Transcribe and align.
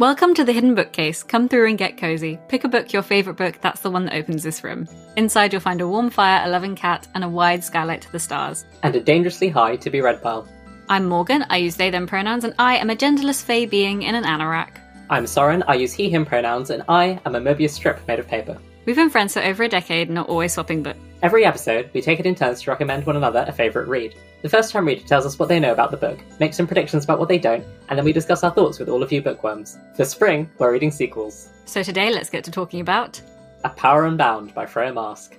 Welcome 0.00 0.32
to 0.36 0.44
the 0.44 0.52
Hidden 0.54 0.76
Bookcase. 0.76 1.22
Come 1.22 1.46
through 1.46 1.68
and 1.68 1.76
get 1.76 1.98
cozy. 1.98 2.38
Pick 2.48 2.64
a 2.64 2.68
book, 2.68 2.90
your 2.90 3.02
favourite 3.02 3.36
book, 3.36 3.60
that's 3.60 3.82
the 3.82 3.90
one 3.90 4.06
that 4.06 4.14
opens 4.14 4.42
this 4.42 4.64
room. 4.64 4.88
Inside, 5.18 5.52
you'll 5.52 5.60
find 5.60 5.82
a 5.82 5.86
warm 5.86 6.08
fire, 6.08 6.40
a 6.42 6.48
loving 6.48 6.74
cat, 6.74 7.06
and 7.14 7.22
a 7.22 7.28
wide 7.28 7.62
skylight 7.62 8.00
to 8.00 8.10
the 8.10 8.18
stars. 8.18 8.64
And 8.82 8.96
a 8.96 9.00
dangerously 9.02 9.50
high 9.50 9.76
to 9.76 9.90
be 9.90 10.00
read 10.00 10.22
pile. 10.22 10.48
I'm 10.88 11.06
Morgan, 11.06 11.44
I 11.50 11.58
use 11.58 11.76
they 11.76 11.90
them 11.90 12.06
pronouns, 12.06 12.44
and 12.44 12.54
I 12.58 12.78
am 12.78 12.88
a 12.88 12.96
genderless 12.96 13.42
fey 13.42 13.66
being 13.66 14.00
in 14.00 14.14
an 14.14 14.24
anorak. 14.24 14.70
I'm 15.10 15.26
Soren, 15.26 15.62
I 15.68 15.74
use 15.74 15.92
he 15.92 16.08
him 16.08 16.24
pronouns, 16.24 16.70
and 16.70 16.82
I 16.88 17.20
am 17.26 17.34
a 17.34 17.38
Mobius 17.38 17.72
strip 17.72 18.00
made 18.08 18.20
of 18.20 18.26
paper. 18.26 18.56
We've 18.86 18.96
been 18.96 19.10
friends 19.10 19.34
for 19.34 19.40
over 19.40 19.64
a 19.64 19.68
decade 19.68 20.08
and 20.08 20.16
are 20.16 20.24
always 20.24 20.54
swapping 20.54 20.82
books. 20.82 21.09
Every 21.22 21.44
episode, 21.44 21.90
we 21.92 22.00
take 22.00 22.18
it 22.18 22.24
in 22.24 22.34
turns 22.34 22.62
to 22.62 22.70
recommend 22.70 23.04
one 23.04 23.16
another 23.16 23.44
a 23.46 23.52
favourite 23.52 23.88
read. 23.88 24.14
The 24.40 24.48
first 24.48 24.72
time 24.72 24.86
reader 24.86 25.06
tells 25.06 25.26
us 25.26 25.38
what 25.38 25.50
they 25.50 25.60
know 25.60 25.72
about 25.72 25.90
the 25.90 25.98
book, 25.98 26.18
makes 26.38 26.56
some 26.56 26.66
predictions 26.66 27.04
about 27.04 27.18
what 27.18 27.28
they 27.28 27.36
don't, 27.36 27.62
and 27.90 27.98
then 27.98 28.06
we 28.06 28.12
discuss 28.14 28.42
our 28.42 28.50
thoughts 28.50 28.78
with 28.78 28.88
all 28.88 29.02
of 29.02 29.12
you 29.12 29.20
bookworms. 29.20 29.76
For 29.94 30.06
spring, 30.06 30.50
we're 30.58 30.72
reading 30.72 30.90
sequels. 30.90 31.50
So 31.66 31.82
today, 31.82 32.10
let's 32.10 32.30
get 32.30 32.42
to 32.44 32.50
talking 32.50 32.80
about. 32.80 33.20
A 33.64 33.68
Power 33.68 34.06
Unbound 34.06 34.54
by 34.54 34.64
Freya 34.64 34.94
Marske. 34.94 35.36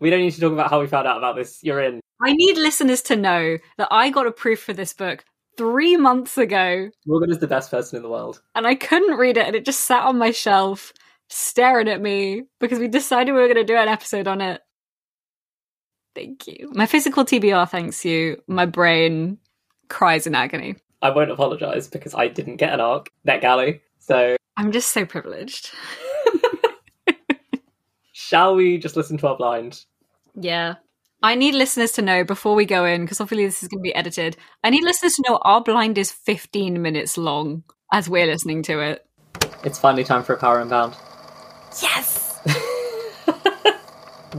We 0.00 0.08
don't 0.08 0.20
need 0.20 0.32
to 0.32 0.40
talk 0.40 0.52
about 0.54 0.70
how 0.70 0.80
we 0.80 0.86
found 0.86 1.06
out 1.06 1.18
about 1.18 1.36
this. 1.36 1.62
You're 1.62 1.82
in. 1.82 2.00
I 2.22 2.32
need 2.32 2.56
listeners 2.56 3.02
to 3.02 3.16
know 3.16 3.58
that 3.76 3.88
I 3.90 4.08
got 4.08 4.26
a 4.26 4.32
proof 4.32 4.62
for 4.62 4.72
this 4.72 4.94
book 4.94 5.22
three 5.58 5.96
months 5.98 6.38
ago, 6.38 6.88
Morgan 7.04 7.30
is 7.30 7.40
the 7.40 7.46
best 7.46 7.70
person 7.70 7.96
in 7.96 8.02
the 8.02 8.08
world. 8.08 8.40
and 8.54 8.66
I 8.66 8.74
couldn't 8.74 9.18
read 9.18 9.36
it, 9.36 9.46
and 9.46 9.54
it 9.54 9.66
just 9.66 9.80
sat 9.80 10.04
on 10.04 10.16
my 10.16 10.30
shelf 10.30 10.94
staring 11.28 11.88
at 11.88 12.00
me 12.00 12.44
because 12.60 12.78
we 12.78 12.88
decided 12.88 13.32
we 13.32 13.40
were 13.40 13.46
going 13.46 13.56
to 13.56 13.64
do 13.64 13.76
an 13.76 13.88
episode 13.88 14.26
on 14.26 14.40
it. 14.40 14.60
Thank 16.14 16.46
you. 16.46 16.70
My 16.74 16.86
physical 16.86 17.24
TBR 17.24 17.68
thanks 17.70 18.04
you. 18.04 18.42
My 18.46 18.66
brain 18.66 19.38
cries 19.88 20.26
in 20.26 20.34
agony. 20.34 20.76
I 21.00 21.10
won't 21.10 21.30
apologise 21.30 21.86
because 21.86 22.14
I 22.14 22.28
didn't 22.28 22.56
get 22.56 22.72
an 22.72 22.80
arc, 22.80 23.10
that 23.24 23.40
galley. 23.40 23.82
So, 24.00 24.36
I'm 24.56 24.72
just 24.72 24.90
so 24.90 25.06
privileged. 25.06 25.70
shall 28.12 28.56
we 28.56 28.78
just 28.78 28.96
listen 28.96 29.16
to 29.18 29.28
our 29.28 29.36
blind? 29.36 29.84
Yeah. 30.34 30.74
I 31.22 31.34
need 31.34 31.54
listeners 31.54 31.92
to 31.92 32.02
know 32.02 32.24
before 32.24 32.54
we 32.54 32.64
go 32.64 32.84
in, 32.84 33.02
because 33.02 33.20
obviously 33.20 33.46
this 33.46 33.62
is 33.62 33.68
going 33.68 33.80
to 33.80 33.88
be 33.88 33.94
edited. 33.94 34.36
I 34.62 34.70
need 34.70 34.84
listeners 34.84 35.14
to 35.14 35.24
know 35.28 35.38
our 35.42 35.62
blind 35.62 35.98
is 35.98 36.12
15 36.12 36.80
minutes 36.80 37.18
long 37.18 37.64
as 37.92 38.08
we're 38.08 38.26
listening 38.26 38.62
to 38.64 38.80
it. 38.80 39.06
It's 39.64 39.78
finally 39.78 40.04
time 40.04 40.22
for 40.22 40.34
a 40.34 40.38
Power 40.38 40.60
Unbound. 40.60 40.94
Yes! 41.82 42.40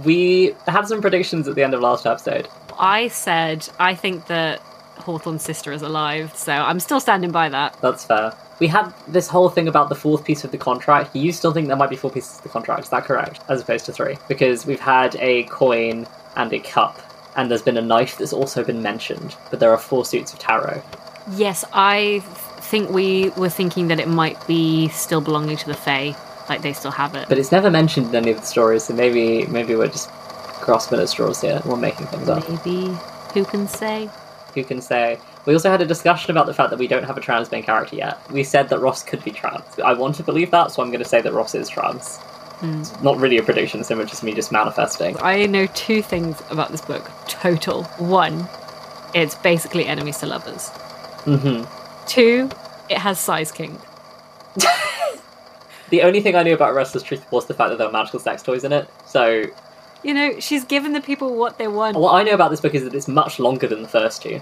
We 0.05 0.55
had 0.67 0.87
some 0.87 1.01
predictions 1.01 1.47
at 1.47 1.55
the 1.55 1.63
end 1.63 1.73
of 1.73 1.81
last 1.81 2.05
episode. 2.05 2.47
I 2.77 3.07
said 3.09 3.67
I 3.79 3.95
think 3.95 4.27
that 4.27 4.59
Hawthorne's 4.97 5.43
sister 5.43 5.71
is 5.71 5.81
alive, 5.81 6.35
so 6.35 6.53
I'm 6.53 6.79
still 6.79 6.99
standing 6.99 7.31
by 7.31 7.49
that. 7.49 7.77
That's 7.81 8.05
fair. 8.05 8.33
We 8.59 8.67
had 8.67 8.93
this 9.07 9.27
whole 9.27 9.49
thing 9.49 9.67
about 9.67 9.89
the 9.89 9.95
fourth 9.95 10.25
piece 10.25 10.43
of 10.43 10.51
the 10.51 10.57
contract. 10.57 11.15
You 11.15 11.31
still 11.31 11.53
think 11.53 11.67
there 11.67 11.77
might 11.77 11.89
be 11.89 11.95
four 11.95 12.11
pieces 12.11 12.37
of 12.37 12.43
the 12.43 12.49
contract, 12.49 12.83
is 12.83 12.89
that 12.89 13.05
correct? 13.05 13.41
As 13.47 13.61
opposed 13.61 13.85
to 13.85 13.93
three? 13.93 14.17
Because 14.27 14.65
we've 14.65 14.79
had 14.79 15.15
a 15.15 15.43
coin 15.43 16.07
and 16.35 16.51
a 16.53 16.59
cup, 16.59 16.99
and 17.35 17.49
there's 17.49 17.61
been 17.61 17.77
a 17.77 17.81
knife 17.81 18.17
that's 18.17 18.33
also 18.33 18.63
been 18.63 18.81
mentioned, 18.81 19.35
but 19.49 19.59
there 19.59 19.71
are 19.71 19.77
four 19.77 20.05
suits 20.05 20.33
of 20.33 20.39
tarot. 20.39 20.83
Yes, 21.31 21.63
I 21.73 22.19
think 22.59 22.89
we 22.89 23.29
were 23.31 23.49
thinking 23.49 23.87
that 23.87 23.99
it 23.99 24.09
might 24.09 24.45
be 24.45 24.89
still 24.89 25.21
belonging 25.21 25.55
to 25.57 25.65
the 25.65 25.73
Fae, 25.73 26.15
like 26.49 26.61
they 26.61 26.73
still 26.73 26.91
have 26.91 27.15
it. 27.15 27.29
But 27.29 27.37
it's 27.37 27.51
never 27.51 27.69
mentioned 27.69 28.07
in 28.09 28.15
any 28.15 28.31
of 28.31 28.39
the 28.41 28.45
stories, 28.45 28.83
so 28.85 28.93
maybe 28.93 29.45
maybe 29.47 29.75
we're 29.75 29.87
just 29.87 30.09
grasping 30.61 30.99
at 30.99 31.09
straws 31.09 31.41
here. 31.41 31.61
We're 31.65 31.77
making 31.77 32.07
things 32.07 32.27
up. 32.29 32.47
Maybe 32.49 32.97
who 33.33 33.45
can 33.45 33.67
say? 33.67 34.09
Who 34.55 34.63
can 34.63 34.81
say? 34.81 35.19
We 35.45 35.53
also 35.53 35.69
had 35.69 35.81
a 35.81 35.85
discussion 35.85 36.31
about 36.31 36.45
the 36.47 36.53
fact 36.53 36.69
that 36.71 36.79
we 36.79 36.87
don't 36.87 37.03
have 37.03 37.17
a 37.17 37.21
trans 37.21 37.51
main 37.51 37.63
character 37.63 37.95
yet. 37.95 38.19
We 38.31 38.43
said 38.43 38.69
that 38.69 38.79
Ross 38.79 39.03
could 39.03 39.23
be 39.23 39.31
trans. 39.31 39.63
I 39.83 39.93
want 39.93 40.15
to 40.15 40.23
believe 40.23 40.51
that, 40.51 40.71
so 40.71 40.81
I'm 40.81 40.89
going 40.89 41.03
to 41.03 41.09
say 41.09 41.21
that 41.21 41.31
Ross 41.33 41.55
is 41.55 41.69
trans. 41.69 42.19
It's 42.61 43.01
not 43.01 43.17
really 43.17 43.37
a 43.37 43.43
prediction, 43.43 43.83
so 43.85 43.95
much 43.95 44.11
as 44.11 44.21
me 44.21 44.33
just 44.33 44.51
manifesting. 44.51 45.15
I 45.21 45.45
know 45.45 45.65
two 45.67 46.01
things 46.01 46.41
about 46.49 46.71
this 46.71 46.81
book 46.81 47.09
total. 47.27 47.83
One, 47.99 48.49
it's 49.15 49.35
basically 49.35 49.85
enemies 49.85 50.17
to 50.17 50.25
lovers. 50.25 50.67
hmm 51.23 51.63
Two, 52.05 52.49
it 52.89 52.97
has 52.97 53.17
Size 53.19 53.51
King. 53.51 53.79
The 55.89 56.01
only 56.03 56.21
thing 56.21 56.35
I 56.35 56.43
knew 56.43 56.53
about 56.53 56.73
Restless 56.73 57.03
Truth 57.03 57.31
was 57.31 57.45
the 57.47 57.53
fact 57.53 57.69
that 57.69 57.77
there 57.77 57.87
were 57.87 57.93
magical 57.93 58.19
sex 58.19 58.41
toys 58.43 58.63
in 58.63 58.71
it. 58.73 58.87
So, 59.05 59.45
You 60.03 60.13
know, 60.13 60.39
she's 60.39 60.63
given 60.63 60.93
the 60.93 61.01
people 61.01 61.35
what 61.35 61.57
they 61.57 61.67
want. 61.67 61.97
what 61.97 62.13
I 62.13 62.23
know 62.23 62.33
about 62.33 62.51
this 62.51 62.61
book 62.61 62.73
is 62.75 62.83
that 62.83 62.93
it's 62.95 63.07
much 63.07 63.39
longer 63.39 63.67
than 63.67 63.81
the 63.81 63.87
first 63.87 64.21
two. 64.21 64.39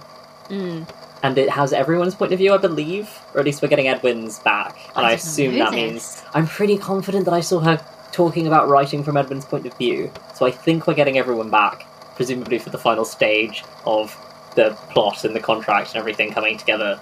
Mm. 0.49 0.87
And 1.23 1.37
it 1.37 1.49
has 1.49 1.73
everyone's 1.73 2.13
point 2.15 2.31
of 2.31 2.37
view, 2.39 2.53
I 2.53 2.57
believe. 2.57 3.09
Or 3.33 3.39
at 3.39 3.45
least 3.45 3.61
we're 3.61 3.67
getting 3.69 3.87
Edwin's 3.87 4.39
back. 4.39 4.77
And 4.95 5.05
I, 5.05 5.09
I 5.09 5.15
didn't 5.15 5.23
assume 5.23 5.51
know 5.57 5.65
that 5.65 5.71
this. 5.71 5.75
means. 5.75 6.23
I'm 6.33 6.47
pretty 6.47 6.77
confident 6.77 7.25
that 7.25 7.33
I 7.33 7.39
saw 7.41 7.59
her 7.59 7.83
talking 8.11 8.45
about 8.47 8.67
writing 8.69 9.03
from 9.03 9.17
Edwin's 9.17 9.45
point 9.45 9.65
of 9.65 9.75
view. 9.77 10.11
So 10.35 10.45
I 10.45 10.51
think 10.51 10.85
we're 10.87 10.93
getting 10.93 11.17
everyone 11.17 11.49
back, 11.49 11.85
presumably 12.15 12.59
for 12.59 12.69
the 12.69 12.77
final 12.77 13.03
stage 13.05 13.63
of 13.85 14.15
the 14.55 14.71
plot 14.91 15.23
and 15.23 15.35
the 15.35 15.39
contract 15.39 15.89
and 15.89 15.97
everything 15.97 16.31
coming 16.31 16.57
together. 16.57 16.99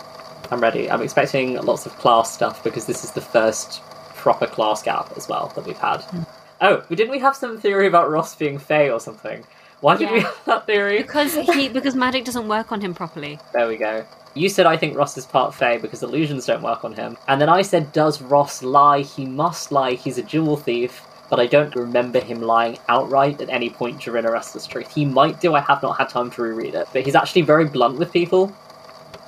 I'm 0.51 0.59
ready. 0.61 0.89
I'm 0.89 1.01
expecting 1.01 1.55
lots 1.55 1.85
of 1.85 1.97
class 1.97 2.33
stuff 2.33 2.63
because 2.63 2.85
this 2.85 3.03
is 3.03 3.11
the 3.11 3.21
first 3.21 3.81
proper 4.25 4.47
class 4.47 4.81
gap 4.81 5.15
as 5.15 5.29
well 5.29 5.51
that 5.53 5.67
we've 5.67 5.77
had. 5.77 5.97
Hmm. 5.97 6.23
Oh, 6.59 6.83
didn't 6.89 7.11
we 7.11 7.19
have 7.19 7.35
some 7.35 7.59
theory 7.59 7.85
about 7.85 8.09
Ross 8.09 8.33
being 8.33 8.57
Fey 8.57 8.89
or 8.89 8.99
something? 8.99 9.45
Why 9.81 9.97
did 9.97 10.09
we 10.09 10.21
have 10.21 10.41
that 10.47 10.65
theory? 10.65 10.97
Because 11.03 11.35
he 11.35 11.69
because 11.69 11.93
magic 11.93 12.25
doesn't 12.25 12.47
work 12.47 12.71
on 12.71 12.81
him 12.81 12.95
properly. 12.95 13.37
There 13.53 13.67
we 13.67 13.77
go. 13.77 14.03
You 14.33 14.49
said 14.49 14.65
I 14.65 14.77
think 14.77 14.97
Ross 14.97 15.15
is 15.15 15.27
part 15.27 15.53
Fey 15.53 15.77
because 15.77 16.01
illusions 16.01 16.47
don't 16.47 16.63
work 16.63 16.83
on 16.83 16.93
him. 16.93 17.17
And 17.27 17.39
then 17.39 17.49
I 17.49 17.61
said, 17.61 17.91
does 17.91 18.19
Ross 18.19 18.63
lie? 18.63 19.01
He 19.01 19.27
must 19.27 19.71
lie. 19.71 19.93
He's 19.93 20.17
a 20.17 20.23
jewel 20.23 20.57
thief. 20.57 21.05
But 21.29 21.39
I 21.39 21.45
don't 21.45 21.75
remember 21.75 22.19
him 22.19 22.41
lying 22.41 22.79
outright 22.89 23.41
at 23.41 23.49
any 23.49 23.69
point 23.69 24.01
during 24.01 24.25
A 24.25 24.31
Restless 24.31 24.65
Truth. 24.65 24.91
He 24.91 25.05
might 25.05 25.39
do. 25.39 25.53
I 25.53 25.59
have 25.59 25.83
not 25.83 25.97
had 25.99 26.09
time 26.09 26.31
to 26.31 26.41
reread 26.41 26.73
it. 26.73 26.87
But 26.93 27.03
he's 27.03 27.15
actually 27.15 27.43
very 27.43 27.65
blunt 27.65 27.99
with 27.99 28.11
people. 28.11 28.47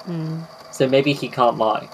Hmm. 0.06 0.42
So 0.72 0.88
maybe 0.88 1.14
he 1.14 1.28
can't 1.28 1.58
lie. 1.58 1.88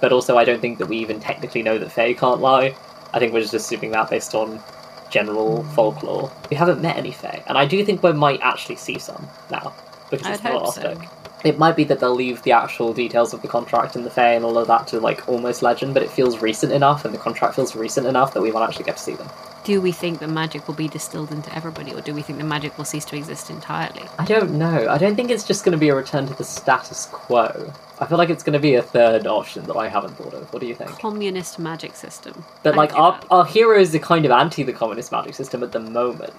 But 0.00 0.12
also, 0.12 0.38
I 0.38 0.44
don't 0.44 0.60
think 0.60 0.78
that 0.78 0.86
we 0.86 0.98
even 0.98 1.20
technically 1.20 1.62
know 1.62 1.78
that 1.78 1.92
Fae 1.92 2.14
can't 2.14 2.40
lie. 2.40 2.74
I 3.12 3.18
think 3.18 3.32
we're 3.32 3.42
just 3.42 3.54
assuming 3.54 3.90
that 3.90 4.08
based 4.08 4.34
on 4.34 4.62
general 5.10 5.62
hmm. 5.62 5.74
folklore. 5.74 6.32
We 6.48 6.56
haven't 6.56 6.80
met 6.80 6.96
any 6.96 7.12
Fae, 7.12 7.42
and 7.46 7.58
I 7.58 7.66
do 7.66 7.84
think 7.84 8.02
we 8.02 8.12
might 8.12 8.40
actually 8.42 8.76
see 8.76 8.98
some 8.98 9.28
now 9.50 9.74
because 10.10 10.26
I'd 10.26 10.32
it's 10.34 10.42
the 10.42 10.50
last 10.50 10.74
so. 10.76 10.94
book. 10.94 11.04
It 11.42 11.58
might 11.58 11.74
be 11.74 11.84
that 11.84 12.00
they'll 12.00 12.14
leave 12.14 12.42
the 12.42 12.52
actual 12.52 12.92
details 12.92 13.32
of 13.32 13.40
the 13.40 13.48
contract 13.48 13.96
and 13.96 14.04
the 14.04 14.10
Fae 14.10 14.34
and 14.34 14.44
all 14.44 14.58
of 14.58 14.66
that 14.68 14.86
to 14.88 15.00
like 15.00 15.26
almost 15.28 15.62
legend, 15.62 15.94
but 15.94 16.02
it 16.02 16.10
feels 16.10 16.42
recent 16.42 16.72
enough, 16.72 17.04
and 17.04 17.14
the 17.14 17.18
contract 17.18 17.54
feels 17.54 17.74
recent 17.74 18.06
enough 18.06 18.34
that 18.34 18.42
we 18.42 18.50
might 18.50 18.66
actually 18.66 18.84
get 18.84 18.96
to 18.96 19.02
see 19.02 19.14
them. 19.14 19.28
Do 19.64 19.80
we 19.80 19.92
think 19.92 20.20
that 20.20 20.28
magic 20.28 20.66
will 20.66 20.74
be 20.74 20.88
distilled 20.88 21.30
into 21.32 21.54
everybody, 21.54 21.92
or 21.92 22.00
do 22.00 22.14
we 22.14 22.22
think 22.22 22.38
that 22.38 22.44
magic 22.44 22.78
will 22.78 22.86
cease 22.86 23.04
to 23.06 23.16
exist 23.16 23.50
entirely? 23.50 24.02
I 24.18 24.24
don't 24.24 24.52
know. 24.52 24.88
I 24.88 24.96
don't 24.96 25.16
think 25.16 25.30
it's 25.30 25.46
just 25.46 25.64
going 25.64 25.72
to 25.72 25.78
be 25.78 25.90
a 25.90 25.94
return 25.94 26.26
to 26.28 26.34
the 26.34 26.44
status 26.44 27.06
quo. 27.12 27.72
I 27.98 28.06
feel 28.06 28.16
like 28.16 28.30
it's 28.30 28.42
going 28.42 28.54
to 28.54 28.58
be 28.60 28.74
a 28.76 28.82
third 28.82 29.26
option 29.26 29.64
that 29.64 29.76
I 29.76 29.88
haven't 29.88 30.14
thought 30.14 30.32
of. 30.32 30.50
What 30.52 30.60
do 30.60 30.66
you 30.66 30.74
think? 30.74 30.90
Communist 30.98 31.58
magic 31.58 31.94
system. 31.94 32.44
But 32.62 32.74
like 32.74 32.94
our, 32.96 33.12
that. 33.12 33.26
our 33.30 33.44
heroes 33.44 33.94
are 33.94 33.98
kind 33.98 34.24
of 34.24 34.30
anti 34.30 34.62
the 34.62 34.72
communist 34.72 35.12
magic 35.12 35.34
system 35.34 35.62
at 35.62 35.72
the 35.72 35.80
moment, 35.80 36.32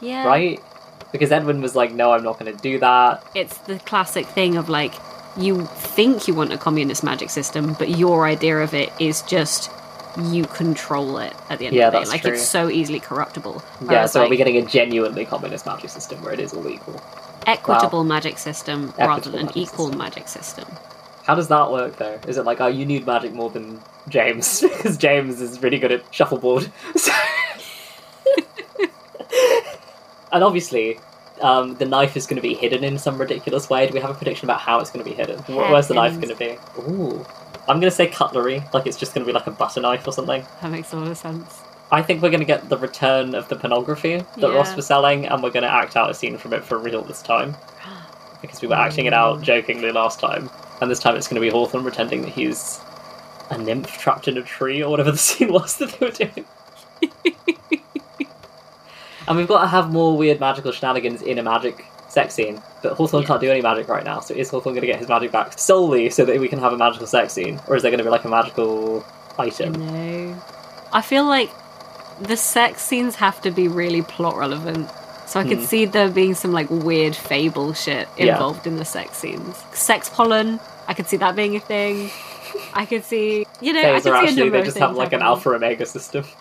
yeah, 0.00 0.26
right? 0.26 0.60
Because 1.12 1.30
Edwin 1.30 1.62
was 1.62 1.76
like, 1.76 1.92
"No, 1.92 2.12
I'm 2.12 2.24
not 2.24 2.40
going 2.40 2.54
to 2.54 2.60
do 2.60 2.80
that." 2.80 3.24
It's 3.36 3.58
the 3.58 3.78
classic 3.80 4.26
thing 4.26 4.56
of 4.56 4.68
like 4.68 4.94
you 5.36 5.66
think 5.66 6.26
you 6.26 6.34
want 6.34 6.52
a 6.52 6.58
communist 6.58 7.04
magic 7.04 7.30
system, 7.30 7.74
but 7.78 7.90
your 7.90 8.26
idea 8.26 8.58
of 8.58 8.74
it 8.74 8.92
is 8.98 9.22
just 9.22 9.70
you 10.24 10.44
control 10.44 11.18
it 11.18 11.32
at 11.50 11.58
the 11.58 11.66
end 11.66 11.76
Yeah, 11.76 11.88
of 11.88 11.92
the 11.92 12.00
day. 12.00 12.06
Like 12.10 12.22
true. 12.22 12.32
it's 12.32 12.46
so 12.48 12.68
easily 12.68 13.00
corruptible. 13.00 13.62
yeah, 13.90 14.06
so 14.06 14.24
are 14.24 14.28
we 14.28 14.36
getting 14.36 14.56
a 14.56 14.62
genuinely 14.66 15.24
communist 15.24 15.64
magic 15.66 15.90
system 15.90 16.20
where 16.22 16.32
it 16.32 16.40
is 16.40 16.52
all 16.52 16.68
equal? 16.68 17.00
equitable 17.46 18.04
magic 18.04 18.36
system 18.36 18.92
rather 18.98 19.30
than 19.30 19.46
magic 19.46 19.56
equal 19.56 19.86
system. 19.86 19.98
magic 19.98 20.28
system. 20.28 20.66
How 21.24 21.34
does 21.34 21.48
that 21.48 21.70
work 21.70 21.96
though? 21.96 22.18
Is 22.26 22.36
it 22.36 22.44
like, 22.44 22.60
oh, 22.60 22.66
you 22.66 22.84
need 22.84 23.06
magic 23.06 23.32
more 23.32 23.48
than 23.48 23.80
James 24.08 24.60
because 24.62 24.96
James 24.98 25.40
is 25.40 25.62
really 25.62 25.78
good 25.78 25.92
at 25.92 26.02
shuffleboard? 26.14 26.70
So- 26.96 27.12
and 30.32 30.44
obviously, 30.44 30.98
um, 31.40 31.76
the 31.76 31.84
knife 31.86 32.16
is 32.16 32.26
going 32.26 32.36
to 32.36 32.42
be 32.42 32.54
hidden 32.54 32.84
in 32.84 32.98
some 32.98 33.16
ridiculous 33.18 33.70
way. 33.70 33.86
Do 33.86 33.94
we 33.94 34.00
have 34.00 34.10
a 34.10 34.14
prediction 34.14 34.46
about 34.46 34.60
how 34.60 34.80
it's 34.80 34.90
going 34.90 35.04
to 35.04 35.10
be 35.10 35.16
hidden? 35.16 35.38
Where's 35.54 35.88
the 35.88 35.94
knife 35.94 36.14
going 36.20 36.28
to 36.28 36.34
be? 36.36 36.58
Ooh, 36.80 37.24
I'm 37.68 37.80
going 37.80 37.90
to 37.90 37.96
say 37.96 38.06
cutlery, 38.06 38.62
like 38.72 38.86
it's 38.86 38.96
just 38.96 39.14
going 39.14 39.26
to 39.26 39.30
be 39.30 39.34
like 39.34 39.46
a 39.46 39.50
butter 39.50 39.80
knife 39.80 40.06
or 40.06 40.12
something. 40.12 40.44
That 40.62 40.70
makes 40.70 40.92
a 40.92 40.96
lot 40.96 41.08
of 41.10 41.18
sense. 41.18 41.60
I 41.90 42.02
think 42.02 42.22
we're 42.22 42.30
going 42.30 42.40
to 42.40 42.46
get 42.46 42.68
the 42.68 42.78
return 42.78 43.34
of 43.34 43.48
the 43.48 43.56
pornography 43.56 44.22
that 44.36 44.54
Ross 44.54 44.74
was 44.74 44.86
selling, 44.86 45.26
and 45.26 45.42
we're 45.42 45.50
going 45.50 45.62
to 45.62 45.72
act 45.72 45.96
out 45.96 46.10
a 46.10 46.14
scene 46.14 46.36
from 46.38 46.52
it 46.52 46.64
for 46.64 46.78
real 46.78 47.02
this 47.02 47.22
time. 47.22 47.56
Because 48.40 48.62
we 48.62 48.68
were 48.68 48.76
acting 48.76 49.06
it 49.06 49.12
out 49.12 49.40
mm. 49.40 49.42
jokingly 49.42 49.90
last 49.90 50.20
time. 50.20 50.48
And 50.80 50.88
this 50.88 51.00
time 51.00 51.16
it's 51.16 51.26
going 51.26 51.42
to 51.42 51.44
be 51.44 51.50
Hawthorne 51.50 51.82
pretending 51.82 52.22
that 52.22 52.28
he's 52.28 52.78
a 53.50 53.58
nymph 53.58 53.98
trapped 53.98 54.28
in 54.28 54.38
a 54.38 54.42
tree, 54.42 54.80
or 54.80 54.88
whatever 54.90 55.10
the 55.12 55.18
scene 55.18 55.52
was 55.52 55.76
that 55.78 55.90
they 55.98 56.06
were 56.06 56.12
doing. 56.12 56.44
and 59.26 59.36
we've 59.36 59.48
got 59.48 59.62
to 59.62 59.66
have 59.66 59.92
more 59.92 60.16
weird 60.16 60.38
magical 60.38 60.70
shenanigans 60.70 61.20
in 61.20 61.38
a 61.38 61.42
magic 61.42 61.84
sex 62.08 62.34
scene. 62.34 62.62
But 62.82 62.92
Hawthorne 62.94 63.24
can't 63.24 63.40
do 63.40 63.50
any 63.50 63.60
magic 63.60 63.88
right 63.88 64.04
now, 64.04 64.20
so 64.20 64.34
is 64.34 64.50
Hawthorne 64.50 64.74
going 64.74 64.82
to 64.82 64.86
get 64.86 64.98
his 64.98 65.08
magic 65.08 65.32
back 65.32 65.58
solely 65.58 66.10
so 66.10 66.24
that 66.24 66.38
we 66.38 66.48
can 66.48 66.58
have 66.60 66.72
a 66.72 66.76
magical 66.76 67.06
sex 67.06 67.32
scene? 67.32 67.60
Or 67.66 67.74
is 67.76 67.82
there 67.82 67.90
going 67.90 67.98
to 67.98 68.04
be 68.04 68.10
like 68.10 68.24
a 68.24 68.28
magical 68.28 69.04
item? 69.38 69.72
No. 69.72 70.42
I 70.92 71.02
feel 71.02 71.24
like 71.24 71.50
the 72.20 72.36
sex 72.36 72.82
scenes 72.82 73.16
have 73.16 73.40
to 73.42 73.50
be 73.50 73.66
really 73.68 74.02
plot 74.02 74.36
relevant. 74.36 74.88
So 75.26 75.40
I 75.40 75.44
could 75.44 75.58
Hmm. 75.58 75.64
see 75.64 75.84
there 75.84 76.08
being 76.08 76.34
some 76.34 76.52
like 76.52 76.68
weird 76.70 77.14
fable 77.16 77.72
shit 77.74 78.08
Yeah. 78.16 78.32
involved 78.34 78.66
in 78.66 78.76
the 78.76 78.84
sex 78.84 79.18
scenes. 79.18 79.56
Sex 79.72 80.08
pollen, 80.08 80.58
I 80.86 80.94
could 80.94 81.06
see 81.08 81.16
that 81.18 81.36
being 81.36 81.56
a 81.56 81.60
thing. 81.60 82.10
I 82.72 82.86
could 82.86 83.04
see, 83.04 83.44
you 83.60 83.72
know, 83.74 83.80
I 83.80 84.00
could 84.00 84.02
see 84.04 84.40
a 84.40 84.44
number 84.44 84.58
they 84.58 84.64
just 84.64 84.78
have 84.78 84.96
like 84.96 85.08
an 85.12 85.20
happening. 85.20 85.26
alpha 85.28 85.50
omega 85.50 85.84
system. 85.84 86.24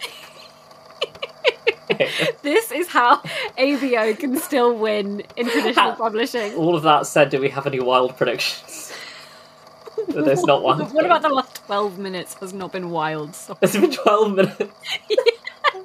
This 2.42 2.72
is 2.72 2.88
how 2.88 3.18
ABO 3.58 4.18
can 4.20 4.38
still 4.38 4.76
win 4.78 5.24
in 5.36 5.50
traditional 5.50 5.94
publishing. 5.94 6.54
All 6.56 6.76
of 6.76 6.84
that 6.84 7.06
said, 7.08 7.30
do 7.30 7.40
we 7.40 7.50
have 7.50 7.68
any 7.68 7.80
wild 7.80 8.16
predictions? 8.18 8.94
But 10.08 10.26
there's 10.26 10.44
not 10.44 10.62
one. 10.64 10.80
What 10.94 11.06
about 11.06 11.22
the 11.24 11.30
last 11.30 11.66
12 11.66 11.98
minutes 11.98 12.36
has 12.36 12.54
not 12.54 12.72
been 12.72 12.90
wild? 12.92 13.36
So- 13.36 13.58
It's 13.62 13.76
been 13.76 13.92
12 13.92 14.36
minutes. 14.36 14.64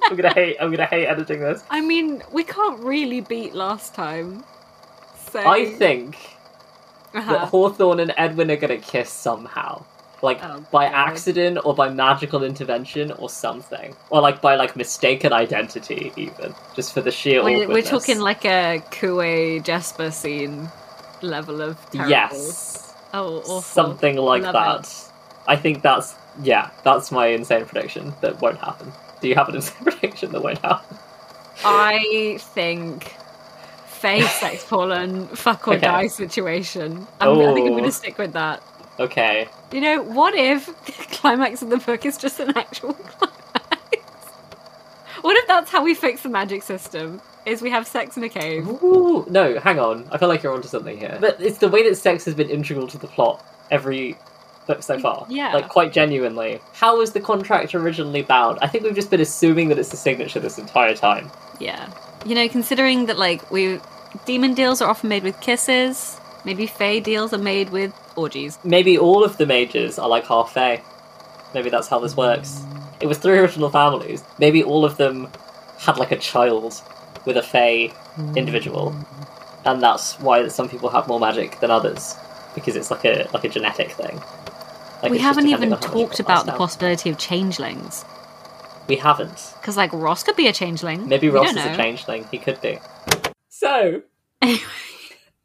I'm 0.03 0.15
gonna 0.15 0.33
hate. 0.33 0.57
I'm 0.59 0.69
gonna 0.71 0.85
hate 0.85 1.07
editing 1.07 1.39
this. 1.39 1.63
I 1.69 1.81
mean, 1.81 2.21
we 2.31 2.43
can't 2.43 2.79
really 2.79 3.21
beat 3.21 3.53
last 3.55 3.93
time. 3.95 4.43
So 5.31 5.39
I 5.39 5.65
think 5.73 6.15
Uh-huh. 7.13 7.31
that 7.33 7.47
Hawthorne 7.49 7.99
and 7.99 8.13
Edwin 8.17 8.49
are 8.51 8.55
gonna 8.55 8.77
kiss 8.77 9.09
somehow. 9.09 9.83
Like 10.23 10.39
Oh, 10.41 10.65
by 10.71 10.85
God. 10.85 10.95
accident 10.95 11.59
or 11.65 11.75
by 11.75 11.89
magical 11.89 12.43
intervention 12.43 13.11
or 13.11 13.29
something. 13.29 13.93
Or 14.09 14.21
like 14.21 14.41
by 14.41 14.55
like 14.55 14.75
mistaken 14.75 15.33
identity 15.33 16.11
even. 16.15 16.55
Just 16.75 16.93
for 16.93 17.01
the 17.01 17.11
sheer 17.11 17.43
We're, 17.43 17.67
we're 17.67 17.81
talking 17.83 18.19
like 18.19 18.45
a 18.45 18.81
Kue 18.89 19.61
Jasper 19.63 20.09
scene 20.11 20.69
level 21.21 21.61
of 21.61 21.77
terrible. 21.91 22.09
Yes. 22.09 22.93
Oh, 23.13 23.37
awful. 23.39 23.61
Something 23.61 24.15
like 24.15 24.43
Love 24.43 24.53
that. 24.53 25.11
I 25.45 25.55
think 25.57 25.83
that's 25.83 26.15
yeah, 26.41 26.71
that's 26.83 27.11
my 27.11 27.27
insane 27.27 27.65
prediction 27.65 28.13
that 28.21 28.41
won't 28.41 28.57
happen. 28.57 28.91
Do 29.21 29.27
you 29.27 29.35
have 29.35 29.49
an 29.49 29.55
insane 29.61 29.83
prediction 29.83 30.31
that 30.31 30.41
won't 30.41 30.59
happen? 30.59 30.97
I 31.65 32.37
think 32.39 33.13
Fae 33.87 34.21
sex 34.21 34.63
pollen 34.69 35.27
fuck 35.27 35.67
or 35.67 35.73
Okay. 35.75 35.85
die 35.85 36.07
situation. 36.07 37.07
I'm, 37.21 37.39
I 37.39 37.53
think 37.53 37.67
I'm 37.67 37.73
going 37.73 37.83
to 37.83 37.91
stick 37.91 38.17
with 38.17 38.33
that. 38.33 38.63
Okay. 38.99 39.47
You 39.71 39.81
know, 39.81 40.01
what 40.01 40.35
if 40.35 40.65
the 40.85 41.15
climax 41.15 41.61
of 41.61 41.69
the 41.69 41.77
book 41.77 42.05
is 42.05 42.17
just 42.17 42.39
an 42.39 42.55
actual 42.57 42.93
climax? 42.93 43.33
What 45.21 45.37
if 45.37 45.47
that's 45.47 45.71
how 45.71 45.81
we 45.83 45.95
fix 45.95 46.21
the 46.21 46.29
magic 46.29 46.63
system? 46.63 47.21
Is 47.45 47.61
we 47.61 47.69
have 47.69 47.87
sex 47.87 48.17
in 48.17 48.23
a 48.23 48.29
cave? 48.29 48.67
Ooh, 48.67 49.25
no, 49.29 49.57
hang 49.59 49.79
on. 49.79 50.05
I 50.11 50.17
feel 50.17 50.27
like 50.27 50.43
you're 50.43 50.53
onto 50.53 50.67
something 50.67 50.97
here. 50.97 51.17
But 51.19 51.41
it's 51.41 51.59
the 51.59 51.69
way 51.69 51.87
that 51.87 51.95
sex 51.95 52.25
has 52.25 52.35
been 52.35 52.49
integral 52.49 52.87
to 52.87 52.97
the 52.97 53.07
plot 53.07 53.43
every 53.71 54.17
book 54.67 54.83
so 54.83 54.99
far. 54.99 55.25
Yeah. 55.29 55.53
Like, 55.53 55.69
quite 55.69 55.93
genuinely. 55.93 56.59
How 56.73 56.97
was 56.97 57.13
the 57.13 57.21
contract 57.21 57.73
originally 57.73 58.21
bound? 58.21 58.59
I 58.61 58.67
think 58.67 58.83
we've 58.83 58.95
just 58.95 59.09
been 59.09 59.21
assuming 59.21 59.69
that 59.69 59.79
it's 59.79 59.89
the 59.89 59.97
signature 59.97 60.39
this 60.41 60.57
entire 60.57 60.95
time. 60.95 61.31
Yeah. 61.59 61.89
You 62.25 62.35
know, 62.35 62.47
considering 62.49 63.05
that 63.05 63.17
like 63.17 63.49
we 63.49 63.79
demon 64.25 64.53
deals 64.53 64.81
are 64.81 64.89
often 64.89 65.09
made 65.09 65.23
with 65.23 65.39
kisses, 65.39 66.19
maybe 66.45 66.67
Fae 66.67 66.99
deals 66.99 67.33
are 67.33 67.37
made 67.37 67.69
with 67.69 67.93
orgies. 68.15 68.59
Maybe 68.63 68.97
all 68.97 69.23
of 69.23 69.37
the 69.37 69.45
mages 69.45 69.99
are 69.99 70.09
like 70.09 70.25
half 70.25 70.53
fae. 70.53 70.81
Maybe 71.53 71.69
that's 71.69 71.87
how 71.87 71.99
this 71.99 72.17
works. 72.17 72.63
It 72.99 73.07
was 73.07 73.17
three 73.17 73.37
original 73.37 73.69
families. 73.69 74.23
Maybe 74.39 74.63
all 74.63 74.85
of 74.85 74.97
them 74.97 75.29
had 75.79 75.97
like 75.97 76.11
a 76.11 76.17
child 76.17 76.81
with 77.25 77.37
a 77.37 77.43
fae 77.43 77.91
individual. 78.35 78.95
And 79.65 79.81
that's 79.81 80.19
why 80.19 80.47
some 80.47 80.69
people 80.69 80.89
have 80.89 81.07
more 81.07 81.19
magic 81.19 81.59
than 81.59 81.71
others. 81.71 82.15
Because 82.55 82.75
it's 82.75 82.91
like 82.91 83.05
a 83.05 83.27
like 83.33 83.43
a 83.43 83.49
genetic 83.49 83.91
thing. 83.91 84.21
Like, 85.01 85.11
we 85.11 85.17
haven't 85.17 85.47
even 85.47 85.73
on 85.73 85.81
how 85.81 85.87
much 85.87 85.95
you 85.95 86.05
talked 86.05 86.19
about 86.19 86.45
the 86.45 86.51
down. 86.51 86.57
possibility 86.57 87.09
of 87.09 87.17
changelings. 87.17 88.05
We 88.87 88.95
haven't. 88.95 89.53
Because 89.59 89.75
like 89.75 89.91
Ross 89.91 90.23
could 90.23 90.35
be 90.35 90.47
a 90.47 90.53
changeling. 90.53 91.07
Maybe 91.07 91.29
Ross 91.29 91.51
is 91.51 91.57
a 91.57 91.75
changeling. 91.75 92.25
He 92.31 92.37
could 92.37 92.61
be. 92.61 92.79
So, 93.49 94.01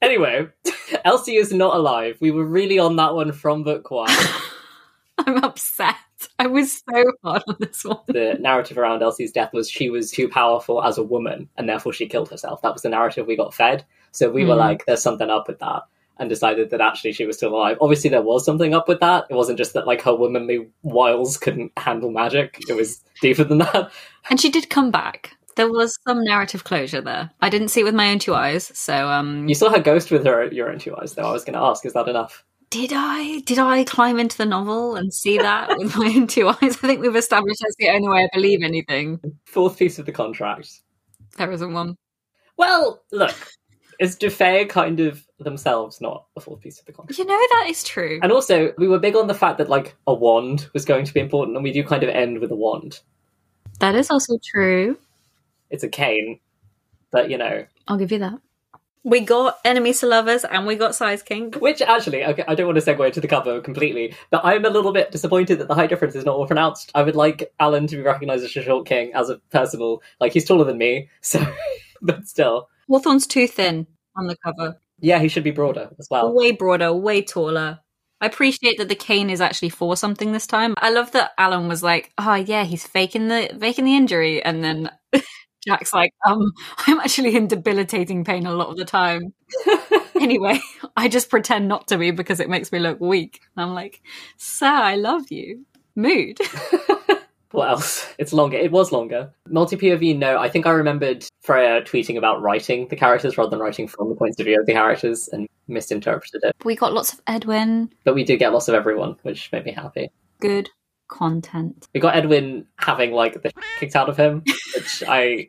Anyway, 0.01 0.47
Elsie 1.05 1.37
is 1.37 1.53
not 1.53 1.75
alive. 1.77 2.17
We 2.21 2.31
were 2.31 2.45
really 2.45 2.79
on 2.79 2.97
that 2.97 3.15
one 3.15 3.33
from 3.33 3.63
book 3.65 3.91
one. 3.91 4.11
I'm 5.19 5.39
upset. 5.43 5.97
I 6.39 6.47
was 6.47 6.83
so 6.89 7.05
hard 7.25 7.43
on 7.49 7.57
this 7.59 7.85
one. 7.85 7.99
the 8.07 8.37
narrative 8.41 8.79
around 8.79 9.03
Elsie's 9.03 9.33
death 9.33 9.53
was 9.53 9.69
she 9.71 9.91
was 9.91 10.11
too 10.11 10.29
powerful 10.29 10.83
as 10.83 10.97
a 10.99 11.03
woman 11.03 11.49
and 11.57 11.69
therefore 11.69 11.93
she 11.93 12.07
killed 12.07 12.31
herself. 12.31 12.63
That 12.63 12.73
was 12.73 12.83
the 12.83 12.89
narrative 12.89 13.27
we 13.27 13.37
got 13.37 13.53
fed. 13.55 13.85
So 14.13 14.31
we 14.31 14.45
were 14.45 14.55
Mm. 14.55 14.59
like, 14.59 14.87
there's 14.87 15.03
something 15.03 15.31
up 15.31 15.49
with 15.49 15.59
that. 15.59 15.83
And 16.21 16.29
decided 16.29 16.71
that 16.71 16.81
actually 16.81 17.13
she 17.13 17.27
was 17.27 17.37
still 17.37 17.55
alive. 17.55 17.79
Obviously, 17.81 18.11
there 18.11 18.23
was 18.23 18.45
something 18.45 18.75
up 18.75 18.89
with 18.89 18.99
that. 18.99 19.27
It 19.31 19.35
wasn't 19.35 19.57
just 19.59 19.73
that 19.75 19.87
like 19.87 20.03
her 20.03 20.13
womanly 20.17 20.67
wiles 20.83 21.37
couldn't 21.39 21.71
handle 21.79 22.11
magic. 22.11 22.59
It 22.69 22.75
was 22.75 23.01
deeper 23.23 23.45
than 23.45 23.59
that. 23.59 23.93
And 24.29 24.41
she 24.41 24.51
did 24.51 24.69
come 24.69 24.91
back. 24.91 25.37
There 25.59 25.69
was 25.69 25.99
some 26.07 26.23
narrative 26.23 26.63
closure 26.63 27.01
there. 27.01 27.33
I 27.41 27.49
didn't 27.49 27.71
see 27.71 27.81
it 27.81 27.85
with 27.85 27.95
my 27.97 28.13
own 28.13 28.21
two 28.21 28.33
eyes, 28.33 28.71
so 28.79 29.09
um 29.09 29.49
You 29.49 29.57
saw 29.57 29.71
her 29.71 29.81
ghost 29.81 30.13
with 30.13 30.25
her 30.25 30.47
your 30.53 30.71
own 30.71 30.79
two 30.79 30.97
eyes, 30.97 31.15
though. 31.15 31.29
I 31.29 31.33
was 31.33 31.45
going 31.45 31.55
to 31.55 31.65
ask, 31.65 31.85
is 31.85 31.95
that 31.95 32.07
enough? 32.07 32.45
Did 32.71 32.93
I? 32.95 33.41
Did 33.41 33.59
I 33.59 33.83
climb 33.83 34.21
into 34.21 34.39
the 34.39 34.47
novel 34.47 34.95
and 34.95 35.13
see 35.13 35.37
that 35.39 35.69
with 35.79 35.97
my 35.97 36.15
own 36.15 36.29
two 36.29 36.47
eyes? 36.47 36.57
I 36.63 36.87
think 36.87 37.01
we've 37.01 37.17
established 37.17 37.59
that's 37.61 37.75
the 37.77 37.89
only 37.89 38.07
way 38.07 38.23
I 38.23 38.29
believe 38.33 38.63
anything. 38.63 39.19
Fourth 39.47 39.77
piece 39.77 39.99
of 39.99 40.07
the 40.07 40.13
contract. 40.13 40.71
There 41.39 41.51
isn't 41.51 41.73
one. 41.73 41.97
Well, 42.57 43.03
look, 43.11 43.35
is 43.99 44.17
Defay 44.17 44.69
kind 44.69 45.01
of 45.01 45.27
themselves 45.41 46.01
not 46.01 46.27
a 46.37 46.41
fourth 46.41 46.61
piece 46.61 46.79
of 46.79 46.87
the 46.87 46.93
contract? 46.93 47.19
You 47.19 47.25
know 47.25 47.37
that 47.37 47.67
is 47.69 47.83
true. 47.83 48.21
And 48.23 48.31
also, 48.31 48.73
we 48.79 48.87
were 48.87 49.01
big 49.01 49.17
on 49.17 49.27
the 49.27 49.35
fact 49.35 49.59
that 49.59 49.69
like 49.69 49.97
a 50.07 50.15
wand 50.15 50.69
was 50.73 50.85
going 50.85 51.05
to 51.05 51.13
be 51.13 51.19
important, 51.19 51.57
and 51.57 51.65
we 51.65 51.73
do 51.73 51.83
kind 51.83 52.05
of 52.05 52.11
end 52.11 52.39
with 52.39 52.53
a 52.53 52.57
wand. 52.57 53.01
That 53.81 53.97
is 53.97 54.09
also 54.09 54.39
true. 54.45 54.97
It's 55.71 55.85
a 55.85 55.89
cane, 55.89 56.41
but 57.11 57.31
you 57.31 57.39
know. 57.39 57.67
I'll 57.87 57.99
give 57.99 58.13
you 58.13 58.19
that. 58.19 58.41
We 59.05 59.21
got 59.21 59.59
enemies 59.65 60.01
to 60.01 60.07
lovers 60.07 60.45
and 60.45 60.67
we 60.67 60.75
got 60.75 60.95
size 60.95 61.23
king. 61.23 61.53
Which 61.53 61.81
actually, 61.81 62.25
okay, 62.25 62.45
I 62.47 62.55
don't 62.55 62.67
want 62.67 62.79
to 62.79 62.85
segue 62.85 63.13
to 63.13 63.21
the 63.21 63.29
cover 63.29 63.61
completely, 63.61 64.15
but 64.31 64.45
I'm 64.45 64.65
a 64.65 64.71
little 64.71 64.93
bit 64.93 65.13
disappointed 65.13 65.61
that 65.61 65.69
the 65.69 65.75
height 65.75 65.89
difference 65.89 66.15
is 66.15 66.25
not 66.25 66.37
more 66.37 66.47
pronounced. 66.47 66.91
I 66.95 67.03
would 67.03 67.17
like 67.17 67.53
Alan 67.61 67.87
to 67.87 67.97
be 67.97 68.03
recognised 68.03 68.45
as 68.45 68.57
a 68.57 68.63
short 68.63 68.87
king 68.87 69.13
as 69.15 69.31
a 69.31 69.39
personal, 69.51 70.03
like 70.21 70.33
he's 70.33 70.45
taller 70.45 70.65
than 70.65 70.79
me, 70.79 71.09
so, 71.23 71.41
but 72.03 72.27
still, 72.27 72.69
Hawthorne's 72.89 73.27
too 73.27 73.47
thin 73.47 73.87
on 74.17 74.27
the 74.27 74.37
cover. 74.45 74.77
yeah, 74.99 75.21
he 75.21 75.29
should 75.29 75.45
be 75.45 75.53
broader 75.53 75.91
as 75.99 76.09
well. 76.11 76.35
Way 76.35 76.53
broader, 76.53 76.93
way 76.93 77.23
taller. 77.23 77.79
I 78.21 78.27
appreciate 78.27 78.79
that 78.79 78.89
the 78.89 78.97
cane 78.97 79.31
is 79.31 79.41
actually 79.41 79.69
for 79.69 79.97
something 79.97 80.33
this 80.33 80.47
time. 80.47 80.75
I 80.79 80.91
love 80.91 81.13
that 81.13 81.31
Alan 81.39 81.69
was 81.69 81.85
like, 81.85 82.13
"Oh 82.19 82.35
yeah, 82.35 82.65
he's 82.65 82.85
faking 82.87 83.29
the 83.29 83.57
faking 83.61 83.85
the 83.85 83.97
injury," 83.97 84.43
and 84.43 84.63
then 84.63 84.91
Jack's 85.69 85.93
like, 85.93 86.13
"Um, 86.27 86.53
I'm 86.87 87.01
actually 87.01 87.37
in 87.37 87.47
debilitating 87.47 88.25
pain 88.25 88.47
a 88.47 88.53
lot 88.53 88.69
of 88.69 88.77
the 88.77 88.85
time." 88.85 89.35
anyway, 90.21 90.61
I 90.97 91.09
just 91.09 91.31
pretend 91.31 91.69
not 91.69 91.89
to 91.89 91.99
be 91.99 92.11
because 92.11 92.41
it 92.41 92.49
makes 92.49 92.73
me 92.73 92.79
look 92.79 93.01
weak. 93.01 93.41
And 93.57 93.65
I'm 93.65 93.75
like, 93.75 94.03
"Sir, 94.37 94.67
I 94.67 94.97
love 94.97 95.31
you." 95.31 95.65
Mood. 95.95 96.39
What 97.53 97.71
else? 97.71 98.07
It's 98.19 98.33
longer. 98.35 98.59
It 98.59 98.73
was 98.73 98.93
longer. 98.93 99.33
Multi 99.49 99.77
POV, 99.77 100.19
no. 100.19 100.39
I 100.39 100.51
think 100.51 100.67
I 100.67 100.71
remembered 100.71 101.25
Freya 101.41 101.81
tweeting 101.81 102.19
about 102.19 102.43
writing 102.43 102.89
the 102.89 102.97
characters 102.97 103.39
rather 103.39 103.51
than 103.51 103.59
writing 103.59 103.89
from 103.89 104.11
the 104.11 104.15
point 104.15 104.39
of 104.39 104.45
view 104.45 104.61
of 104.61 104.67
the 104.67 104.75
characters 104.75 105.29
and 105.33 105.49
misinterpreted 105.67 106.43
it. 106.45 106.55
we 106.65 106.77
got 106.77 106.93
lots 106.93 107.13
of 107.15 107.23
Edwin. 107.27 107.91
But 108.05 108.15
we 108.15 108.25
did 108.25 108.39
get 108.39 108.53
lots 108.53 108.69
of 108.69 108.75
everyone, 108.75 109.17
which 109.23 109.51
made 109.51 109.65
me 109.65 109.73
happy. 109.73 110.11
Good 110.41 110.69
content. 111.09 111.89
We 111.95 112.01
got 112.01 112.17
Edwin 112.17 112.67
having 112.77 113.13
like 113.13 113.43
the 113.43 113.51
kicked 113.81 113.97
out 113.97 114.09
of 114.11 114.17
him, 114.17 114.45
which 114.75 115.03
I 115.09 115.49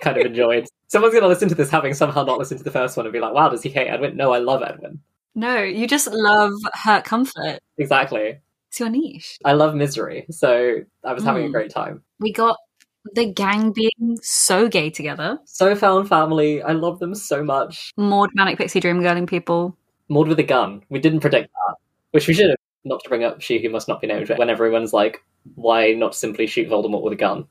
kind 0.00 0.16
of 0.18 0.26
enjoyed. 0.26 0.66
Someone's 0.88 1.12
going 1.12 1.22
to 1.22 1.28
listen 1.28 1.48
to 1.48 1.54
this 1.54 1.70
having 1.70 1.94
somehow 1.94 2.24
not 2.24 2.38
listened 2.38 2.58
to 2.58 2.64
the 2.64 2.70
first 2.70 2.96
one 2.96 3.06
and 3.06 3.12
be 3.12 3.20
like, 3.20 3.34
wow, 3.34 3.48
does 3.48 3.62
he 3.62 3.68
hate 3.68 3.88
Edwin? 3.88 4.16
No, 4.16 4.32
I 4.32 4.38
love 4.38 4.62
Edwin. 4.62 5.00
No, 5.34 5.62
you 5.62 5.86
just 5.86 6.08
love 6.08 6.52
hurt 6.74 7.04
comfort. 7.04 7.58
Exactly. 7.78 8.38
It's 8.68 8.80
your 8.80 8.90
niche. 8.90 9.38
I 9.44 9.52
love 9.52 9.74
misery. 9.74 10.26
So 10.30 10.76
I 11.04 11.12
was 11.12 11.24
having 11.24 11.44
a 11.46 11.48
Mm. 11.48 11.52
great 11.52 11.70
time. 11.70 12.02
We 12.20 12.32
got 12.32 12.56
the 13.14 13.30
gang 13.32 13.72
being 13.72 14.18
so 14.22 14.68
gay 14.68 14.90
together. 14.90 15.38
So 15.44 15.74
found 15.74 16.08
family. 16.08 16.62
I 16.62 16.72
love 16.72 16.98
them 16.98 17.14
so 17.14 17.42
much. 17.42 17.92
Maud, 17.96 18.30
Manic 18.34 18.58
Pixie 18.58 18.80
Dream 18.80 19.00
Girling 19.00 19.26
people. 19.28 19.76
Maud 20.08 20.28
with 20.28 20.38
a 20.38 20.42
gun. 20.44 20.82
We 20.90 21.00
didn't 21.00 21.20
predict 21.20 21.50
that, 21.52 21.76
which 22.12 22.28
we 22.28 22.34
should 22.34 22.48
have. 22.50 22.56
Not 22.84 23.02
to 23.04 23.08
bring 23.08 23.22
up 23.24 23.40
she 23.40 23.62
who 23.62 23.68
must 23.70 23.86
not 23.88 24.00
be 24.00 24.08
named 24.08 24.28
when 24.36 24.50
everyone's 24.50 24.92
like, 24.92 25.22
why 25.54 25.92
not 25.92 26.14
simply 26.16 26.46
shoot 26.46 26.68
Voldemort 26.68 27.02
with 27.02 27.12
a 27.12 27.16
gun? 27.16 27.46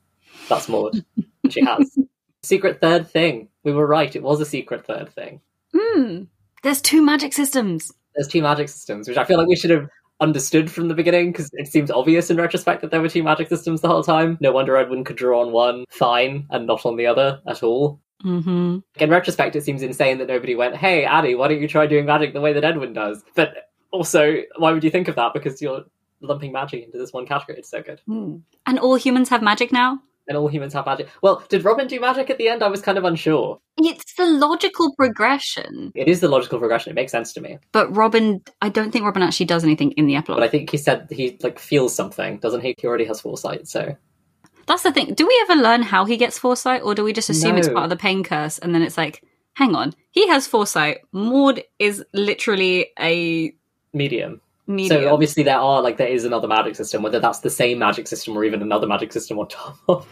That's 0.48 0.68
Maud. 0.68 1.04
she 1.50 1.64
has. 1.64 1.98
Secret 2.44 2.80
third 2.80 3.08
thing. 3.08 3.48
We 3.62 3.72
were 3.72 3.86
right. 3.86 4.14
It 4.14 4.22
was 4.22 4.40
a 4.40 4.44
secret 4.46 4.84
third 4.84 5.08
thing. 5.10 5.40
Hmm. 5.74 6.24
There's 6.62 6.80
two 6.80 7.00
magic 7.02 7.32
systems. 7.32 7.92
There's 8.14 8.28
two 8.28 8.42
magic 8.42 8.68
systems, 8.68 9.08
which 9.08 9.16
I 9.16 9.24
feel 9.24 9.38
like 9.38 9.46
we 9.48 9.56
should 9.56 9.70
have 9.70 9.88
understood 10.20 10.70
from 10.70 10.88
the 10.88 10.94
beginning 10.94 11.32
because 11.32 11.50
it 11.54 11.66
seems 11.68 11.90
obvious 11.90 12.30
in 12.30 12.36
retrospect 12.36 12.82
that 12.82 12.90
there 12.90 13.00
were 13.00 13.08
two 13.08 13.22
magic 13.22 13.48
systems 13.48 13.80
the 13.80 13.88
whole 13.88 14.02
time. 14.02 14.38
No 14.40 14.52
wonder 14.52 14.76
Edwin 14.76 15.04
could 15.04 15.16
draw 15.16 15.40
on 15.40 15.52
one 15.52 15.84
fine 15.90 16.46
and 16.50 16.66
not 16.66 16.84
on 16.84 16.96
the 16.96 17.06
other 17.06 17.40
at 17.46 17.62
all. 17.62 18.00
hmm 18.22 18.78
In 18.98 19.10
retrospect, 19.10 19.56
it 19.56 19.64
seems 19.64 19.82
insane 19.82 20.18
that 20.18 20.28
nobody 20.28 20.54
went, 20.54 20.76
"Hey, 20.76 21.04
Addie, 21.04 21.34
why 21.36 21.48
don't 21.48 21.60
you 21.60 21.68
try 21.68 21.86
doing 21.86 22.06
magic 22.06 22.32
the 22.34 22.40
way 22.40 22.52
that 22.52 22.64
Edwin 22.64 22.92
does?" 22.92 23.22
But 23.36 23.70
also, 23.92 24.42
why 24.56 24.72
would 24.72 24.84
you 24.84 24.90
think 24.90 25.08
of 25.08 25.16
that? 25.16 25.32
Because 25.32 25.62
you're 25.62 25.84
lumping 26.20 26.52
magic 26.52 26.84
into 26.84 26.98
this 26.98 27.12
one 27.12 27.26
category. 27.26 27.58
It's 27.58 27.70
so 27.70 27.82
good. 27.82 28.00
And 28.66 28.78
all 28.80 28.96
humans 28.96 29.28
have 29.28 29.42
magic 29.42 29.72
now? 29.72 30.00
And 30.28 30.36
all 30.38 30.46
humans 30.46 30.72
have 30.74 30.86
magic. 30.86 31.08
Well, 31.20 31.42
did 31.48 31.64
Robin 31.64 31.88
do 31.88 31.98
magic 31.98 32.30
at 32.30 32.38
the 32.38 32.48
end? 32.48 32.62
I 32.62 32.68
was 32.68 32.80
kind 32.80 32.96
of 32.96 33.04
unsure. 33.04 33.58
It's 33.78 34.14
the 34.14 34.24
logical 34.24 34.94
progression. 34.94 35.90
It 35.96 36.06
is 36.06 36.20
the 36.20 36.28
logical 36.28 36.60
progression. 36.60 36.90
It 36.92 36.94
makes 36.94 37.10
sense 37.10 37.32
to 37.32 37.40
me. 37.40 37.58
But 37.72 37.94
Robin, 37.96 38.40
I 38.60 38.68
don't 38.68 38.92
think 38.92 39.04
Robin 39.04 39.22
actually 39.22 39.46
does 39.46 39.64
anything 39.64 39.90
in 39.92 40.06
the 40.06 40.14
epilogue. 40.14 40.38
But 40.40 40.44
I 40.46 40.48
think 40.48 40.70
he 40.70 40.76
said 40.76 41.08
he 41.10 41.36
like 41.42 41.58
feels 41.58 41.92
something, 41.94 42.38
doesn't 42.38 42.60
he? 42.60 42.74
He 42.78 42.86
already 42.86 43.04
has 43.06 43.20
foresight, 43.20 43.66
so 43.66 43.96
That's 44.66 44.84
the 44.84 44.92
thing. 44.92 45.14
Do 45.14 45.26
we 45.26 45.46
ever 45.48 45.60
learn 45.60 45.82
how 45.82 46.04
he 46.04 46.16
gets 46.16 46.38
foresight, 46.38 46.82
or 46.82 46.94
do 46.94 47.02
we 47.02 47.12
just 47.12 47.28
assume 47.30 47.56
it's 47.58 47.68
part 47.68 47.84
of 47.84 47.90
the 47.90 47.96
pain 47.96 48.22
curse 48.22 48.58
and 48.58 48.74
then 48.74 48.82
it's 48.82 48.96
like, 48.96 49.24
hang 49.54 49.74
on, 49.74 49.92
he 50.12 50.28
has 50.28 50.46
foresight. 50.46 50.98
Maud 51.12 51.62
is 51.78 52.04
literally 52.14 52.90
a 52.98 53.52
medium. 53.92 54.40
Medium. 54.66 55.02
So 55.02 55.12
obviously 55.12 55.42
there 55.42 55.58
are 55.58 55.82
like 55.82 55.96
there 55.96 56.08
is 56.08 56.24
another 56.24 56.48
magic 56.48 56.76
system, 56.76 57.02
whether 57.02 57.20
that's 57.20 57.40
the 57.40 57.50
same 57.50 57.78
magic 57.78 58.06
system 58.06 58.36
or 58.36 58.44
even 58.44 58.62
another 58.62 58.86
magic 58.86 59.12
system 59.12 59.38
on 59.38 59.48
top 59.48 59.78
of 59.88 60.08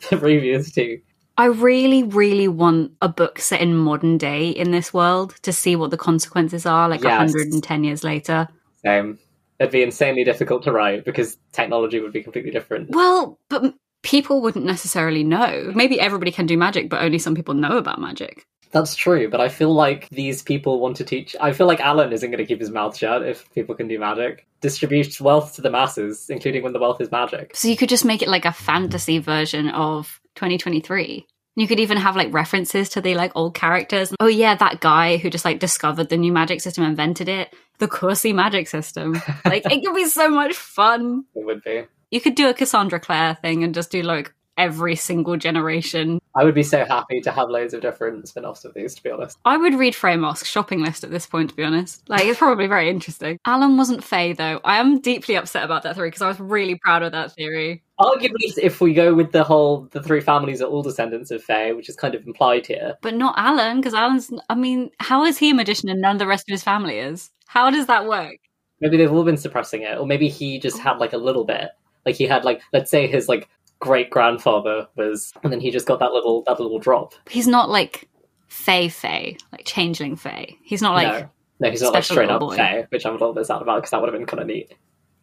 the 0.10 0.16
previous 0.16 0.70
two. 0.70 1.00
I 1.36 1.46
really, 1.46 2.02
really 2.02 2.48
want 2.48 2.92
a 3.00 3.08
book 3.08 3.38
set 3.38 3.62
in 3.62 3.74
modern 3.74 4.18
day 4.18 4.50
in 4.50 4.72
this 4.72 4.92
world 4.92 5.36
to 5.42 5.52
see 5.52 5.74
what 5.74 5.90
the 5.90 5.96
consequences 5.96 6.66
are, 6.66 6.88
like 6.88 7.02
Yes. 7.02 7.32
110 7.32 7.84
years 7.84 8.04
later. 8.04 8.46
Um, 8.86 9.18
it'd 9.58 9.72
be 9.72 9.82
insanely 9.82 10.24
difficult 10.24 10.64
to 10.64 10.72
write 10.72 11.04
because 11.04 11.38
technology 11.52 11.98
would 11.98 12.12
be 12.12 12.22
completely 12.22 12.50
different. 12.50 12.90
Well, 12.90 13.38
but 13.48 13.74
people 14.02 14.42
wouldn't 14.42 14.64
necessarily 14.64 15.24
know. 15.24 15.72
Maybe 15.74 15.98
everybody 15.98 16.30
can 16.30 16.46
do 16.46 16.58
magic, 16.58 16.90
but 16.90 17.02
only 17.02 17.18
some 17.18 17.34
people 17.34 17.54
know 17.54 17.78
about 17.78 18.00
magic. 18.00 18.46
That's 18.72 18.94
true, 18.94 19.28
but 19.28 19.40
I 19.40 19.48
feel 19.48 19.74
like 19.74 20.08
these 20.10 20.42
people 20.42 20.80
want 20.80 20.96
to 20.98 21.04
teach. 21.04 21.34
I 21.40 21.52
feel 21.52 21.66
like 21.66 21.80
Alan 21.80 22.12
isn't 22.12 22.30
going 22.30 22.38
to 22.38 22.46
keep 22.46 22.60
his 22.60 22.70
mouth 22.70 22.96
shut 22.96 23.26
if 23.26 23.52
people 23.52 23.74
can 23.74 23.88
do 23.88 23.98
magic. 23.98 24.46
Distributes 24.60 25.20
wealth 25.20 25.54
to 25.56 25.62
the 25.62 25.70
masses, 25.70 26.30
including 26.30 26.62
when 26.62 26.72
the 26.72 26.78
wealth 26.78 27.00
is 27.00 27.10
magic. 27.10 27.56
So 27.56 27.68
you 27.68 27.76
could 27.76 27.88
just 27.88 28.04
make 28.04 28.22
it 28.22 28.28
like 28.28 28.44
a 28.44 28.52
fantasy 28.52 29.18
version 29.18 29.68
of 29.70 30.20
2023. 30.36 31.26
You 31.56 31.66
could 31.66 31.80
even 31.80 31.98
have 31.98 32.16
like 32.16 32.32
references 32.32 32.88
to 32.90 33.00
the 33.00 33.14
like 33.14 33.32
old 33.34 33.54
characters. 33.54 34.14
Oh 34.20 34.28
yeah, 34.28 34.54
that 34.54 34.80
guy 34.80 35.16
who 35.16 35.30
just 35.30 35.44
like 35.44 35.58
discovered 35.58 36.08
the 36.08 36.16
new 36.16 36.32
magic 36.32 36.60
system, 36.60 36.84
invented 36.84 37.28
it, 37.28 37.52
the 37.78 37.88
Corsi 37.88 38.32
magic 38.32 38.68
system. 38.68 39.20
Like 39.44 39.66
it 39.66 39.84
could 39.84 39.94
be 39.94 40.06
so 40.06 40.30
much 40.30 40.54
fun. 40.54 41.24
It 41.34 41.44
would 41.44 41.64
be. 41.64 41.84
You 42.10 42.20
could 42.20 42.36
do 42.36 42.48
a 42.48 42.54
Cassandra 42.54 43.00
Clare 43.00 43.36
thing 43.42 43.64
and 43.64 43.74
just 43.74 43.90
do 43.90 44.02
like 44.02 44.32
every 44.60 44.94
single 44.94 45.38
generation. 45.38 46.20
I 46.36 46.44
would 46.44 46.54
be 46.54 46.62
so 46.62 46.84
happy 46.84 47.20
to 47.22 47.32
have 47.32 47.48
loads 47.48 47.72
of 47.72 47.80
different 47.80 48.28
spin 48.28 48.44
offs 48.44 48.66
of 48.66 48.74
these, 48.74 48.94
to 48.94 49.02
be 49.02 49.10
honest. 49.10 49.38
I 49.46 49.56
would 49.56 49.74
read 49.74 49.94
Freya 49.94 50.18
Marske's 50.18 50.48
shopping 50.48 50.82
list 50.82 51.02
at 51.02 51.10
this 51.10 51.26
point, 51.26 51.50
to 51.50 51.56
be 51.56 51.64
honest. 51.64 52.06
Like, 52.10 52.26
it's 52.26 52.38
probably 52.38 52.66
very 52.66 52.90
interesting. 52.90 53.38
Alan 53.46 53.78
wasn't 53.78 54.04
Fae, 54.04 54.34
though. 54.34 54.60
I 54.62 54.76
am 54.76 55.00
deeply 55.00 55.36
upset 55.36 55.64
about 55.64 55.82
that 55.84 55.96
theory 55.96 56.08
because 56.08 56.22
I 56.22 56.28
was 56.28 56.38
really 56.38 56.76
proud 56.76 57.02
of 57.02 57.12
that 57.12 57.32
theory. 57.32 57.82
Arguably, 57.98 58.58
if 58.62 58.82
we 58.82 58.92
go 58.92 59.14
with 59.14 59.32
the 59.32 59.44
whole, 59.44 59.88
the 59.92 60.02
three 60.02 60.20
families 60.20 60.60
are 60.60 60.68
all 60.68 60.82
descendants 60.82 61.30
of 61.30 61.42
Fae, 61.42 61.72
which 61.72 61.88
is 61.88 61.96
kind 61.96 62.14
of 62.14 62.26
implied 62.26 62.66
here. 62.66 62.96
But 63.00 63.14
not 63.14 63.34
Alan, 63.38 63.78
because 63.78 63.94
Alan's, 63.94 64.30
I 64.50 64.54
mean, 64.54 64.90
how 65.00 65.24
is 65.24 65.38
he 65.38 65.50
a 65.50 65.54
magician 65.54 65.88
and 65.88 66.02
none 66.02 66.16
of 66.16 66.18
the 66.18 66.26
rest 66.26 66.48
of 66.48 66.52
his 66.52 66.62
family 66.62 66.98
is? 66.98 67.30
How 67.46 67.70
does 67.70 67.86
that 67.86 68.06
work? 68.06 68.36
Maybe 68.80 68.98
they've 68.98 69.12
all 69.12 69.24
been 69.24 69.38
suppressing 69.38 69.82
it, 69.82 69.98
or 69.98 70.06
maybe 70.06 70.28
he 70.28 70.58
just 70.58 70.76
oh. 70.76 70.80
had 70.80 70.98
like 70.98 71.14
a 71.14 71.18
little 71.18 71.44
bit. 71.44 71.70
Like 72.06 72.14
he 72.14 72.26
had 72.26 72.44
like, 72.44 72.62
let's 72.72 72.90
say 72.90 73.06
his 73.06 73.28
like 73.28 73.48
great 73.80 74.10
grandfather 74.10 74.86
was, 74.96 75.32
and 75.42 75.52
then 75.52 75.60
he 75.60 75.70
just 75.70 75.86
got 75.86 75.98
that 75.98 76.12
little 76.12 76.42
that 76.46 76.60
little 76.60 76.78
drop. 76.78 77.14
He's 77.28 77.48
not 77.48 77.68
like 77.68 78.08
Fey 78.48 78.88
Fey, 78.88 79.36
like 79.52 79.64
changeling 79.64 80.16
Fey. 80.16 80.56
He's 80.62 80.82
not 80.82 80.94
like, 80.94 81.08
no, 81.08 81.30
no, 81.60 81.70
he's 81.70 81.82
not 81.82 81.94
like 81.94 82.04
straight 82.04 82.30
up 82.30 82.40
boy. 82.40 82.56
Fae, 82.56 82.86
which 82.90 83.04
I'm 83.04 83.12
a 83.12 83.18
little 83.18 83.34
bit 83.34 83.46
sad 83.46 83.62
about 83.62 83.76
because 83.76 83.90
that 83.90 84.00
would 84.00 84.12
have 84.12 84.18
been 84.18 84.26
kind 84.26 84.40
of 84.40 84.46
neat. 84.46 84.72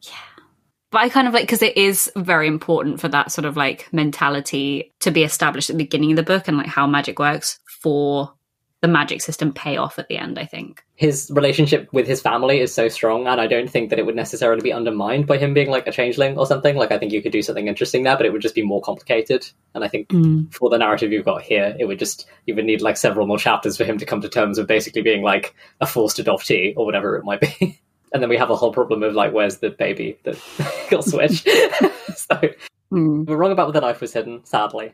Yeah, 0.02 0.44
but 0.92 1.00
I 1.00 1.10
kind 1.10 1.28
of 1.28 1.34
like, 1.34 1.44
because 1.44 1.62
it 1.62 1.78
is 1.78 2.12
very 2.16 2.48
important 2.48 3.02
for 3.02 3.08
that 3.10 3.32
sort 3.32 3.46
of 3.46 3.58
like 3.58 3.92
mentality 3.92 4.94
to 5.02 5.12
be 5.12 5.24
established 5.24 5.70
at 5.70 5.78
the 5.78 5.84
beginning 5.84 6.12
of 6.12 6.18
the 6.18 6.24
book 6.24 6.48
and 6.48 6.58
like 6.58 6.68
how 6.68 6.88
magic 6.88 7.20
works 7.20 7.60
for 7.82 8.34
the 8.82 8.88
magic 8.88 9.22
system 9.22 9.52
pay 9.54 9.78
off 9.78 9.98
at 9.98 10.08
the 10.08 10.18
end, 10.18 10.38
I 10.38 10.46
think. 10.46 10.84
His 10.96 11.32
relationship 11.34 11.90
with 11.92 12.06
his 12.06 12.22
family 12.22 12.60
is 12.60 12.72
so 12.74 12.88
strong, 12.90 13.26
and 13.28 13.42
I 13.42 13.48
don't 13.48 13.70
think 13.70 13.90
that 13.90 13.98
it 13.98 14.06
would 14.06 14.16
necessarily 14.16 14.62
be 14.62 14.72
undermined 14.72 15.26
by 15.26 15.38
him 15.38 15.54
being 15.56 15.70
like 15.70 15.88
a 15.88 15.92
changeling 15.92 16.38
or 16.38 16.46
something. 16.46 16.76
Like 16.76 16.92
I 16.92 17.00
think 17.00 17.12
you 17.12 17.22
could 17.22 17.32
do 17.32 17.42
something 17.42 17.68
interesting 17.68 18.04
there, 18.04 18.16
but 18.18 18.26
it 18.28 18.32
would 18.34 18.42
just 18.42 18.54
be 18.56 18.62
more 18.64 18.82
complicated. 18.82 19.50
And 19.74 19.84
I 19.84 19.88
think 19.88 20.12
for 20.52 20.70
the 20.70 20.78
narrative 20.78 21.12
you've 21.12 21.26
got 21.26 21.42
here, 21.42 21.76
it 21.80 21.86
would 21.86 22.00
just 22.00 22.28
you 22.46 22.54
would 22.56 22.66
need 22.66 22.82
like 22.82 22.98
several 22.98 23.26
more 23.26 23.40
chapters 23.40 23.78
for 23.78 23.84
him 23.84 23.98
to 23.98 24.06
come 24.06 24.22
to 24.22 24.30
terms 24.30 24.58
with 24.60 24.68
basically 24.68 25.02
being 25.02 25.24
like 25.24 25.56
a 25.82 25.88
forced 25.88 26.18
adoptee 26.18 26.74
or 26.78 26.86
whatever 26.86 27.16
it 27.18 27.26
might 27.26 27.42
be. 27.42 27.80
And 28.14 28.24
then 28.24 28.30
we 28.30 28.38
have 28.38 28.50
a 28.50 28.56
whole 28.56 28.72
problem 28.72 29.04
of 29.04 29.16
like, 29.16 29.34
where's 29.34 29.58
the 29.58 29.70
baby 29.70 30.18
that 30.24 30.40
got 30.90 31.04
switched? 31.04 31.44
so 32.16 32.40
Mm. 32.90 33.26
we're 33.28 33.36
wrong 33.36 33.52
about 33.52 33.68
where 33.68 33.74
the 33.74 33.82
knife 33.82 34.00
was 34.00 34.14
hidden, 34.14 34.46
sadly. 34.46 34.94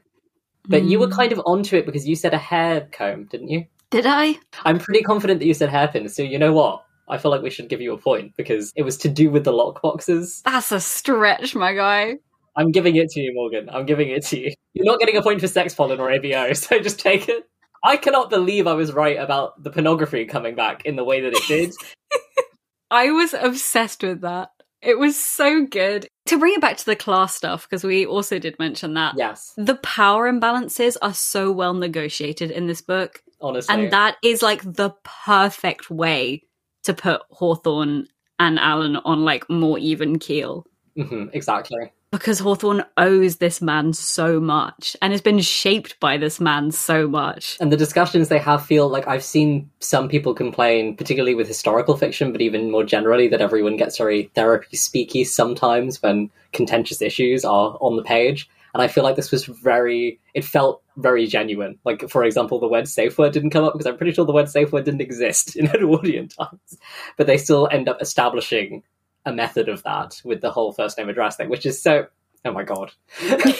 But 0.68 0.84
you 0.84 0.98
were 1.00 1.08
Mm. 1.08 1.12
kind 1.14 1.32
of 1.32 1.40
onto 1.46 1.76
it 1.76 1.86
because 1.86 2.08
you 2.08 2.16
said 2.16 2.34
a 2.34 2.40
hair 2.40 2.88
comb, 2.92 3.26
didn't 3.26 3.50
you? 3.50 3.66
Did 3.94 4.08
I? 4.08 4.40
I'm 4.66 4.80
pretty 4.80 5.04
confident 5.04 5.40
that 5.40 5.46
you 5.46 5.54
said 5.54 5.70
hairpin, 5.70 6.10
so 6.10 6.24
you 6.24 6.40
know 6.40 6.52
what? 6.52 6.84
I 7.08 7.20
feel 7.20 7.30
like 7.30 7.44
we 7.44 7.52
should 7.52 7.70
give 7.70 7.80
you 7.80 7.94
a 7.94 7.98
point 8.00 8.36
because 8.36 8.74
it 8.76 8.82
was 8.82 8.98
to 8.98 9.08
do 9.08 9.30
with 9.30 9.44
the 9.44 9.52
lockboxes. 9.52 10.42
That's 10.42 10.72
a 10.72 10.80
stretch, 10.80 11.54
my 11.54 11.76
guy. 11.76 12.16
I'm 12.56 12.72
giving 12.72 12.96
it 12.96 13.12
to 13.12 13.20
you, 13.20 13.32
Morgan. 13.36 13.70
I'm 13.70 13.86
giving 13.86 14.10
it 14.10 14.26
to 14.26 14.40
you. 14.40 14.54
You're 14.74 14.88
not 14.88 15.00
getting 15.00 15.16
a 15.16 15.22
point 15.22 15.42
for 15.42 15.48
sex 15.48 15.76
pollen 15.76 16.00
or 16.00 16.10
ABO, 16.10 16.58
so 16.58 16.80
just 16.80 16.98
take 16.98 17.30
it. 17.30 17.44
I 17.84 17.98
cannot 17.98 18.32
believe 18.32 18.66
I 18.66 18.74
was 18.74 18.92
right 18.92 19.20
about 19.20 19.62
the 19.62 19.70
pornography 19.70 20.26
coming 20.26 20.56
back 20.56 20.88
in 20.88 20.96
the 20.96 21.04
way 21.04 21.22
that 21.22 21.34
it 21.34 21.44
did. 21.48 21.72
I 22.90 23.12
was 23.12 23.36
obsessed 23.36 24.02
with 24.02 24.22
that. 24.22 24.50
It 24.82 24.98
was 24.98 25.18
so 25.20 25.68
good. 25.68 26.08
To 26.28 26.40
bring 26.40 26.56
it 26.56 26.62
back 26.62 26.78
to 26.78 26.86
the 26.86 26.96
class 26.96 27.36
stuff, 27.36 27.70
because 27.70 27.84
we 27.84 28.08
also 28.08 28.40
did 28.40 28.58
mention 28.58 28.96
that. 28.96 29.14
yes, 29.18 29.54
The 29.56 29.76
power 29.76 30.32
imbalances 30.32 30.98
are 31.02 31.14
so 31.14 31.52
well 31.52 31.76
negotiated 31.76 32.50
in 32.50 32.66
this 32.66 32.82
book. 32.82 33.22
Honestly. 33.44 33.76
And 33.76 33.92
that 33.92 34.16
is 34.24 34.42
like 34.42 34.62
the 34.64 34.92
perfect 35.04 35.92
way 35.92 36.44
to 36.84 36.94
put 36.94 37.22
Hawthorne 37.30 38.08
and 38.40 38.58
Alan 38.58 38.96
on 38.98 39.24
like 39.24 39.50
more 39.50 39.78
even 39.78 40.18
keel. 40.18 40.66
hmm 40.96 41.26
exactly. 41.34 41.92
Because 42.12 42.38
Hawthorne 42.38 42.86
owes 42.96 43.38
this 43.38 43.60
man 43.60 43.92
so 43.92 44.40
much 44.40 44.96
and 45.02 45.12
has 45.12 45.22
been 45.22 45.40
shaped 45.40 46.00
by 46.00 46.18
this 46.18 46.40
man 46.40 46.70
so 46.70 47.08
much. 47.08 47.58
And 47.60 47.72
the 47.72 47.78
discussions 47.78 48.30
they 48.30 48.38
have 48.38 48.64
feel 48.64 48.88
like 48.88 49.08
I've 49.08 49.24
seen 49.24 49.72
some 49.80 50.08
people 50.08 50.36
complain, 50.36 50.96
particularly 50.96 51.34
with 51.34 51.48
historical 51.48 51.98
fiction, 51.98 52.32
but 52.32 52.42
even 52.42 52.70
more 52.70 52.84
generally, 52.84 53.30
that 53.30 53.42
everyone 53.42 53.78
gets 53.78 53.98
very 53.98 54.30
therapy 54.36 54.78
speaky 54.78 55.26
sometimes 55.26 56.04
when 56.04 56.30
contentious 56.52 57.02
issues 57.02 57.44
are 57.44 57.80
on 57.82 57.96
the 57.96 58.04
page. 58.04 58.48
And 58.74 58.82
I 58.82 58.88
feel 58.88 59.04
like 59.04 59.16
this 59.16 59.32
was 59.32 59.46
very, 59.46 60.20
it 60.34 60.44
felt 60.44 60.82
very 60.98 61.28
genuine. 61.28 61.78
Like, 61.86 62.10
for 62.10 62.24
example, 62.24 62.60
the 62.60 62.68
word 62.68 62.88
safe 62.88 63.18
word 63.18 63.32
didn't 63.32 63.52
come 63.52 63.64
up 63.64 63.74
because 63.74 63.86
I'm 63.86 63.98
pretty 63.98 64.14
sure 64.14 64.26
the 64.26 64.34
word 64.34 64.50
safe 64.50 64.72
word 64.72 64.86
didn't 64.86 65.02
exist 65.02 65.56
in 65.58 65.68
Edwardian 65.68 66.28
times. 66.28 66.78
But 67.18 67.28
they 67.28 67.38
still 67.38 67.68
end 67.72 67.88
up 67.88 68.02
establishing 68.02 68.84
a 69.26 69.34
method 69.34 69.70
of 69.70 69.84
that 69.84 70.22
with 70.26 70.42
the 70.42 70.52
whole 70.52 70.74
first 70.74 70.98
name 70.98 71.10
address 71.10 71.36
thing, 71.36 71.50
which 71.50 71.66
is 71.66 71.82
so, 71.82 72.08
oh 72.46 72.52
my 72.52 72.64
god. 72.64 72.92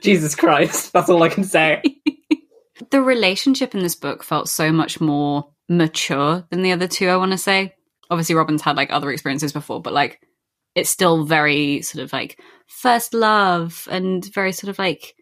Jesus 0.00 0.34
Christ, 0.34 0.92
that's 0.92 1.08
all 1.08 1.22
I 1.22 1.28
can 1.28 1.44
say. 1.44 1.82
The 2.90 3.02
relationship 3.02 3.74
in 3.74 3.82
this 3.82 3.96
book 3.96 4.22
felt 4.22 4.48
so 4.48 4.70
much 4.70 5.00
more 5.00 5.48
mature 5.68 6.46
than 6.50 6.62
the 6.62 6.70
other 6.70 6.86
two, 6.86 7.08
I 7.08 7.16
want 7.16 7.32
to 7.32 7.38
say. 7.38 7.74
Obviously, 8.08 8.36
Robin's 8.36 8.62
had 8.62 8.76
like 8.76 8.92
other 8.92 9.10
experiences 9.10 9.52
before, 9.52 9.82
but 9.82 9.92
like 9.92 10.20
it's 10.78 10.90
still 10.90 11.24
very 11.24 11.82
sort 11.82 12.02
of 12.02 12.12
like 12.12 12.40
first 12.66 13.14
love 13.14 13.86
and 13.90 14.24
very 14.32 14.52
sort 14.52 14.70
of 14.70 14.78
like 14.78 15.14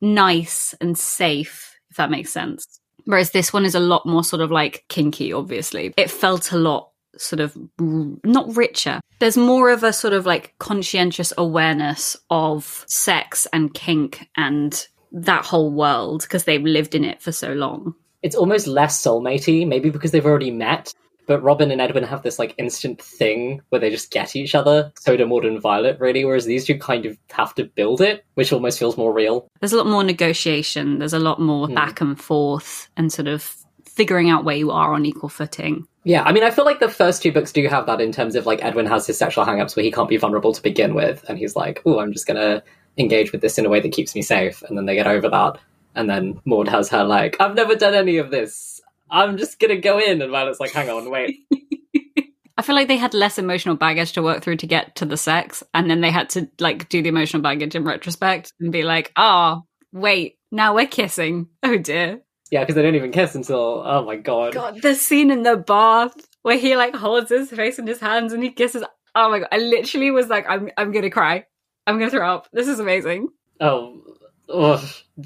nice 0.00 0.74
and 0.80 0.96
safe, 0.96 1.78
if 1.90 1.96
that 1.96 2.10
makes 2.10 2.32
sense. 2.32 2.64
Whereas 3.04 3.30
this 3.30 3.52
one 3.52 3.64
is 3.64 3.74
a 3.74 3.80
lot 3.80 4.06
more 4.06 4.22
sort 4.22 4.42
of 4.42 4.50
like 4.50 4.84
kinky, 4.88 5.32
obviously. 5.32 5.92
It 5.96 6.10
felt 6.10 6.52
a 6.52 6.58
lot 6.58 6.90
sort 7.16 7.40
of 7.40 7.56
not 7.78 8.54
richer. 8.56 9.00
There's 9.18 9.36
more 9.36 9.70
of 9.70 9.82
a 9.82 9.92
sort 9.92 10.14
of 10.14 10.26
like 10.26 10.54
conscientious 10.58 11.32
awareness 11.36 12.16
of 12.30 12.84
sex 12.88 13.46
and 13.52 13.74
kink 13.74 14.28
and 14.36 14.86
that 15.12 15.44
whole 15.44 15.72
world 15.72 16.22
because 16.22 16.44
they've 16.44 16.62
lived 16.62 16.94
in 16.94 17.04
it 17.04 17.20
for 17.20 17.32
so 17.32 17.52
long. 17.52 17.94
it's 18.22 18.36
almost 18.36 18.66
less 18.66 19.02
soulmatey, 19.02 19.66
maybe 19.66 19.90
because 19.90 20.10
they've 20.10 20.26
already 20.26 20.50
met. 20.50 20.92
But 21.26 21.42
Robin 21.42 21.70
and 21.70 21.80
Edwin 21.80 22.04
have 22.04 22.22
this 22.22 22.38
like 22.38 22.54
instant 22.58 23.00
thing 23.00 23.60
where 23.68 23.80
they 23.80 23.90
just 23.90 24.10
get 24.10 24.34
each 24.34 24.54
other. 24.54 24.92
So 24.98 25.16
do 25.16 25.26
Maud 25.26 25.44
and 25.44 25.60
Violet, 25.60 26.00
really. 26.00 26.24
Whereas 26.24 26.44
these 26.44 26.64
two 26.66 26.78
kind 26.78 27.06
of 27.06 27.16
have 27.30 27.54
to 27.54 27.64
build 27.64 28.00
it, 28.00 28.24
which 28.34 28.52
almost 28.52 28.78
feels 28.78 28.96
more 28.96 29.12
real. 29.12 29.48
There's 29.60 29.72
a 29.72 29.76
lot 29.76 29.86
more 29.86 30.02
negotiation, 30.04 30.98
there's 30.98 31.12
a 31.12 31.18
lot 31.18 31.40
more 31.40 31.66
Hmm. 31.68 31.74
back 31.74 32.00
and 32.00 32.20
forth 32.20 32.88
and 32.96 33.12
sort 33.12 33.28
of 33.28 33.54
figuring 33.86 34.30
out 34.30 34.44
where 34.44 34.56
you 34.56 34.70
are 34.70 34.94
on 34.94 35.04
equal 35.06 35.28
footing. 35.28 35.86
Yeah, 36.04 36.22
I 36.22 36.32
mean, 36.32 36.42
I 36.44 36.50
feel 36.50 36.64
like 36.64 36.80
the 36.80 36.88
first 36.88 37.22
two 37.22 37.30
books 37.32 37.52
do 37.52 37.66
have 37.68 37.84
that 37.86 38.00
in 38.00 38.10
terms 38.12 38.34
of 38.34 38.46
like 38.46 38.64
Edwin 38.64 38.86
has 38.86 39.06
his 39.06 39.18
sexual 39.18 39.44
hangups 39.44 39.76
where 39.76 39.84
he 39.84 39.92
can't 39.92 40.08
be 40.08 40.16
vulnerable 40.16 40.54
to 40.54 40.62
begin 40.62 40.94
with, 40.94 41.24
and 41.28 41.36
he's 41.38 41.54
like, 41.56 41.82
"Oh, 41.84 41.98
I'm 42.00 42.12
just 42.12 42.26
gonna 42.26 42.62
engage 42.96 43.32
with 43.32 43.42
this 43.42 43.58
in 43.58 43.66
a 43.66 43.68
way 43.68 43.80
that 43.80 43.92
keeps 43.92 44.14
me 44.14 44.22
safe, 44.22 44.62
and 44.62 44.78
then 44.78 44.86
they 44.86 44.94
get 44.94 45.06
over 45.06 45.28
that, 45.28 45.58
and 45.94 46.08
then 46.08 46.40
Maud 46.46 46.68
has 46.68 46.88
her 46.88 47.04
like, 47.04 47.36
I've 47.40 47.54
never 47.54 47.74
done 47.76 47.94
any 47.94 48.16
of 48.16 48.30
this. 48.30 48.79
I'm 49.10 49.36
just 49.36 49.58
gonna 49.58 49.80
go 49.80 49.98
in, 49.98 50.22
and 50.22 50.30
Violet's 50.30 50.60
like, 50.60 50.72
hang 50.72 50.88
on, 50.88 51.10
wait. 51.10 51.36
I 52.60 52.62
feel 52.62 52.74
like 52.74 52.88
they 52.88 52.98
had 52.98 53.14
less 53.14 53.38
emotional 53.38 53.74
baggage 53.74 54.12
to 54.12 54.22
work 54.22 54.42
through 54.42 54.58
to 54.58 54.66
get 54.66 54.96
to 54.96 55.06
the 55.06 55.16
sex, 55.16 55.62
and 55.72 55.90
then 55.90 56.02
they 56.02 56.10
had 56.10 56.28
to 56.30 56.48
like 56.58 56.88
do 56.90 57.02
the 57.02 57.08
emotional 57.08 57.42
baggage 57.42 57.74
in 57.74 57.84
retrospect 57.84 58.52
and 58.60 58.70
be 58.70 58.82
like, 58.82 59.12
"Oh, 59.16 59.62
wait, 59.92 60.38
now 60.52 60.74
we're 60.74 60.86
kissing. 60.86 61.48
Oh 61.62 61.78
dear." 61.78 62.20
Yeah, 62.50 62.60
because 62.60 62.74
they 62.74 62.82
don't 62.82 62.96
even 62.96 63.12
kiss 63.12 63.34
until 63.34 63.82
oh 63.86 64.04
my 64.04 64.16
god. 64.16 64.52
God, 64.52 64.82
the 64.82 64.94
scene 64.94 65.30
in 65.30 65.42
the 65.42 65.56
bath 65.56 66.14
where 66.42 66.58
he 66.58 66.76
like 66.76 66.94
holds 66.94 67.30
his 67.30 67.50
face 67.50 67.78
in 67.78 67.86
his 67.86 68.00
hands 68.00 68.32
and 68.32 68.42
he 68.42 68.50
kisses. 68.50 68.84
Oh 69.14 69.30
my 69.30 69.38
god, 69.38 69.48
I 69.52 69.58
literally 69.58 70.10
was 70.10 70.28
like, 70.28 70.44
"I'm 70.48 70.68
I'm 70.76 70.92
gonna 70.92 71.10
cry. 71.10 71.46
I'm 71.86 71.98
gonna 71.98 72.10
throw 72.10 72.28
up. 72.28 72.48
This 72.52 72.68
is 72.68 72.78
amazing." 72.78 73.28
Oh, 73.60 74.02
ugh. 74.52 74.84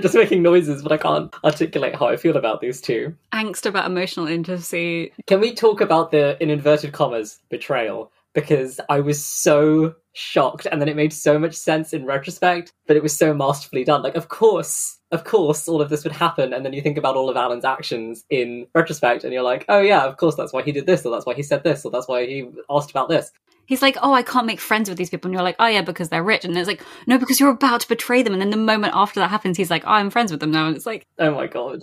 just 0.00 0.14
making 0.14 0.42
noises, 0.42 0.82
but 0.82 0.92
I 0.92 0.96
can't 0.96 1.34
articulate 1.44 1.96
how 1.96 2.06
I 2.06 2.16
feel 2.16 2.36
about 2.36 2.60
these 2.60 2.80
two. 2.80 3.16
Angst 3.32 3.66
about 3.66 3.86
emotional 3.86 4.26
intimacy. 4.26 5.12
Can 5.26 5.40
we 5.40 5.54
talk 5.54 5.80
about 5.80 6.10
the, 6.10 6.40
in 6.42 6.50
inverted 6.50 6.92
commas, 6.92 7.40
betrayal? 7.48 8.12
Because 8.32 8.78
I 8.88 9.00
was 9.00 9.24
so 9.24 9.96
shocked, 10.12 10.66
and 10.70 10.80
then 10.80 10.88
it 10.88 10.94
made 10.94 11.12
so 11.12 11.38
much 11.38 11.54
sense 11.54 11.92
in 11.92 12.04
retrospect, 12.04 12.72
but 12.86 12.96
it 12.96 13.02
was 13.02 13.16
so 13.16 13.34
masterfully 13.34 13.82
done. 13.82 14.02
Like, 14.02 14.14
of 14.14 14.28
course, 14.28 14.98
of 15.10 15.24
course, 15.24 15.66
all 15.66 15.82
of 15.82 15.88
this 15.88 16.04
would 16.04 16.12
happen, 16.12 16.52
and 16.52 16.64
then 16.64 16.72
you 16.72 16.82
think 16.82 16.98
about 16.98 17.16
all 17.16 17.28
of 17.28 17.36
Alan's 17.36 17.64
actions 17.64 18.24
in 18.30 18.68
retrospect, 18.74 19.24
and 19.24 19.32
you're 19.32 19.42
like, 19.42 19.64
oh 19.68 19.80
yeah, 19.80 20.04
of 20.04 20.16
course, 20.16 20.36
that's 20.36 20.52
why 20.52 20.62
he 20.62 20.70
did 20.70 20.86
this, 20.86 21.04
or 21.04 21.10
that's 21.10 21.26
why 21.26 21.34
he 21.34 21.42
said 21.42 21.64
this, 21.64 21.84
or 21.84 21.90
that's 21.90 22.06
why 22.06 22.24
he 22.26 22.48
asked 22.70 22.90
about 22.90 23.08
this 23.08 23.32
he's 23.70 23.82
like, 23.82 23.96
oh, 24.02 24.12
I 24.12 24.22
can't 24.22 24.46
make 24.46 24.60
friends 24.60 24.88
with 24.88 24.98
these 24.98 25.10
people. 25.10 25.28
And 25.28 25.32
you're 25.32 25.44
like, 25.44 25.54
oh, 25.60 25.66
yeah, 25.68 25.82
because 25.82 26.08
they're 26.08 26.24
rich. 26.24 26.44
And 26.44 26.58
it's 26.58 26.66
like, 26.66 26.82
no, 27.06 27.18
because 27.18 27.38
you're 27.38 27.50
about 27.50 27.82
to 27.82 27.88
betray 27.88 28.22
them. 28.22 28.32
And 28.32 28.42
then 28.42 28.50
the 28.50 28.56
moment 28.56 28.94
after 28.96 29.20
that 29.20 29.30
happens, 29.30 29.56
he's 29.56 29.70
like, 29.70 29.84
oh, 29.86 29.92
I'm 29.92 30.10
friends 30.10 30.32
with 30.32 30.40
them 30.40 30.50
now. 30.50 30.66
And 30.66 30.76
it's 30.76 30.86
like, 30.86 31.06
oh 31.20 31.32
my 31.32 31.46
God. 31.46 31.82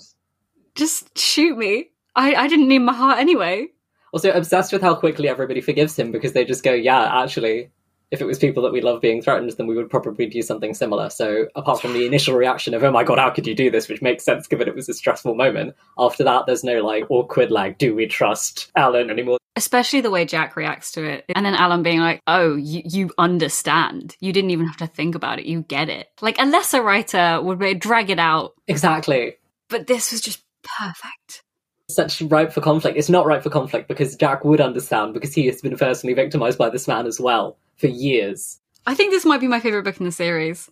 Just 0.75 1.17
shoot 1.17 1.57
me. 1.57 1.91
I, 2.13 2.35
I 2.35 2.47
didn't 2.49 2.67
need 2.67 2.79
my 2.79 2.93
heart 2.93 3.19
anyway. 3.19 3.69
Also, 4.11 4.31
obsessed 4.31 4.73
with 4.73 4.81
how 4.81 4.95
quickly 4.95 5.29
everybody 5.29 5.61
forgives 5.61 5.97
him 5.97 6.11
because 6.11 6.33
they 6.33 6.43
just 6.43 6.61
go, 6.61 6.73
yeah, 6.73 7.23
actually, 7.23 7.71
if 8.11 8.21
it 8.21 8.25
was 8.25 8.39
people 8.39 8.63
that 8.63 8.71
we 8.71 8.81
love 8.81 9.01
being 9.01 9.21
threatened, 9.21 9.51
then 9.51 9.67
we 9.67 9.75
would 9.75 9.89
probably 9.89 10.25
do 10.27 10.41
something 10.41 10.73
similar. 10.73 11.09
So, 11.09 11.47
apart 11.55 11.81
from 11.81 11.93
the 11.93 12.05
initial 12.05 12.35
reaction 12.35 12.73
of, 12.73 12.83
oh 12.83 12.91
my 12.91 13.03
god, 13.03 13.19
how 13.19 13.29
could 13.29 13.45
you 13.45 13.55
do 13.55 13.69
this, 13.69 13.89
which 13.89 14.01
makes 14.01 14.23
sense 14.23 14.47
given 14.47 14.67
it 14.67 14.75
was 14.75 14.87
a 14.87 14.93
stressful 14.93 15.35
moment, 15.35 15.75
after 15.97 16.23
that, 16.23 16.45
there's 16.45 16.63
no 16.63 16.81
like 16.81 17.05
awkward, 17.09 17.51
like, 17.51 17.77
do 17.77 17.93
we 17.95 18.07
trust 18.07 18.71
Alan 18.75 19.09
anymore? 19.09 19.37
Especially 19.55 20.01
the 20.01 20.11
way 20.11 20.23
Jack 20.23 20.55
reacts 20.55 20.91
to 20.93 21.03
it. 21.03 21.25
And 21.35 21.45
then 21.45 21.55
Alan 21.55 21.83
being 21.83 21.99
like, 21.99 22.21
oh, 22.27 22.55
you, 22.55 22.83
you 22.85 23.11
understand. 23.17 24.15
You 24.19 24.31
didn't 24.31 24.51
even 24.51 24.67
have 24.67 24.77
to 24.77 24.87
think 24.87 25.15
about 25.15 25.39
it. 25.39 25.45
You 25.45 25.63
get 25.63 25.89
it. 25.89 26.07
Like, 26.21 26.39
a 26.39 26.45
lesser 26.45 26.81
writer 26.81 27.41
would 27.41 27.79
drag 27.79 28.09
it 28.11 28.19
out. 28.19 28.53
Exactly. 28.67 29.35
But 29.69 29.87
this 29.87 30.11
was 30.11 30.21
just 30.21 30.43
perfect 30.77 31.43
such 31.89 32.21
ripe 32.23 32.51
for 32.51 32.59
conflict. 32.59 32.97
It's 32.97 33.07
not 33.07 33.25
ripe 33.25 33.43
for 33.43 33.49
conflict 33.49 33.87
because 33.87 34.17
Jack 34.17 34.43
would 34.43 34.59
understand 34.59 35.13
because 35.13 35.33
he 35.33 35.45
has 35.45 35.61
been 35.61 35.77
personally 35.77 36.13
victimized 36.13 36.57
by 36.57 36.69
this 36.69 36.85
man 36.85 37.05
as 37.07 37.17
well 37.17 37.57
for 37.77 37.87
years. 37.87 38.59
I 38.85 38.95
think 38.95 39.11
this 39.11 39.25
might 39.25 39.41
be 39.41 39.47
my 39.47 39.59
favorite 39.59 39.83
book 39.83 39.99
in 39.99 40.05
the 40.05 40.11
series. 40.11 40.69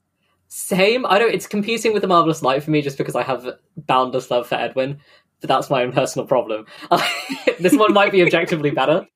Same. 0.48 1.06
I 1.06 1.20
know 1.20 1.28
it's 1.28 1.48
competing 1.48 1.94
with 1.94 2.02
the 2.02 2.08
Marvelous 2.08 2.42
Light 2.42 2.64
for 2.64 2.72
me 2.72 2.82
just 2.82 2.98
because 2.98 3.16
I 3.16 3.24
have 3.24 3.58
boundless 3.76 4.32
love 4.32 4.48
for 4.48 4.56
Edwin, 4.56 5.00
but 5.42 5.48
that's 5.48 5.70
my 5.70 5.84
own 5.84 5.92
personal 5.92 6.28
problem. 6.28 6.66
this 7.60 7.76
one 7.76 7.94
might 7.94 8.12
be 8.12 8.22
objectively 8.22 8.72
better. 8.72 9.08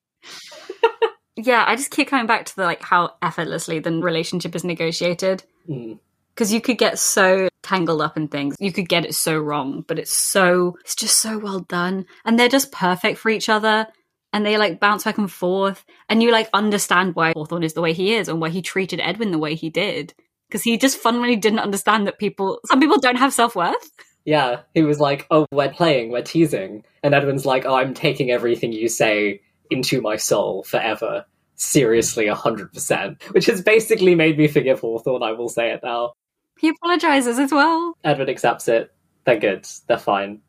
yeah, 1.38 1.64
I 1.68 1.76
just 1.76 1.92
keep 1.92 2.10
coming 2.10 2.28
back 2.28 2.46
to 2.46 2.56
the 2.56 2.64
like 2.64 2.82
how 2.82 3.14
effortlessly 3.22 3.80
the 3.80 3.92
relationship 3.92 4.56
is 4.56 4.64
negotiated. 4.64 5.44
Because 5.68 6.50
mm. 6.50 6.54
you 6.54 6.62
could 6.62 6.78
get 6.78 7.00
so 7.00 7.48
tangled 7.64 8.02
up 8.02 8.18
in 8.18 8.28
things, 8.28 8.56
you 8.60 8.74
could 8.74 8.90
get 8.90 9.06
it 9.06 9.16
so 9.16 9.38
wrong, 9.38 9.86
but 9.88 10.00
it's 10.00 10.12
so 10.12 10.78
it's 10.82 10.96
just 10.96 11.20
so 11.20 11.38
well 11.38 11.60
done, 11.60 12.06
and 12.26 12.38
they're 12.38 12.50
just 12.50 12.72
perfect 12.72 13.18
for 13.18 13.30
each 13.30 13.50
other 13.50 13.88
and 14.34 14.46
they 14.46 14.58
like 14.58 14.80
bounce 14.80 15.04
back 15.04 15.18
and 15.18 15.32
forth 15.32 15.86
and 16.08 16.22
you 16.22 16.32
like 16.32 16.50
understand 16.54 17.16
why 17.16 17.34
Hawthorne 17.34 17.64
is 17.64 17.74
the 17.74 17.82
way 17.82 17.94
he 17.94 18.14
is 18.14 18.28
and 18.28 18.40
why 18.40 18.50
he 18.50 18.62
treated 18.62 19.00
Edwin 19.00 19.32
the 19.32 19.40
way 19.40 19.56
he 19.56 19.70
did. 19.70 20.14
Because 20.48 20.64
he 20.64 20.78
just 20.78 20.98
fundamentally 20.98 21.40
didn't 21.40 21.60
understand 21.60 22.08
that 22.08 22.20
people 22.20 22.60
some 22.66 22.80
people 22.80 23.00
don't 23.00 23.18
have 23.18 23.34
self-worth. 23.34 23.92
Yeah 24.26 24.62
he 24.74 24.84
was 24.84 25.00
like 25.00 25.28
oh 25.32 25.46
we're 25.52 25.72
playing 25.72 26.12
we're 26.12 26.22
teasing. 26.22 26.84
And 27.04 27.14
Edwin's 27.14 27.46
like 27.46 27.66
oh 27.66 27.76
I'm 27.76 27.94
taking 27.94 28.32
everything 28.32 28.74
you 28.74 28.90
say 28.90 29.42
into 29.70 30.02
my 30.02 30.16
soul 30.16 30.64
forever. 30.64 31.26
Seriously 31.56 32.26
100% 32.26 33.24
which 33.32 33.48
has 33.48 33.62
basically 33.62 34.16
made 34.16 34.38
me 34.38 34.48
forgive 34.48 34.80
Hawthorne 34.80 35.24
I 35.24 35.34
will 35.34 35.50
say 35.50 35.72
it 35.72 35.82
now. 35.84 36.14
He 36.60 36.70
apologizes 36.70 37.40
as 37.40 37.52
well. 37.52 37.98
Edwin 38.04 38.30
accepts 38.30 38.68
it. 38.68 38.92
They're 39.26 39.40
good. 39.40 39.68
They're 39.88 39.98
fine 39.98 40.42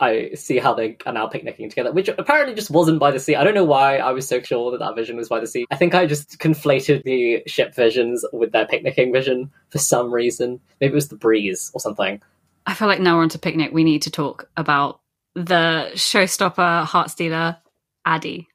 I 0.00 0.30
see 0.34 0.58
how 0.58 0.74
they 0.74 0.96
are 1.06 1.12
now 1.12 1.26
picnicking 1.26 1.68
together, 1.68 1.92
which 1.92 2.08
apparently 2.08 2.54
just 2.54 2.70
wasn't 2.70 2.98
by 2.98 3.10
the 3.10 3.20
sea. 3.20 3.36
I 3.36 3.44
don't 3.44 3.54
know 3.54 3.64
why 3.64 3.98
I 3.98 4.12
was 4.12 4.26
so 4.26 4.40
sure 4.40 4.70
that 4.70 4.80
that 4.80 4.96
vision 4.96 5.16
was 5.16 5.28
by 5.28 5.40
the 5.40 5.46
sea. 5.46 5.66
I 5.70 5.76
think 5.76 5.94
I 5.94 6.06
just 6.06 6.38
conflated 6.38 7.04
the 7.04 7.42
ship 7.46 7.74
visions 7.74 8.24
with 8.32 8.52
their 8.52 8.66
picnicking 8.66 9.12
vision 9.12 9.50
for 9.70 9.78
some 9.78 10.12
reason. 10.12 10.60
Maybe 10.80 10.92
it 10.92 10.94
was 10.94 11.08
the 11.08 11.16
breeze 11.16 11.70
or 11.74 11.80
something. 11.80 12.20
I 12.66 12.74
feel 12.74 12.88
like 12.88 13.00
now 13.00 13.16
we're 13.16 13.22
on 13.22 13.28
to 13.30 13.38
picnic. 13.38 13.72
We 13.72 13.84
need 13.84 14.02
to 14.02 14.10
talk 14.10 14.48
about 14.56 15.00
the 15.34 15.90
showstopper, 15.94 16.84
heartstealer, 16.84 17.58
Addie. 18.04 18.48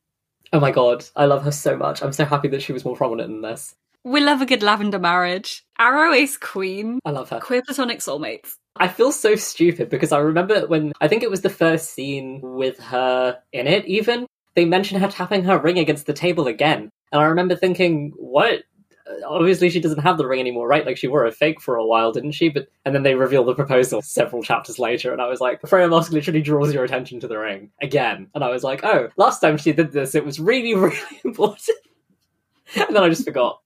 Oh 0.54 0.60
my 0.60 0.72
god, 0.72 1.04
I 1.16 1.26
love 1.26 1.44
her 1.44 1.52
so 1.52 1.76
much. 1.76 2.02
I'm 2.02 2.14
so 2.14 2.24
happy 2.24 2.48
that 2.50 2.62
she 2.62 2.72
was 2.72 2.86
more 2.86 2.96
prominent 2.96 3.32
in 3.32 3.42
this. 3.42 3.76
We 4.04 4.22
love 4.22 4.42
a 4.42 4.46
good 4.46 4.64
lavender 4.64 5.00
marriage. 5.00 5.66
Arrow 5.78 6.14
is 6.14 6.38
Queen. 6.38 7.00
I 7.04 7.12
love 7.12 7.30
her. 7.30 7.42
Queer 7.42 7.62
platonic 7.64 8.00
soulmates. 8.00 8.56
I 8.80 8.88
feel 8.88 9.12
so 9.12 9.36
stupid 9.36 9.90
because 9.90 10.12
I 10.12 10.20
remember 10.20 10.68
when 10.68 10.94
I 11.02 11.08
think 11.08 11.24
it 11.24 11.30
was 11.30 11.42
the 11.42 11.50
first 11.50 11.92
scene 11.92 12.40
with 12.42 12.80
her 12.80 13.40
in 13.54 13.68
it, 13.68 13.86
even 13.86 14.28
they 14.56 14.66
mentioned 14.66 15.02
her 15.02 15.08
tapping 15.08 15.44
her 15.44 15.60
ring 15.60 15.78
against 15.78 16.06
the 16.08 16.14
table 16.14 16.48
again. 16.48 16.90
And 17.12 17.22
I 17.22 17.26
remember 17.26 17.56
thinking, 17.56 18.12
what? 18.18 18.64
Uh, 19.08 19.28
obviously, 19.28 19.70
she 19.70 19.80
doesn't 19.80 20.00
have 20.00 20.18
the 20.18 20.28
ring 20.28 20.40
anymore, 20.40 20.68
right? 20.68 20.86
Like 20.86 20.98
she 20.98 21.08
wore 21.08 21.26
a 21.26 21.32
fake 21.32 21.62
for 21.62 21.76
a 21.76 21.86
while, 21.86 22.12
didn't 22.12 22.34
she? 22.34 22.50
But 22.50 22.68
and 22.84 22.94
then 22.94 23.04
they 23.04 23.16
reveal 23.16 23.46
the 23.46 23.56
proposal 23.56 24.02
several 24.02 24.44
chapters 24.44 24.80
later, 24.80 25.14
and 25.14 25.22
I 25.22 25.28
was 25.28 25.40
like, 25.40 25.62
Freya 25.66 25.88
Marske 25.88 26.12
literally 26.12 26.42
draws 26.42 26.74
your 26.74 26.84
attention 26.84 27.20
to 27.22 27.28
the 27.28 27.38
ring 27.38 27.72
again, 27.82 28.28
and 28.34 28.44
I 28.44 28.50
was 28.50 28.64
like, 28.64 28.84
oh, 28.84 29.10
last 29.16 29.40
time 29.40 29.58
she 29.58 29.72
did 29.72 29.92
this, 29.92 30.16
it 30.16 30.26
was 30.26 30.40
really, 30.40 30.74
really 30.76 30.98
important, 31.24 31.78
and 32.76 32.96
then 32.96 33.04
I 33.04 33.10
just 33.10 33.26
forgot. 33.26 33.62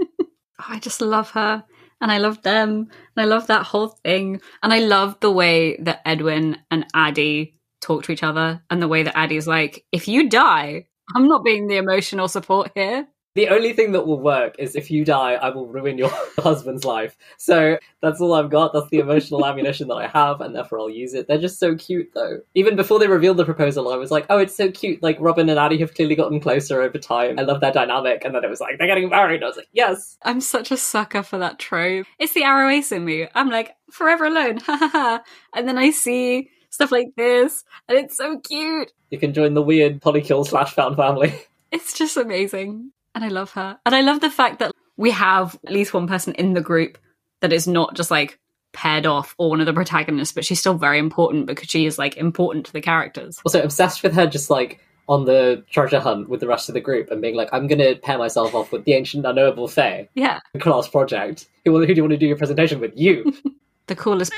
I 0.58 0.78
just 0.78 1.00
love 1.00 1.30
her 1.30 1.64
and 2.00 2.12
I 2.12 2.18
love 2.18 2.42
them 2.42 2.88
and 3.16 3.16
I 3.16 3.24
love 3.24 3.46
that 3.46 3.64
whole 3.64 3.88
thing. 3.88 4.40
And 4.62 4.72
I 4.72 4.80
love 4.80 5.18
the 5.20 5.30
way 5.30 5.76
that 5.80 6.02
Edwin 6.04 6.58
and 6.70 6.86
Addie 6.94 7.58
talk 7.80 8.04
to 8.04 8.12
each 8.12 8.22
other 8.22 8.62
and 8.70 8.82
the 8.82 8.88
way 8.88 9.02
that 9.02 9.16
Addie's 9.16 9.46
like, 9.46 9.84
if 9.92 10.08
you 10.08 10.28
die, 10.28 10.86
I'm 11.14 11.28
not 11.28 11.44
being 11.44 11.66
the 11.68 11.76
emotional 11.76 12.28
support 12.28 12.72
here. 12.74 13.06
The 13.36 13.50
only 13.50 13.74
thing 13.74 13.92
that 13.92 14.06
will 14.06 14.18
work 14.18 14.56
is 14.58 14.74
if 14.74 14.90
you 14.90 15.04
die, 15.04 15.34
I 15.34 15.50
will 15.50 15.66
ruin 15.66 15.98
your 15.98 16.08
husband's 16.38 16.86
life. 16.86 17.18
So 17.36 17.78
that's 18.00 18.18
all 18.18 18.32
I've 18.32 18.48
got. 18.48 18.72
That's 18.72 18.88
the 18.88 18.98
emotional 18.98 19.44
ammunition 19.46 19.88
that 19.88 19.96
I 19.96 20.06
have, 20.06 20.40
and 20.40 20.54
therefore 20.54 20.80
I'll 20.80 20.88
use 20.88 21.12
it. 21.12 21.28
They're 21.28 21.36
just 21.36 21.58
so 21.58 21.74
cute, 21.74 22.12
though. 22.14 22.40
Even 22.54 22.76
before 22.76 22.98
they 22.98 23.08
revealed 23.08 23.36
the 23.36 23.44
proposal, 23.44 23.92
I 23.92 23.96
was 23.96 24.10
like, 24.10 24.24
oh, 24.30 24.38
it's 24.38 24.56
so 24.56 24.70
cute. 24.70 25.02
Like, 25.02 25.18
Robin 25.20 25.50
and 25.50 25.58
Addie 25.58 25.76
have 25.80 25.92
clearly 25.92 26.14
gotten 26.14 26.40
closer 26.40 26.80
over 26.80 26.96
time. 26.96 27.38
I 27.38 27.42
love 27.42 27.60
their 27.60 27.72
dynamic. 27.72 28.24
And 28.24 28.34
then 28.34 28.42
it 28.42 28.48
was 28.48 28.62
like, 28.62 28.78
they're 28.78 28.86
getting 28.86 29.10
married. 29.10 29.42
I 29.42 29.48
was 29.48 29.58
like, 29.58 29.68
yes. 29.70 30.16
I'm 30.22 30.40
such 30.40 30.70
a 30.70 30.78
sucker 30.78 31.22
for 31.22 31.36
that 31.36 31.58
trope. 31.58 32.06
It's 32.18 32.32
the 32.32 32.40
aro 32.40 32.72
ace 32.74 32.90
in 32.90 33.04
me. 33.04 33.28
I'm 33.34 33.50
like, 33.50 33.76
forever 33.90 34.24
alone. 34.24 34.60
Ha 34.64 34.78
ha 34.78 34.88
ha. 34.88 35.22
And 35.54 35.68
then 35.68 35.76
I 35.76 35.90
see 35.90 36.48
stuff 36.70 36.90
like 36.90 37.08
this, 37.18 37.64
and 37.86 37.98
it's 37.98 38.16
so 38.16 38.40
cute. 38.40 38.94
You 39.10 39.18
can 39.18 39.34
join 39.34 39.52
the 39.52 39.60
weird 39.60 40.00
polycule 40.00 40.46
slash 40.46 40.72
found 40.72 40.96
family. 40.96 41.34
It's 41.70 41.92
just 41.92 42.16
amazing 42.16 42.92
and 43.16 43.24
I 43.24 43.28
love 43.28 43.50
her. 43.52 43.78
And 43.86 43.94
I 43.94 44.02
love 44.02 44.20
the 44.20 44.30
fact 44.30 44.58
that 44.58 44.72
we 44.98 45.10
have 45.10 45.58
at 45.66 45.72
least 45.72 45.94
one 45.94 46.06
person 46.06 46.34
in 46.34 46.52
the 46.52 46.60
group 46.60 46.98
that 47.40 47.52
is 47.52 47.66
not 47.66 47.96
just 47.96 48.10
like 48.10 48.38
paired 48.72 49.06
off 49.06 49.34
or 49.38 49.48
one 49.48 49.60
of 49.60 49.66
the 49.66 49.72
protagonists, 49.72 50.34
but 50.34 50.44
she's 50.44 50.60
still 50.60 50.74
very 50.74 50.98
important 50.98 51.46
because 51.46 51.68
she 51.68 51.86
is 51.86 51.98
like 51.98 52.18
important 52.18 52.66
to 52.66 52.72
the 52.74 52.80
characters. 52.82 53.40
Also, 53.44 53.62
obsessed 53.62 54.02
with 54.02 54.12
her 54.12 54.26
just 54.26 54.50
like 54.50 54.80
on 55.08 55.24
the 55.24 55.64
treasure 55.70 55.98
hunt 55.98 56.28
with 56.28 56.40
the 56.40 56.46
rest 56.46 56.68
of 56.68 56.74
the 56.74 56.80
group 56.80 57.10
and 57.10 57.22
being 57.22 57.34
like, 57.34 57.48
I'm 57.52 57.66
going 57.66 57.78
to 57.78 57.96
pair 57.96 58.18
myself 58.18 58.54
off 58.54 58.70
with 58.70 58.84
the 58.84 58.92
ancient 58.92 59.24
unknowable 59.24 59.66
Fae. 59.66 60.10
Yeah. 60.14 60.40
Class 60.58 60.86
project. 60.86 61.48
Who, 61.64 61.78
who 61.78 61.86
do 61.86 61.94
you 61.94 62.02
want 62.02 62.12
to 62.12 62.18
do 62.18 62.26
your 62.26 62.36
presentation 62.36 62.80
with? 62.80 62.92
You. 62.96 63.32
the 63.86 63.96
coolest. 63.96 64.32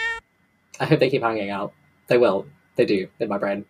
I 0.78 0.86
hope 0.86 1.00
they 1.00 1.10
keep 1.10 1.22
hanging 1.22 1.50
out. 1.50 1.72
They 2.06 2.18
will. 2.18 2.46
They 2.76 2.84
do, 2.84 3.08
in 3.18 3.28
my 3.28 3.38
brain. 3.38 3.64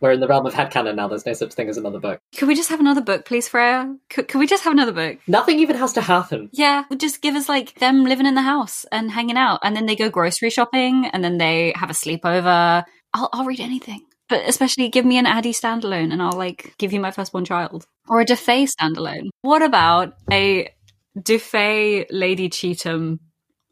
We're 0.00 0.12
in 0.12 0.20
the 0.20 0.28
realm 0.28 0.46
of 0.46 0.54
headcanon 0.54 0.96
now. 0.96 1.08
There's 1.08 1.26
no 1.26 1.32
such 1.32 1.54
thing 1.54 1.68
as 1.68 1.76
another 1.76 1.98
book. 1.98 2.20
Could 2.36 2.48
we 2.48 2.54
just 2.54 2.68
have 2.70 2.80
another 2.80 3.00
book, 3.00 3.24
please, 3.24 3.48
Freya? 3.48 3.96
Could, 4.10 4.28
could 4.28 4.38
we 4.38 4.46
just 4.46 4.64
have 4.64 4.72
another 4.72 4.92
book? 4.92 5.18
Nothing 5.26 5.58
even 5.58 5.76
has 5.76 5.92
to 5.94 6.00
happen. 6.00 6.50
Yeah, 6.52 6.84
just 6.96 7.20
give 7.22 7.34
us 7.34 7.48
like 7.48 7.74
them 7.76 8.04
living 8.04 8.26
in 8.26 8.34
the 8.34 8.42
house 8.42 8.84
and 8.92 9.10
hanging 9.10 9.36
out, 9.36 9.60
and 9.62 9.74
then 9.74 9.86
they 9.86 9.96
go 9.96 10.08
grocery 10.08 10.50
shopping, 10.50 11.06
and 11.12 11.22
then 11.22 11.38
they 11.38 11.72
have 11.76 11.90
a 11.90 11.94
sleepover. 11.94 12.84
I'll, 13.14 13.28
I'll 13.32 13.44
read 13.46 13.60
anything. 13.60 14.04
But 14.28 14.46
especially 14.46 14.90
give 14.90 15.06
me 15.06 15.16
an 15.16 15.24
Addie 15.24 15.54
standalone 15.54 16.12
and 16.12 16.20
I'll 16.20 16.32
like 16.32 16.74
give 16.76 16.92
you 16.92 17.00
my 17.00 17.10
firstborn 17.10 17.46
child. 17.46 17.86
Or 18.08 18.20
a 18.20 18.26
DeFay 18.26 18.68
standalone. 18.68 19.30
What 19.40 19.62
about 19.62 20.12
a 20.30 20.68
Dufay 21.18 22.06
Lady 22.10 22.48
Cheetham 22.48 23.18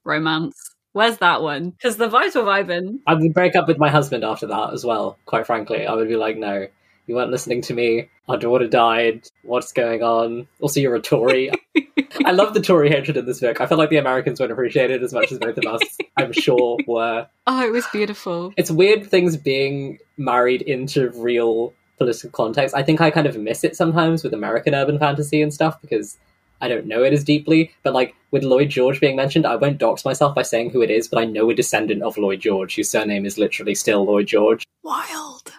romance. 0.05 0.57
Where's 0.97 1.19
that 1.19 1.43
one? 1.43 1.73
Because 1.73 1.99
the 1.99 2.09
vibes 2.09 2.35
were 2.35 2.41
vibing. 2.41 3.01
I 3.07 3.13
would 3.13 3.35
break 3.35 3.55
up 3.55 3.69
with 3.69 3.77
my 3.77 3.91
husband 3.91 4.25
after 4.25 4.47
that 4.47 4.73
as 4.73 4.83
well, 4.83 5.19
quite 5.27 5.47
frankly. 5.47 5.87
I 5.87 5.93
would 5.93 6.09
be 6.09 6.17
like, 6.17 6.39
no, 6.39 6.69
you 7.07 7.15
weren't 7.15 7.31
listening 7.31 7.61
to 7.63 7.75
me. 7.75 8.09
Our 8.31 8.39
daughter 8.39 8.67
died. 8.67 9.29
What's 9.43 9.75
going 9.75 10.03
on? 10.03 10.49
Also, 10.59 10.81
you're 10.81 10.95
a 10.95 11.01
Tory. 11.03 11.51
I 12.25 12.33
love 12.33 12.55
the 12.55 12.63
Tory 12.63 12.89
hatred 12.89 13.19
in 13.19 13.27
this 13.27 13.41
book. 13.41 13.61
I 13.61 13.67
feel 13.67 13.77
like 13.77 13.91
the 13.91 13.99
Americans 13.99 14.41
won't 14.41 14.53
appreciate 14.53 14.91
it 14.91 15.03
as 15.03 15.13
much 15.13 15.31
as 15.31 15.39
both 15.39 15.59
of 15.59 15.67
us, 15.67 15.83
I'm 16.17 16.33
sure, 16.33 16.79
were. 16.87 17.27
Oh, 17.47 17.67
it 17.67 17.73
was 17.73 17.87
beautiful. 17.93 18.55
It's 18.57 18.71
weird 18.71 19.07
things 19.07 19.37
being 19.37 19.99
married 20.17 20.63
into 20.63 21.11
real 21.11 21.75
political 21.99 22.31
context. 22.31 22.75
I 22.75 22.83
think 22.83 23.03
I 23.03 23.11
kind 23.11 23.27
of 23.27 23.37
miss 23.37 23.65
it 23.65 23.77
sometimes 23.77 24.25
with 24.25 24.33
American 24.33 24.75
urban 24.75 24.99
fantasy 24.99 25.43
and 25.43 25.53
stuff 25.53 25.79
because 25.83 26.17
I 26.61 26.69
don't 26.69 26.87
know 26.87 27.03
it 27.03 27.13
as 27.13 27.25
deeply. 27.25 27.73
But 27.83 27.95
like 27.95 28.15
with 28.31 28.43
Lloyd 28.43 28.71
George 28.71 29.01
being 29.01 29.17
mentioned, 29.17 29.47
I 29.47 29.57
won't 29.57 29.79
dox 29.79 30.05
myself 30.05 30.35
by 30.35 30.43
saying 30.43 30.71
who 30.71 30.83
it 30.83 30.91
is, 30.91 31.09
but 31.09 31.21
I 31.21 31.25
know 31.25 31.51
a 31.51 31.55
descendant 31.55 32.03
of 32.03 32.19
Lloyd 32.19 32.41
George 32.41 32.77
whose 32.77 32.91
surname 32.91 33.27
is 33.27 33.39
literally 33.39 33.75
still 33.75 34.05
Lloyd 34.05 34.27
George. 34.27 34.65
Wild. 34.83 35.53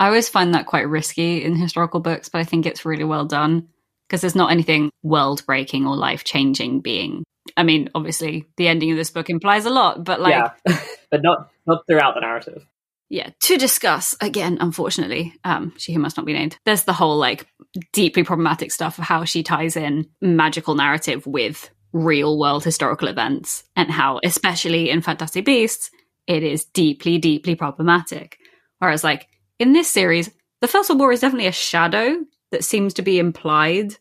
I 0.00 0.06
always 0.06 0.28
find 0.28 0.54
that 0.54 0.66
quite 0.66 0.88
risky 0.88 1.44
in 1.44 1.54
historical 1.54 2.00
books, 2.00 2.28
but 2.28 2.40
I 2.40 2.44
think 2.44 2.66
it's 2.66 2.84
really 2.84 3.04
well 3.04 3.24
done 3.24 3.68
because 4.08 4.20
there's 4.20 4.34
not 4.34 4.50
anything 4.50 4.90
world 5.02 5.44
breaking 5.46 5.86
or 5.86 5.96
life 5.96 6.24
changing 6.24 6.80
being. 6.80 7.22
I 7.56 7.62
mean, 7.62 7.88
obviously, 7.94 8.46
the 8.56 8.68
ending 8.68 8.90
of 8.90 8.96
this 8.96 9.10
book 9.10 9.30
implies 9.30 9.64
a 9.64 9.70
lot, 9.70 10.04
but 10.04 10.20
like, 10.20 10.32
yeah, 10.32 10.78
but 11.10 11.22
not 11.22 11.50
not 11.66 11.86
throughout 11.86 12.14
the 12.14 12.20
narrative. 12.20 12.66
Yeah, 13.12 13.28
to 13.40 13.58
discuss 13.58 14.16
again. 14.22 14.56
Unfortunately, 14.58 15.34
um, 15.44 15.74
she 15.76 15.92
who 15.92 15.98
must 15.98 16.16
not 16.16 16.24
be 16.24 16.32
named. 16.32 16.56
There's 16.64 16.84
the 16.84 16.94
whole 16.94 17.18
like 17.18 17.46
deeply 17.92 18.24
problematic 18.24 18.72
stuff 18.72 18.96
of 18.96 19.04
how 19.04 19.24
she 19.24 19.42
ties 19.42 19.76
in 19.76 20.08
magical 20.22 20.74
narrative 20.74 21.26
with 21.26 21.68
real 21.92 22.38
world 22.38 22.64
historical 22.64 23.08
events, 23.08 23.64
and 23.76 23.90
how, 23.90 24.18
especially 24.24 24.88
in 24.88 25.02
Fantastic 25.02 25.44
Beasts, 25.44 25.90
it 26.26 26.42
is 26.42 26.64
deeply, 26.64 27.18
deeply 27.18 27.54
problematic. 27.54 28.38
Whereas, 28.78 29.04
like 29.04 29.28
in 29.58 29.74
this 29.74 29.90
series, 29.90 30.30
the 30.62 30.66
First 30.68 30.88
World 30.88 31.00
War 31.00 31.12
is 31.12 31.20
definitely 31.20 31.48
a 31.48 31.52
shadow 31.52 32.16
that 32.50 32.64
seems 32.64 32.94
to 32.94 33.02
be 33.02 33.18
implied 33.18 33.94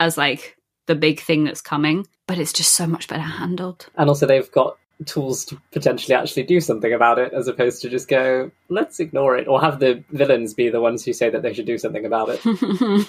as 0.00 0.16
like 0.16 0.56
the 0.86 0.94
big 0.94 1.20
thing 1.20 1.44
that's 1.44 1.60
coming, 1.60 2.06
but 2.26 2.38
it's 2.38 2.54
just 2.54 2.72
so 2.72 2.86
much 2.86 3.08
better 3.08 3.20
handled. 3.20 3.88
And 3.94 4.08
also, 4.08 4.24
they've 4.24 4.50
got 4.50 4.78
tools 5.06 5.44
to 5.46 5.60
potentially 5.72 6.14
actually 6.14 6.42
do 6.42 6.60
something 6.60 6.92
about 6.92 7.18
it, 7.18 7.32
as 7.32 7.48
opposed 7.48 7.82
to 7.82 7.88
just 7.88 8.08
go, 8.08 8.50
let's 8.68 9.00
ignore 9.00 9.36
it, 9.36 9.46
or 9.48 9.60
have 9.60 9.78
the 9.78 10.02
villains 10.10 10.54
be 10.54 10.68
the 10.68 10.80
ones 10.80 11.04
who 11.04 11.12
say 11.12 11.30
that 11.30 11.42
they 11.42 11.52
should 11.52 11.66
do 11.66 11.78
something 11.78 12.04
about 12.04 12.28
it. 12.30 12.42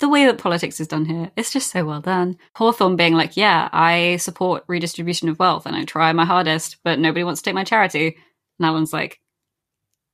the 0.00 0.08
way 0.08 0.26
that 0.26 0.38
politics 0.38 0.80
is 0.80 0.88
done 0.88 1.04
here, 1.04 1.30
it's 1.36 1.52
just 1.52 1.70
so 1.70 1.84
well 1.84 2.00
done. 2.00 2.36
Hawthorne 2.54 2.96
being 2.96 3.14
like, 3.14 3.36
yeah, 3.36 3.68
I 3.72 4.16
support 4.16 4.64
redistribution 4.66 5.28
of 5.28 5.38
wealth 5.38 5.66
and 5.66 5.76
I 5.76 5.84
try 5.84 6.12
my 6.12 6.24
hardest, 6.24 6.76
but 6.84 6.98
nobody 6.98 7.24
wants 7.24 7.40
to 7.42 7.44
take 7.44 7.54
my 7.54 7.64
charity. 7.64 8.16
And 8.58 8.66
Alan's 8.66 8.92
like, 8.92 9.20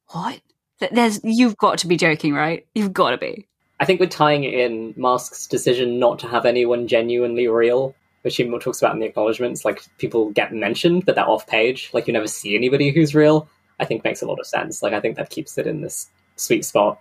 what? 0.08 0.40
There's, 0.90 1.20
you've 1.22 1.56
got 1.56 1.78
to 1.78 1.86
be 1.86 1.96
joking, 1.96 2.32
right? 2.32 2.66
You've 2.74 2.92
got 2.92 3.10
to 3.10 3.18
be. 3.18 3.46
I 3.78 3.84
think 3.84 4.00
we're 4.00 4.06
tying 4.06 4.44
it 4.44 4.54
in 4.54 4.94
Marske's 4.96 5.46
decision 5.46 5.98
not 5.98 6.18
to 6.20 6.28
have 6.28 6.44
anyone 6.44 6.86
genuinely 6.86 7.48
real, 7.48 7.94
which 8.22 8.36
he 8.36 8.48
talks 8.58 8.80
about 8.80 8.94
in 8.94 9.00
the 9.00 9.06
acknowledgements, 9.06 9.64
like 9.64 9.82
people 9.98 10.30
get 10.30 10.52
mentioned, 10.52 11.06
but 11.06 11.14
they're 11.14 11.28
off 11.28 11.46
page. 11.46 11.90
Like 11.92 12.06
you 12.06 12.12
never 12.12 12.26
see 12.26 12.54
anybody 12.54 12.90
who's 12.90 13.14
real. 13.14 13.48
I 13.78 13.84
think 13.84 14.04
makes 14.04 14.22
a 14.22 14.26
lot 14.26 14.38
of 14.38 14.46
sense. 14.46 14.82
Like 14.82 14.92
I 14.92 15.00
think 15.00 15.16
that 15.16 15.30
keeps 15.30 15.56
it 15.56 15.66
in 15.66 15.80
this 15.80 16.10
sweet 16.36 16.64
spot 16.64 17.00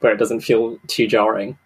where 0.00 0.12
it 0.12 0.18
doesn't 0.18 0.40
feel 0.40 0.78
too 0.86 1.06
jarring, 1.06 1.58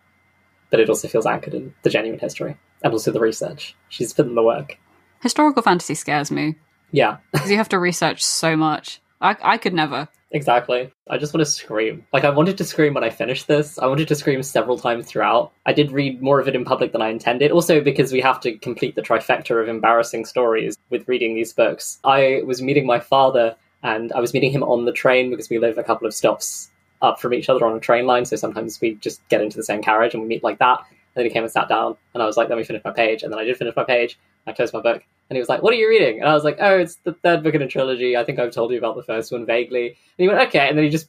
but 0.70 0.80
it 0.80 0.88
also 0.88 1.08
feels 1.08 1.26
anchored 1.26 1.54
in 1.54 1.74
the 1.82 1.90
genuine 1.90 2.20
history 2.20 2.56
and 2.82 2.92
also 2.92 3.10
the 3.10 3.20
research. 3.20 3.74
She's 3.88 4.12
put 4.12 4.26
in 4.26 4.34
the 4.34 4.42
work. 4.42 4.78
Historical 5.22 5.62
fantasy 5.62 5.94
scares 5.94 6.30
me. 6.30 6.56
Yeah, 6.92 7.18
because 7.32 7.50
you 7.50 7.56
have 7.56 7.68
to 7.70 7.78
research 7.78 8.24
so 8.24 8.56
much. 8.56 9.00
I 9.20 9.36
I 9.42 9.58
could 9.58 9.74
never. 9.74 10.08
Exactly. 10.30 10.90
I 11.08 11.18
just 11.18 11.32
want 11.32 11.46
to 11.46 11.50
scream. 11.50 12.06
Like, 12.12 12.24
I 12.24 12.30
wanted 12.30 12.58
to 12.58 12.64
scream 12.64 12.94
when 12.94 13.04
I 13.04 13.10
finished 13.10 13.46
this. 13.46 13.78
I 13.78 13.86
wanted 13.86 14.08
to 14.08 14.16
scream 14.16 14.42
several 14.42 14.76
times 14.76 15.06
throughout. 15.06 15.52
I 15.64 15.72
did 15.72 15.92
read 15.92 16.20
more 16.20 16.40
of 16.40 16.48
it 16.48 16.56
in 16.56 16.64
public 16.64 16.90
than 16.90 17.02
I 17.02 17.10
intended, 17.10 17.52
also 17.52 17.80
because 17.80 18.12
we 18.12 18.20
have 18.20 18.40
to 18.40 18.58
complete 18.58 18.96
the 18.96 19.02
trifecta 19.02 19.60
of 19.62 19.68
embarrassing 19.68 20.24
stories 20.24 20.76
with 20.90 21.06
reading 21.06 21.36
these 21.36 21.52
books. 21.52 22.00
I 22.02 22.42
was 22.44 22.60
meeting 22.60 22.84
my 22.84 22.98
father, 22.98 23.54
and 23.84 24.12
I 24.12 24.20
was 24.20 24.34
meeting 24.34 24.50
him 24.50 24.64
on 24.64 24.86
the 24.86 24.92
train 24.92 25.30
because 25.30 25.48
we 25.48 25.58
live 25.58 25.78
a 25.78 25.84
couple 25.84 26.06
of 26.06 26.14
stops 26.14 26.70
up 27.00 27.20
from 27.20 27.34
each 27.34 27.48
other 27.48 27.64
on 27.64 27.76
a 27.76 27.80
train 27.80 28.06
line, 28.06 28.24
so 28.24 28.34
sometimes 28.34 28.80
we 28.80 28.94
just 28.94 29.26
get 29.28 29.40
into 29.40 29.56
the 29.56 29.62
same 29.62 29.82
carriage 29.82 30.14
and 30.14 30.22
we 30.22 30.28
meet 30.28 30.42
like 30.42 30.58
that. 30.58 30.80
And 30.80 31.22
then 31.22 31.26
he 31.26 31.30
came 31.30 31.44
and 31.44 31.52
sat 31.52 31.68
down, 31.68 31.96
and 32.12 32.22
I 32.22 32.26
was 32.26 32.36
like, 32.36 32.48
let 32.48 32.58
me 32.58 32.64
finish 32.64 32.82
my 32.84 32.90
page. 32.90 33.22
And 33.22 33.30
then 33.30 33.38
I 33.38 33.44
did 33.44 33.56
finish 33.56 33.76
my 33.76 33.84
page. 33.84 34.18
I 34.48 34.52
closed 34.52 34.74
my 34.74 34.80
book, 34.80 35.04
and 35.28 35.36
he 35.36 35.40
was 35.40 35.48
like, 35.48 35.62
"What 35.62 35.72
are 35.72 35.76
you 35.76 35.88
reading?" 35.88 36.20
And 36.20 36.28
I 36.28 36.34
was 36.34 36.44
like, 36.44 36.58
"Oh, 36.60 36.78
it's 36.78 36.96
the 36.96 37.12
third 37.12 37.42
book 37.42 37.54
in 37.54 37.62
a 37.62 37.68
trilogy. 37.68 38.16
I 38.16 38.24
think 38.24 38.38
I've 38.38 38.52
told 38.52 38.72
you 38.72 38.78
about 38.78 38.96
the 38.96 39.02
first 39.02 39.32
one 39.32 39.46
vaguely." 39.46 39.88
And 39.88 39.96
he 40.18 40.28
went, 40.28 40.40
"Okay," 40.48 40.68
and 40.68 40.76
then 40.76 40.84
he 40.84 40.90
just 40.90 41.08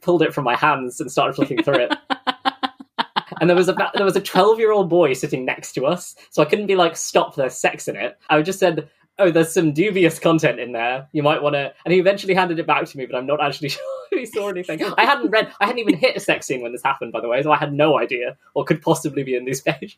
pulled 0.00 0.22
it 0.22 0.34
from 0.34 0.44
my 0.44 0.56
hands 0.56 1.00
and 1.00 1.10
started 1.10 1.34
flicking 1.34 1.62
through 1.62 1.86
it. 1.86 1.94
and 3.40 3.48
there 3.48 3.56
was 3.56 3.68
a 3.68 3.90
there 3.94 4.04
was 4.04 4.16
a 4.16 4.20
twelve 4.20 4.58
year 4.58 4.72
old 4.72 4.88
boy 4.88 5.12
sitting 5.14 5.44
next 5.44 5.72
to 5.72 5.86
us, 5.86 6.14
so 6.30 6.42
I 6.42 6.46
couldn't 6.46 6.66
be 6.66 6.76
like, 6.76 6.96
"Stop! 6.96 7.34
There's 7.34 7.54
sex 7.54 7.88
in 7.88 7.96
it." 7.96 8.18
I 8.28 8.40
just 8.42 8.58
said, 8.58 8.88
"Oh, 9.18 9.30
there's 9.30 9.52
some 9.52 9.72
dubious 9.72 10.18
content 10.18 10.60
in 10.60 10.72
there. 10.72 11.08
You 11.12 11.22
might 11.22 11.42
want 11.42 11.54
to." 11.54 11.72
And 11.84 11.92
he 11.92 12.00
eventually 12.00 12.34
handed 12.34 12.58
it 12.58 12.66
back 12.66 12.84
to 12.84 12.98
me, 12.98 13.06
but 13.06 13.16
I'm 13.16 13.26
not 13.26 13.42
actually 13.42 13.68
sure 13.70 13.82
he 14.10 14.26
saw 14.26 14.48
anything. 14.48 14.82
I 14.96 15.04
hadn't 15.04 15.30
read. 15.30 15.52
I 15.60 15.66
hadn't 15.66 15.80
even 15.80 15.96
hit 15.96 16.16
a 16.16 16.20
sex 16.20 16.46
scene 16.46 16.62
when 16.62 16.72
this 16.72 16.82
happened, 16.82 17.12
by 17.12 17.20
the 17.20 17.28
way, 17.28 17.42
so 17.42 17.50
I 17.50 17.56
had 17.56 17.72
no 17.72 17.98
idea 17.98 18.36
what 18.52 18.66
could 18.66 18.82
possibly 18.82 19.22
be 19.22 19.34
in 19.34 19.44
these 19.44 19.60
pages. 19.62 19.96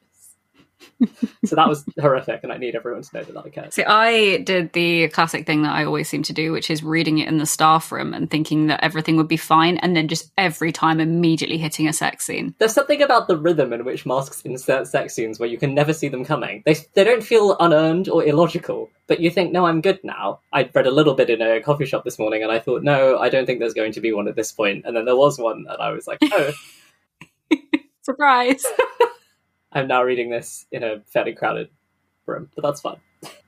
so 1.45 1.57
that 1.57 1.69
was 1.69 1.85
horrific, 2.01 2.41
and 2.43 2.53
I 2.53 2.57
need 2.57 2.75
everyone 2.75 3.03
to 3.03 3.17
know 3.17 3.25
that 3.25 3.35
that 3.35 3.47
occurred. 3.47 3.73
See, 3.73 3.85
I 3.85 4.39
did 4.39 4.73
the 4.73 5.09
classic 5.09 5.47
thing 5.47 5.63
that 5.63 5.75
I 5.75 5.85
always 5.85 6.09
seem 6.09 6.23
to 6.25 6.33
do, 6.33 6.53
which 6.53 6.71
is 6.71 6.83
reading 6.83 7.19
it 7.19 7.29
in 7.29 7.39
the 7.39 7.47
staff 7.47 7.93
room 7.93 8.15
and 8.15 8.31
thinking 8.31 8.69
that 8.69 8.83
everything 8.83 9.17
would 9.17 9.29
be 9.29 9.37
fine, 9.37 9.77
and 9.79 9.95
then 9.95 10.09
just 10.09 10.33
every 10.39 10.73
time 10.73 11.01
immediately 11.01 11.59
hitting 11.59 11.87
a 11.87 11.93
sex 11.93 12.25
scene. 12.25 12.55
There's 12.59 12.73
something 12.73 13.03
about 13.03 13.29
the 13.29 13.37
rhythm 13.37 13.73
in 13.73 13.85
which 13.85 14.07
Masks 14.07 14.43
insert 14.43 14.87
sex 14.87 15.15
scenes 15.15 15.39
where 15.39 15.49
you 15.49 15.59
can 15.59 15.75
never 15.75 15.93
see 15.93 16.09
them 16.09 16.25
coming. 16.25 16.63
They 16.65 16.77
they 16.95 17.05
don't 17.05 17.23
feel 17.23 17.57
unearned 17.61 18.09
or 18.09 18.25
illogical, 18.25 18.91
but 19.07 19.21
you 19.21 19.31
think, 19.31 19.53
no, 19.53 19.67
I'm 19.67 19.81
good 19.81 20.01
now. 20.03 20.41
I 20.53 20.69
read 20.75 20.87
a 20.87 20.91
little 20.91 21.15
bit 21.15 21.31
in 21.31 21.43
a 21.43 21.61
coffee 21.61 21.87
shop 21.87 22.05
this 22.05 22.19
morning, 22.19 22.43
and 22.43 22.51
I 22.51 22.59
thought, 22.59 22.83
no, 22.83 23.19
I 23.19 23.29
don't 23.29 23.47
think 23.47 23.59
there's 23.61 23.75
going 23.75 23.93
to 23.93 24.01
be 24.01 24.13
one 24.13 24.29
at 24.29 24.35
this 24.35 24.51
point." 24.51 24.63
point, 24.63 24.85
and 24.87 24.97
then 24.97 25.05
there 25.05 25.17
was 25.17 25.39
one, 25.39 25.67
and 25.69 25.83
I 25.83 25.91
was 25.91 26.07
like, 26.07 26.19
oh. 26.23 26.53
Surprise! 28.03 28.65
I'm 29.73 29.89
now 29.89 30.03
reading 30.03 30.31
this 30.31 30.67
in 30.71 30.83
a 30.83 31.01
fairly 31.07 31.33
crowded 31.33 31.69
room, 32.27 32.49
but 32.55 32.63
that's 32.63 32.81
fine. 32.81 32.99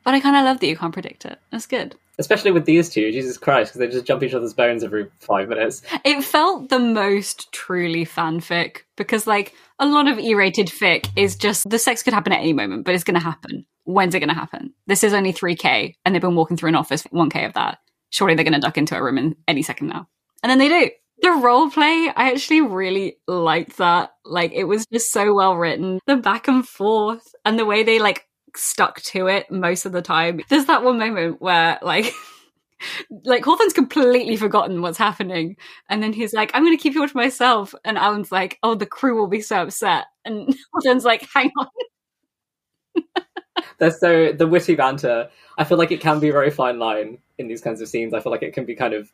But 0.05 0.15
I 0.15 0.21
kind 0.21 0.37
of 0.37 0.45
love 0.45 0.61
that 0.61 0.67
you 0.67 0.77
can't 0.77 0.93
predict 0.93 1.25
it. 1.25 1.39
That's 1.51 1.67
good. 1.67 1.97
Especially 2.19 2.53
with 2.53 2.65
these 2.65 2.91
two, 2.91 3.11
Jesus 3.11 3.37
Christ, 3.37 3.73
because 3.73 3.81
they 3.81 3.93
just 3.93 4.07
jump 4.07 4.23
each 4.23 4.35
other's 4.35 4.55
bones 4.55 4.85
every 4.85 5.11
five 5.19 5.49
minutes. 5.49 5.83
It 6.05 6.23
felt 6.23 6.69
the 6.69 6.79
most 6.79 7.51
truly 7.53 8.07
fanfic 8.07 8.83
because, 8.97 9.27
like, 9.27 9.53
a 9.81 9.87
lot 9.87 10.07
of 10.07 10.19
E-rated 10.19 10.69
fic 10.69 11.09
is 11.17 11.35
just 11.35 11.69
the 11.69 11.79
sex 11.79 12.03
could 12.03 12.13
happen 12.13 12.33
at 12.33 12.41
any 12.41 12.53
moment, 12.53 12.85
but 12.85 12.95
it's 12.95 13.03
going 13.03 13.19
to 13.19 13.25
happen. 13.25 13.67
When's 13.83 14.15
it 14.15 14.21
going 14.21 14.29
to 14.29 14.35
happen? 14.35 14.73
This 14.87 15.03
is 15.03 15.13
only 15.13 15.33
3k, 15.33 15.95
and 16.05 16.15
they've 16.15 16.23
been 16.23 16.37
walking 16.37 16.57
through 16.57 16.69
an 16.69 16.77
office 16.77 17.03
1k 17.05 17.47
of 17.47 17.55
that. 17.55 17.79
Surely 18.11 18.37
they're 18.37 18.45
going 18.45 18.55
to 18.55 18.61
duck 18.61 18.79
into 18.79 18.97
a 18.97 19.03
room 19.03 19.19
in 19.19 19.35
any 19.49 19.63
second 19.63 19.89
now, 19.89 20.07
and 20.43 20.51
then 20.51 20.59
they 20.59 20.69
do 20.69 20.91
the 21.25 21.33
role 21.33 21.71
play, 21.71 22.13
I 22.15 22.33
actually 22.33 22.61
really 22.61 23.17
liked 23.27 23.79
that. 23.79 24.11
Like 24.27 24.53
it 24.53 24.65
was 24.65 24.85
just 24.93 25.11
so 25.11 25.33
well 25.33 25.57
written. 25.57 25.99
The 26.07 26.17
back 26.17 26.49
and 26.49 26.69
forth 26.69 27.35
and 27.47 27.59
the 27.59 27.65
way 27.65 27.83
they 27.83 27.99
like 27.99 28.27
stuck 28.55 29.01
to 29.01 29.27
it 29.27 29.51
most 29.51 29.87
of 29.87 29.93
the 29.93 30.03
time. 30.03 30.41
There's 30.51 30.67
that 30.67 30.85
one 30.85 30.99
moment 30.99 31.41
where 31.41 31.79
like 31.81 32.13
like 33.25 33.43
Hawthorne's 33.43 33.73
completely 33.73 34.37
forgotten 34.37 34.83
what's 34.83 34.99
happening. 34.99 35.57
And 35.89 36.03
then 36.03 36.13
he's 36.13 36.35
like, 36.35 36.51
I'm 36.53 36.63
gonna 36.63 36.77
keep 36.77 36.93
you 36.93 37.01
all 37.01 37.09
to 37.09 37.17
myself. 37.17 37.75
And 37.87 37.97
Alan's 37.97 38.31
like, 38.31 38.59
Oh, 38.63 38.75
the 38.75 38.85
crew 38.85 39.19
will 39.19 39.29
be 39.29 39.41
so 39.41 39.63
upset. 39.63 40.05
And 40.27 40.55
Hawthorne's 40.75 41.07
like, 41.07 41.27
hang 41.35 41.51
on. 41.59 41.69
There's 43.79 43.99
so 43.99 44.33
the 44.33 44.47
witty 44.47 44.75
banter. 44.75 45.31
I 45.57 45.65
feel 45.65 45.79
like 45.79 45.91
it 45.91 46.03
can 46.03 46.21
be 46.21 46.29
a 46.29 46.33
very 46.33 46.51
fine 46.51 46.79
line 46.79 47.17
in 47.39 47.49
these 47.49 47.63
kinds 47.63 47.81
of 47.81 47.89
scenes. 47.89 48.13
I 48.13 48.21
feel 48.21 48.31
like 48.31 48.43
it 48.43 48.53
can 48.53 48.67
be 48.67 48.75
kind 48.75 48.93
of 48.93 49.11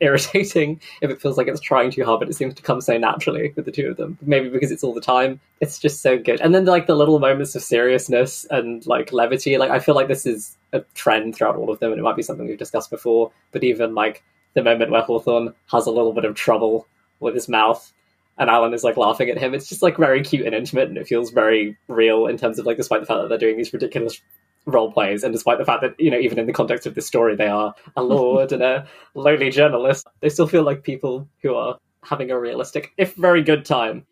irritating 0.00 0.80
if 1.00 1.10
it 1.10 1.20
feels 1.20 1.36
like 1.36 1.48
it's 1.48 1.60
trying 1.60 1.90
too 1.90 2.04
hard, 2.04 2.20
but 2.20 2.28
it 2.28 2.34
seems 2.34 2.54
to 2.54 2.62
come 2.62 2.80
so 2.80 2.96
naturally 2.96 3.52
with 3.56 3.64
the 3.64 3.72
two 3.72 3.88
of 3.88 3.96
them. 3.96 4.18
Maybe 4.22 4.48
because 4.48 4.70
it's 4.70 4.84
all 4.84 4.94
the 4.94 5.00
time. 5.00 5.40
It's 5.60 5.78
just 5.78 6.02
so 6.02 6.18
good. 6.18 6.40
And 6.40 6.54
then 6.54 6.64
like 6.64 6.86
the 6.86 6.96
little 6.96 7.18
moments 7.18 7.54
of 7.54 7.62
seriousness 7.62 8.46
and 8.50 8.86
like 8.86 9.12
levity. 9.12 9.58
Like 9.58 9.70
I 9.70 9.78
feel 9.78 9.94
like 9.94 10.08
this 10.08 10.26
is 10.26 10.56
a 10.72 10.80
trend 10.94 11.36
throughout 11.36 11.56
all 11.56 11.70
of 11.70 11.78
them, 11.80 11.92
and 11.92 11.98
it 11.98 12.04
might 12.04 12.16
be 12.16 12.22
something 12.22 12.46
we've 12.46 12.58
discussed 12.58 12.90
before. 12.90 13.32
But 13.52 13.64
even 13.64 13.94
like 13.94 14.22
the 14.54 14.62
moment 14.62 14.90
where 14.90 15.02
Hawthorne 15.02 15.54
has 15.70 15.86
a 15.86 15.90
little 15.90 16.12
bit 16.12 16.24
of 16.24 16.34
trouble 16.34 16.86
with 17.20 17.34
his 17.34 17.48
mouth 17.48 17.92
and 18.38 18.48
Alan 18.48 18.72
is 18.72 18.84
like 18.84 18.96
laughing 18.96 19.28
at 19.28 19.38
him. 19.38 19.52
It's 19.52 19.68
just 19.68 19.82
like 19.82 19.96
very 19.96 20.22
cute 20.22 20.46
and 20.46 20.54
intimate, 20.54 20.88
and 20.88 20.96
it 20.96 21.08
feels 21.08 21.30
very 21.30 21.76
real 21.88 22.26
in 22.26 22.38
terms 22.38 22.58
of 22.58 22.66
like, 22.66 22.76
despite 22.76 23.00
the 23.00 23.06
fact 23.06 23.20
that 23.20 23.28
they're 23.28 23.38
doing 23.38 23.56
these 23.56 23.72
ridiculous 23.72 24.20
role 24.66 24.92
plays, 24.92 25.24
and 25.24 25.32
despite 25.32 25.58
the 25.58 25.64
fact 25.64 25.82
that 25.82 25.94
you 25.98 26.10
know, 26.10 26.18
even 26.18 26.38
in 26.38 26.46
the 26.46 26.52
context 26.52 26.86
of 26.86 26.94
this 26.94 27.06
story, 27.06 27.36
they 27.36 27.48
are 27.48 27.74
a 27.96 28.02
lord 28.02 28.52
and 28.52 28.62
a 28.62 28.86
lowly 29.14 29.50
journalist, 29.50 30.06
they 30.20 30.28
still 30.28 30.46
feel 30.46 30.62
like 30.62 30.82
people 30.82 31.28
who 31.42 31.54
are 31.54 31.78
having 32.02 32.30
a 32.30 32.38
realistic, 32.38 32.92
if 32.96 33.14
very 33.14 33.42
good 33.42 33.64
time. 33.64 34.06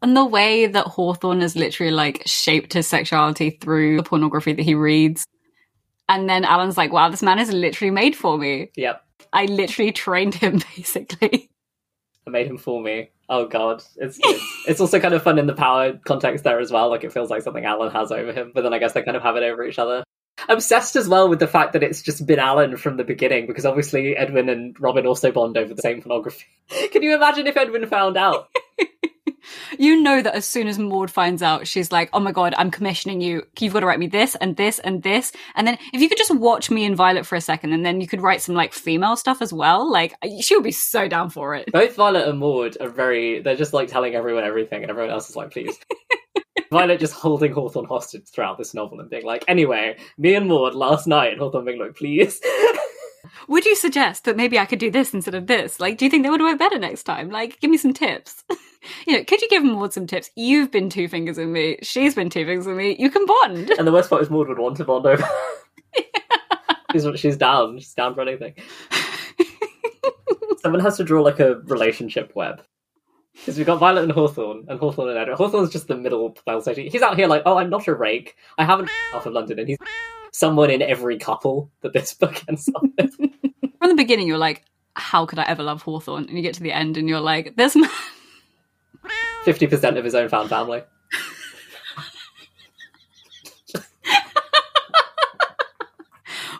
And 0.00 0.16
the 0.16 0.24
way 0.24 0.66
that 0.66 0.86
Hawthorne 0.86 1.40
has 1.40 1.56
literally 1.56 1.92
like 1.92 2.22
shaped 2.24 2.72
his 2.72 2.86
sexuality 2.86 3.50
through 3.50 3.96
the 3.96 4.02
pornography 4.02 4.52
that 4.52 4.62
he 4.62 4.74
reads. 4.74 5.26
And 6.08 6.28
then 6.28 6.44
Alan's 6.44 6.76
like, 6.76 6.92
wow, 6.92 7.08
this 7.08 7.22
man 7.22 7.38
is 7.38 7.52
literally 7.52 7.90
made 7.90 8.16
for 8.16 8.38
me. 8.38 8.70
Yep. 8.76 9.04
I 9.32 9.46
literally 9.46 9.92
trained 9.92 10.34
him 10.34 10.60
basically. 10.76 11.50
I 12.28 12.30
made 12.30 12.46
him 12.46 12.58
for 12.58 12.80
me. 12.80 13.10
Oh 13.28 13.46
god, 13.46 13.82
it's 13.96 14.18
it's, 14.22 14.64
it's 14.68 14.80
also 14.80 15.00
kind 15.00 15.14
of 15.14 15.22
fun 15.22 15.38
in 15.38 15.46
the 15.46 15.54
power 15.54 15.94
context 16.04 16.44
there 16.44 16.60
as 16.60 16.70
well. 16.70 16.90
Like 16.90 17.04
it 17.04 17.12
feels 17.12 17.30
like 17.30 17.42
something 17.42 17.64
Alan 17.64 17.90
has 17.92 18.12
over 18.12 18.32
him, 18.32 18.52
but 18.54 18.62
then 18.62 18.74
I 18.74 18.78
guess 18.78 18.92
they 18.92 19.02
kind 19.02 19.16
of 19.16 19.22
have 19.22 19.36
it 19.36 19.42
over 19.42 19.64
each 19.64 19.78
other. 19.78 20.04
Obsessed 20.48 20.94
as 20.96 21.08
well 21.08 21.28
with 21.28 21.40
the 21.40 21.48
fact 21.48 21.72
that 21.72 21.82
it's 21.82 22.00
just 22.00 22.26
been 22.26 22.38
Alan 22.38 22.76
from 22.76 22.96
the 22.96 23.04
beginning, 23.04 23.46
because 23.46 23.66
obviously 23.66 24.16
Edwin 24.16 24.48
and 24.48 24.78
Robin 24.78 25.06
also 25.06 25.32
bond 25.32 25.56
over 25.56 25.74
the 25.74 25.82
same 25.82 26.00
pornography. 26.00 26.44
Can 26.92 27.02
you 27.02 27.14
imagine 27.14 27.46
if 27.46 27.56
Edwin 27.56 27.86
found 27.86 28.16
out? 28.16 28.48
you 29.78 30.00
know 30.02 30.22
that 30.22 30.34
as 30.34 30.46
soon 30.46 30.68
as 30.68 30.78
Maud 30.78 31.10
finds 31.10 31.42
out, 31.42 31.66
she's 31.66 31.92
like, 31.92 32.10
"Oh 32.12 32.20
my 32.20 32.32
god, 32.32 32.54
I'm 32.56 32.70
commissioning 32.70 33.20
you. 33.20 33.44
You've 33.58 33.72
got 33.72 33.80
to 33.80 33.86
write 33.86 33.98
me 33.98 34.06
this 34.06 34.34
and 34.36 34.56
this 34.56 34.78
and 34.78 35.02
this." 35.02 35.32
And 35.54 35.66
then 35.66 35.78
if 35.92 36.00
you 36.00 36.08
could 36.08 36.18
just 36.18 36.34
watch 36.34 36.70
me 36.70 36.84
and 36.84 36.96
Violet 36.96 37.26
for 37.26 37.36
a 37.36 37.40
second, 37.40 37.72
and 37.72 37.84
then 37.84 38.00
you 38.00 38.06
could 38.06 38.20
write 38.20 38.42
some 38.42 38.54
like 38.54 38.72
female 38.72 39.16
stuff 39.16 39.42
as 39.42 39.52
well, 39.52 39.90
like 39.90 40.14
she 40.40 40.54
would 40.54 40.64
be 40.64 40.72
so 40.72 41.08
down 41.08 41.30
for 41.30 41.54
it. 41.54 41.70
Both 41.72 41.96
Violet 41.96 42.28
and 42.28 42.38
Maud 42.38 42.76
are 42.80 42.88
very. 42.88 43.40
They're 43.40 43.56
just 43.56 43.72
like 43.72 43.88
telling 43.88 44.14
everyone 44.14 44.44
everything, 44.44 44.82
and 44.82 44.90
everyone 44.90 45.10
else 45.10 45.28
is 45.28 45.36
like, 45.36 45.50
"Please." 45.50 45.78
Violet 46.70 47.00
just 47.00 47.14
holding 47.14 47.52
Hawthorne 47.52 47.86
hostage 47.86 48.28
throughout 48.28 48.58
this 48.58 48.74
novel 48.74 49.00
and 49.00 49.08
being 49.08 49.24
like, 49.24 49.44
"Anyway, 49.48 49.96
me 50.18 50.34
and 50.34 50.48
Maud 50.48 50.74
last 50.74 51.06
night," 51.06 51.32
and 51.32 51.40
Hawthorne 51.40 51.64
being 51.64 51.80
like, 51.80 51.96
"Please." 51.96 52.40
Would 53.48 53.64
you 53.64 53.74
suggest 53.74 54.24
that 54.24 54.36
maybe 54.36 54.58
I 54.58 54.66
could 54.66 54.78
do 54.78 54.90
this 54.90 55.14
instead 55.14 55.34
of 55.34 55.46
this? 55.46 55.80
Like, 55.80 55.98
do 55.98 56.04
you 56.04 56.10
think 56.10 56.24
that 56.24 56.30
would 56.30 56.40
work 56.40 56.58
better 56.58 56.78
next 56.78 57.04
time? 57.04 57.30
Like, 57.30 57.60
give 57.60 57.70
me 57.70 57.76
some 57.76 57.92
tips. 57.92 58.44
you 59.06 59.16
know, 59.16 59.24
could 59.24 59.42
you 59.42 59.48
give 59.48 59.64
Maud 59.64 59.92
some 59.92 60.06
tips? 60.06 60.30
You've 60.36 60.70
been 60.70 60.90
two 60.90 61.08
fingers 61.08 61.38
with 61.38 61.48
me. 61.48 61.78
She's 61.82 62.14
been 62.14 62.30
two 62.30 62.44
fingers 62.44 62.66
with 62.66 62.76
me. 62.76 62.96
You 62.98 63.10
can 63.10 63.26
bond. 63.26 63.70
And 63.70 63.86
the 63.86 63.92
worst 63.92 64.10
part 64.10 64.22
is 64.22 64.30
Maud 64.30 64.48
would 64.48 64.58
want 64.58 64.76
to 64.78 64.84
bond 64.84 65.06
over. 65.06 65.28
she's, 66.92 67.06
she's 67.20 67.36
down. 67.36 67.78
She's 67.78 67.94
down 67.94 68.14
for 68.14 68.22
anything. 68.22 68.54
Someone 70.60 70.80
has 70.80 70.96
to 70.96 71.04
draw 71.04 71.22
like 71.22 71.40
a 71.40 71.56
relationship 71.64 72.34
web. 72.34 72.62
Because 73.32 73.56
we've 73.56 73.66
got 73.66 73.78
Violet 73.78 74.02
and 74.02 74.12
Hawthorne, 74.12 74.64
and 74.68 74.80
Hawthorne 74.80 75.10
and 75.10 75.18
Edward. 75.18 75.36
Hawthorne's 75.36 75.70
just 75.70 75.86
the 75.86 75.96
middle 75.96 76.30
pile 76.30 76.60
station. 76.60 76.90
He's 76.90 77.02
out 77.02 77.16
here 77.16 77.28
like, 77.28 77.42
oh, 77.46 77.56
I'm 77.58 77.70
not 77.70 77.86
a 77.86 77.94
rake. 77.94 78.34
I 78.58 78.64
haven't 78.64 78.90
off 79.14 79.26
of 79.26 79.32
London, 79.32 79.60
and 79.60 79.68
he's 79.68 79.78
someone 80.32 80.70
in 80.70 80.82
every 80.82 81.18
couple 81.18 81.70
that 81.82 81.92
this 81.92 82.14
book 82.20 82.42
ends 82.48 82.68
up 82.74 82.82
with. 82.98 83.14
From 83.14 83.90
the 83.90 83.94
beginning, 83.94 84.26
you're 84.26 84.38
like, 84.38 84.64
how 84.94 85.24
could 85.24 85.38
I 85.38 85.44
ever 85.44 85.62
love 85.62 85.82
Hawthorne? 85.82 86.24
And 86.24 86.36
you 86.36 86.42
get 86.42 86.54
to 86.54 86.62
the 86.62 86.72
end, 86.72 86.96
and 86.96 87.08
you're 87.08 87.20
like, 87.20 87.54
this 87.56 87.76
man. 87.76 87.88
50% 89.44 89.98
of 89.98 90.04
his 90.04 90.14
own 90.14 90.28
found 90.28 90.50
family. 90.50 90.82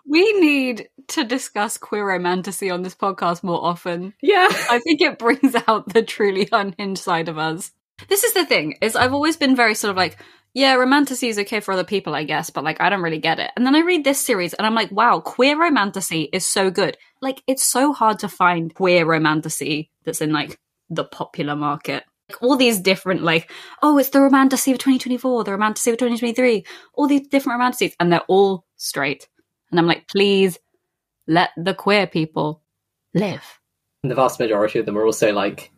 we 0.07 0.33
need 0.41 0.88
to 1.09 1.25
discuss 1.25 1.77
queer 1.77 2.07
romantasy 2.07 2.71
on 2.71 2.83
this 2.83 2.95
podcast 2.95 3.43
more 3.43 3.62
often. 3.62 4.14
Yeah. 4.21 4.49
I 4.51 4.81
think 4.81 5.01
it 5.01 5.19
brings 5.19 5.55
out 5.67 5.93
the 5.93 6.03
truly 6.03 6.49
unhinged 6.51 7.03
side 7.03 7.29
of 7.29 7.38
us. 7.38 7.73
This 8.09 8.25
is 8.25 8.33
the 8.33 8.47
thing, 8.47 8.79
is 8.81 8.97
I've 8.97 9.12
always 9.12 9.37
been 9.37 9.57
very 9.57 9.75
sort 9.75 9.91
of 9.91 9.97
like, 9.97 10.19
yeah, 10.55 10.75
romantasy 10.75 11.29
is 11.29 11.38
okay 11.38 11.61
for 11.61 11.73
other 11.73 11.85
people, 11.85 12.14
I 12.14 12.25
guess, 12.25 12.51
but 12.51 12.64
like 12.64 12.81
I 12.81 12.88
don't 12.88 13.03
really 13.03 13.19
get 13.19 13.38
it. 13.38 13.51
And 13.57 13.67
then 13.67 13.75
I 13.75 13.81
read 13.81 14.05
this 14.05 14.25
series 14.25 14.55
and 14.55 14.67
I'm 14.67 14.75
like, 14.75 14.91
wow, 14.91 15.21
queer 15.21 15.59
romantasy 15.59 16.23
is 16.33 16.47
so 16.47 16.71
good. 16.71 16.97
Like 17.21 17.43
it's 17.47 17.64
so 17.64 17.93
hard 17.93 18.21
to 18.21 18.29
find 18.29 18.75
queer 18.75 19.05
romantasy 19.05 19.91
that's 20.05 20.21
in 20.21 20.33
like 20.33 20.59
the 20.88 21.05
popular 21.05 21.57
market. 21.57 22.05
All 22.41 22.57
these 22.57 22.79
different 22.79 23.23
like, 23.23 23.51
oh, 23.83 23.99
it's 23.99 24.11
the 24.11 24.21
romantasy 24.21 24.71
of 24.73 24.79
2024, 24.79 25.45
the 25.45 25.53
romantasy 25.53 25.91
of 25.91 25.97
2023, 25.97 26.64
all 26.95 27.07
these 27.07 27.27
different 27.29 27.59
romantasies, 27.59 27.95
and 27.99 28.12
they're 28.12 28.21
all 28.29 28.67
straight. 28.77 29.29
And 29.71 29.79
I'm 29.79 29.87
like, 29.87 30.09
please 30.09 30.59
let 31.27 31.51
the 31.57 31.75
queer 31.75 32.07
people 32.07 32.62
live. 33.14 33.61
And 34.03 34.11
the 34.11 34.17
vast 34.17 34.41
majority 34.41 34.79
of 34.79 34.87
them 34.87 34.97
are 34.97 35.05
also 35.05 35.33
like 35.33 35.71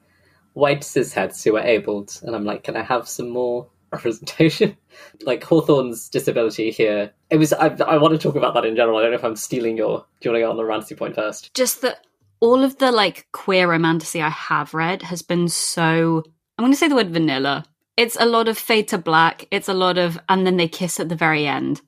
white 0.52 0.84
cis 0.84 1.12
heads 1.12 1.42
who 1.42 1.56
are 1.56 1.64
abled. 1.64 2.18
And 2.22 2.34
I'm 2.34 2.44
like, 2.44 2.64
can 2.64 2.76
I 2.76 2.82
have 2.82 3.08
some 3.08 3.30
more 3.30 3.68
representation? 3.92 4.76
like 5.22 5.42
Hawthorne's 5.42 6.08
disability 6.08 6.70
here. 6.70 7.12
It 7.30 7.36
was, 7.36 7.52
I, 7.52 7.68
I 7.86 7.98
want 7.98 8.12
to 8.12 8.18
talk 8.18 8.36
about 8.36 8.54
that 8.54 8.64
in 8.64 8.76
general. 8.76 8.98
I 8.98 9.02
don't 9.02 9.10
know 9.10 9.18
if 9.18 9.24
I'm 9.24 9.36
stealing 9.36 9.76
your, 9.76 10.06
do 10.20 10.28
you 10.28 10.32
want 10.32 10.40
to 10.40 10.46
go 10.46 10.50
on 10.50 10.56
the 10.56 10.64
romantasy 10.64 10.94
point 10.94 11.14
first? 11.14 11.54
Just 11.54 11.82
that 11.82 12.04
all 12.40 12.62
of 12.62 12.78
the 12.78 12.92
like 12.92 13.26
queer 13.32 13.68
romantasy 13.68 14.22
I 14.22 14.30
have 14.30 14.74
read 14.74 15.02
has 15.02 15.22
been 15.22 15.48
so, 15.48 16.24
I'm 16.60 16.64
going 16.64 16.74
to 16.74 16.78
say 16.78 16.88
the 16.88 16.94
word 16.94 17.08
vanilla. 17.08 17.64
It's 17.96 18.18
a 18.20 18.26
lot 18.26 18.46
of 18.46 18.58
fade 18.58 18.88
to 18.88 18.98
black. 18.98 19.46
It's 19.50 19.70
a 19.70 19.72
lot 19.72 19.96
of, 19.96 20.18
and 20.28 20.46
then 20.46 20.58
they 20.58 20.68
kiss 20.68 21.00
at 21.00 21.08
the 21.08 21.16
very 21.16 21.46
end. 21.46 21.80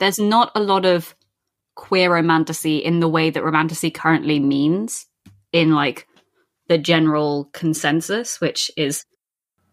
There's 0.00 0.18
not 0.18 0.50
a 0.56 0.60
lot 0.60 0.84
of 0.84 1.14
queer 1.76 2.12
romantasy 2.12 2.78
in 2.78 2.98
the 2.98 3.08
way 3.08 3.30
that 3.30 3.44
romantasy 3.44 3.92
currently 3.92 4.40
means 4.40 5.06
in 5.52 5.72
like 5.72 6.08
the 6.66 6.78
general 6.78 7.48
consensus, 7.52 8.40
which 8.40 8.72
is 8.76 9.04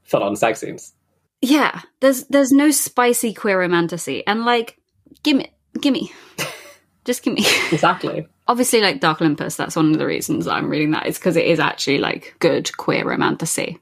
full 0.03 0.21
on 0.21 0.35
sex 0.35 0.59
scenes. 0.59 0.93
Yeah, 1.41 1.81
there's 1.99 2.25
there's 2.25 2.51
no 2.51 2.69
spicy 2.69 3.33
queer 3.33 3.59
romantasy, 3.59 4.25
and 4.27 4.45
like, 4.45 4.77
gimme, 5.23 5.51
gimme, 5.81 6.11
just 7.05 7.23
gimme. 7.23 7.43
Exactly. 7.71 8.27
Obviously, 8.47 8.81
like 8.81 8.99
Dark 8.99 9.21
Olympus, 9.21 9.55
that's 9.55 9.75
one 9.75 9.91
of 9.91 9.97
the 9.97 10.05
reasons 10.05 10.47
I'm 10.47 10.69
reading 10.69 10.91
that 10.91 11.07
is 11.07 11.17
because 11.17 11.35
it 11.35 11.45
is 11.45 11.59
actually 11.59 11.97
like 11.97 12.35
good 12.37 12.77
queer 12.77 13.03
romantasy, 13.03 13.79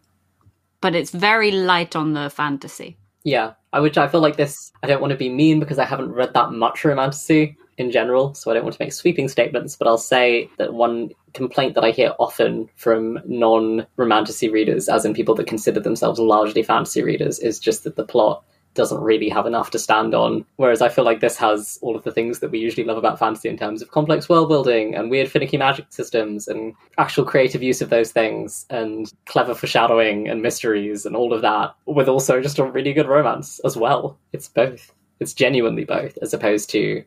but 0.83 0.95
it's 0.95 1.11
very 1.11 1.49
light 1.49 1.95
on 1.95 2.11
the 2.11 2.29
fantasy. 2.29 2.97
Yeah, 3.23 3.53
I 3.71 3.79
which 3.79 3.97
I 3.97 4.09
feel 4.09 4.19
like 4.19 4.35
this. 4.35 4.73
I 4.83 4.87
don't 4.87 4.99
want 4.99 5.11
to 5.11 5.17
be 5.17 5.29
mean 5.29 5.61
because 5.61 5.79
I 5.79 5.85
haven't 5.85 6.11
read 6.11 6.33
that 6.33 6.51
much 6.51 6.83
romantasy 6.83 7.57
in 7.77 7.89
general, 7.89 8.33
so 8.33 8.51
I 8.51 8.53
don't 8.53 8.63
want 8.63 8.75
to 8.75 8.83
make 8.83 8.91
sweeping 8.91 9.29
statements. 9.29 9.77
But 9.77 9.87
I'll 9.87 9.97
say 9.97 10.49
that 10.57 10.73
one 10.73 11.11
complaint 11.33 11.75
that 11.75 11.85
I 11.85 11.91
hear 11.91 12.13
often 12.19 12.69
from 12.75 13.17
non-romantasy 13.25 14.49
readers, 14.49 14.89
as 14.89 15.05
in 15.05 15.13
people 15.13 15.35
that 15.35 15.47
consider 15.47 15.79
themselves 15.79 16.19
largely 16.19 16.63
fantasy 16.63 17.01
readers, 17.01 17.39
is 17.39 17.59
just 17.59 17.85
that 17.85 17.95
the 17.95 18.03
plot 18.03 18.43
doesn't 18.73 19.01
really 19.01 19.29
have 19.29 19.45
enough 19.45 19.71
to 19.71 19.79
stand 19.79 20.13
on. 20.13 20.45
Whereas 20.55 20.81
I 20.81 20.89
feel 20.89 21.05
like 21.05 21.19
this 21.19 21.37
has 21.37 21.77
all 21.81 21.95
of 21.95 22.03
the 22.03 22.11
things 22.11 22.39
that 22.39 22.51
we 22.51 22.59
usually 22.59 22.85
love 22.85 22.97
about 22.97 23.19
fantasy 23.19 23.49
in 23.49 23.57
terms 23.57 23.81
of 23.81 23.91
complex 23.91 24.27
world 24.27 24.49
building 24.49 24.95
and 24.95 25.09
weird 25.09 25.29
finicky 25.29 25.57
magic 25.57 25.85
systems 25.89 26.47
and 26.47 26.73
actual 26.97 27.25
creative 27.25 27.63
use 27.63 27.81
of 27.81 27.89
those 27.89 28.11
things 28.11 28.65
and 28.69 29.11
clever 29.25 29.53
foreshadowing 29.53 30.27
and 30.27 30.41
mysteries 30.41 31.05
and 31.05 31.15
all 31.15 31.33
of 31.33 31.41
that, 31.41 31.75
with 31.85 32.07
also 32.07 32.41
just 32.41 32.59
a 32.59 32.63
really 32.63 32.93
good 32.93 33.07
romance 33.07 33.59
as 33.65 33.77
well. 33.77 34.17
It's 34.31 34.47
both. 34.47 34.91
It's 35.19 35.33
genuinely 35.33 35.85
both, 35.85 36.17
as 36.21 36.33
opposed 36.33 36.69
to 36.71 37.03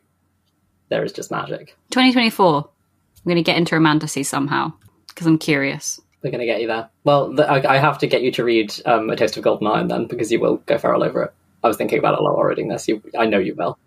there 0.89 1.03
is 1.03 1.11
just 1.11 1.31
magic. 1.31 1.75
2024. 1.91 2.57
I'm 3.27 3.29
going 3.29 3.35
to 3.35 3.43
get 3.43 3.57
into 3.57 3.75
romantasy 3.75 4.23
somehow 4.23 4.71
because 5.07 5.27
I'm 5.27 5.37
curious. 5.37 5.99
We're 6.23 6.31
going 6.31 6.39
to 6.39 6.45
get 6.45 6.61
you 6.61 6.67
there. 6.67 6.89
Well, 7.03 7.35
th- 7.35 7.47
I, 7.47 7.75
I 7.75 7.77
have 7.77 7.99
to 7.99 8.07
get 8.07 8.21
you 8.21 8.31
to 8.33 8.43
read 8.43 8.73
um, 8.85 9.09
A 9.09 9.15
Taste 9.15 9.37
of 9.37 9.43
Gold 9.43 9.61
and 9.61 9.69
Iron 9.69 9.87
then, 9.87 10.07
because 10.07 10.31
you 10.31 10.39
will 10.39 10.57
go 10.57 10.77
feral 10.77 11.03
over 11.03 11.23
it. 11.23 11.33
I 11.63 11.67
was 11.67 11.77
thinking 11.77 11.99
about 11.99 12.13
it 12.13 12.19
a 12.19 12.23
lot 12.23 12.35
while 12.35 12.45
reading 12.45 12.67
this. 12.67 12.87
You, 12.87 13.01
I 13.17 13.25
know 13.25 13.39
you 13.39 13.55
will. 13.55 13.77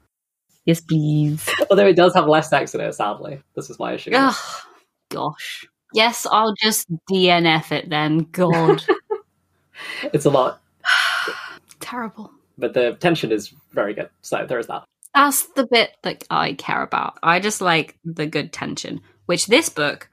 Yes, 0.65 0.81
please. 0.81 1.49
Although 1.71 1.87
it 1.87 1.97
does 1.97 2.15
have 2.15 2.27
less 2.27 2.51
sex 2.51 2.75
in 2.75 2.81
it, 2.81 2.93
sadly. 2.95 3.43
This 3.55 3.71
is 3.71 3.79
my 3.79 3.95
issue. 3.95 4.11
Ugh, 4.15 4.37
gosh. 5.11 5.67
Yes, 5.93 6.27
I'll 6.31 6.55
just 6.61 6.87
DNF 7.11 7.73
it 7.73 7.89
then. 7.89 8.29
God. 8.31 8.85
it's 10.13 10.25
a 10.25 10.31
lot. 10.31 10.61
Terrible. 11.81 12.31
But 12.59 12.75
the 12.75 12.97
tension 13.01 13.33
is 13.33 13.53
very 13.73 13.95
good. 13.95 14.11
So 14.21 14.45
there 14.47 14.59
is 14.59 14.67
that. 14.67 14.85
That's 15.15 15.47
the 15.55 15.67
bit 15.67 15.97
that 16.03 16.25
I 16.31 16.53
care 16.53 16.83
about. 16.83 17.19
I 17.23 17.41
just 17.41 17.61
like 17.61 17.97
the 18.05 18.27
good 18.27 18.53
tension, 18.53 19.01
which 19.27 19.47
this 19.47 19.69
book 19.69 20.09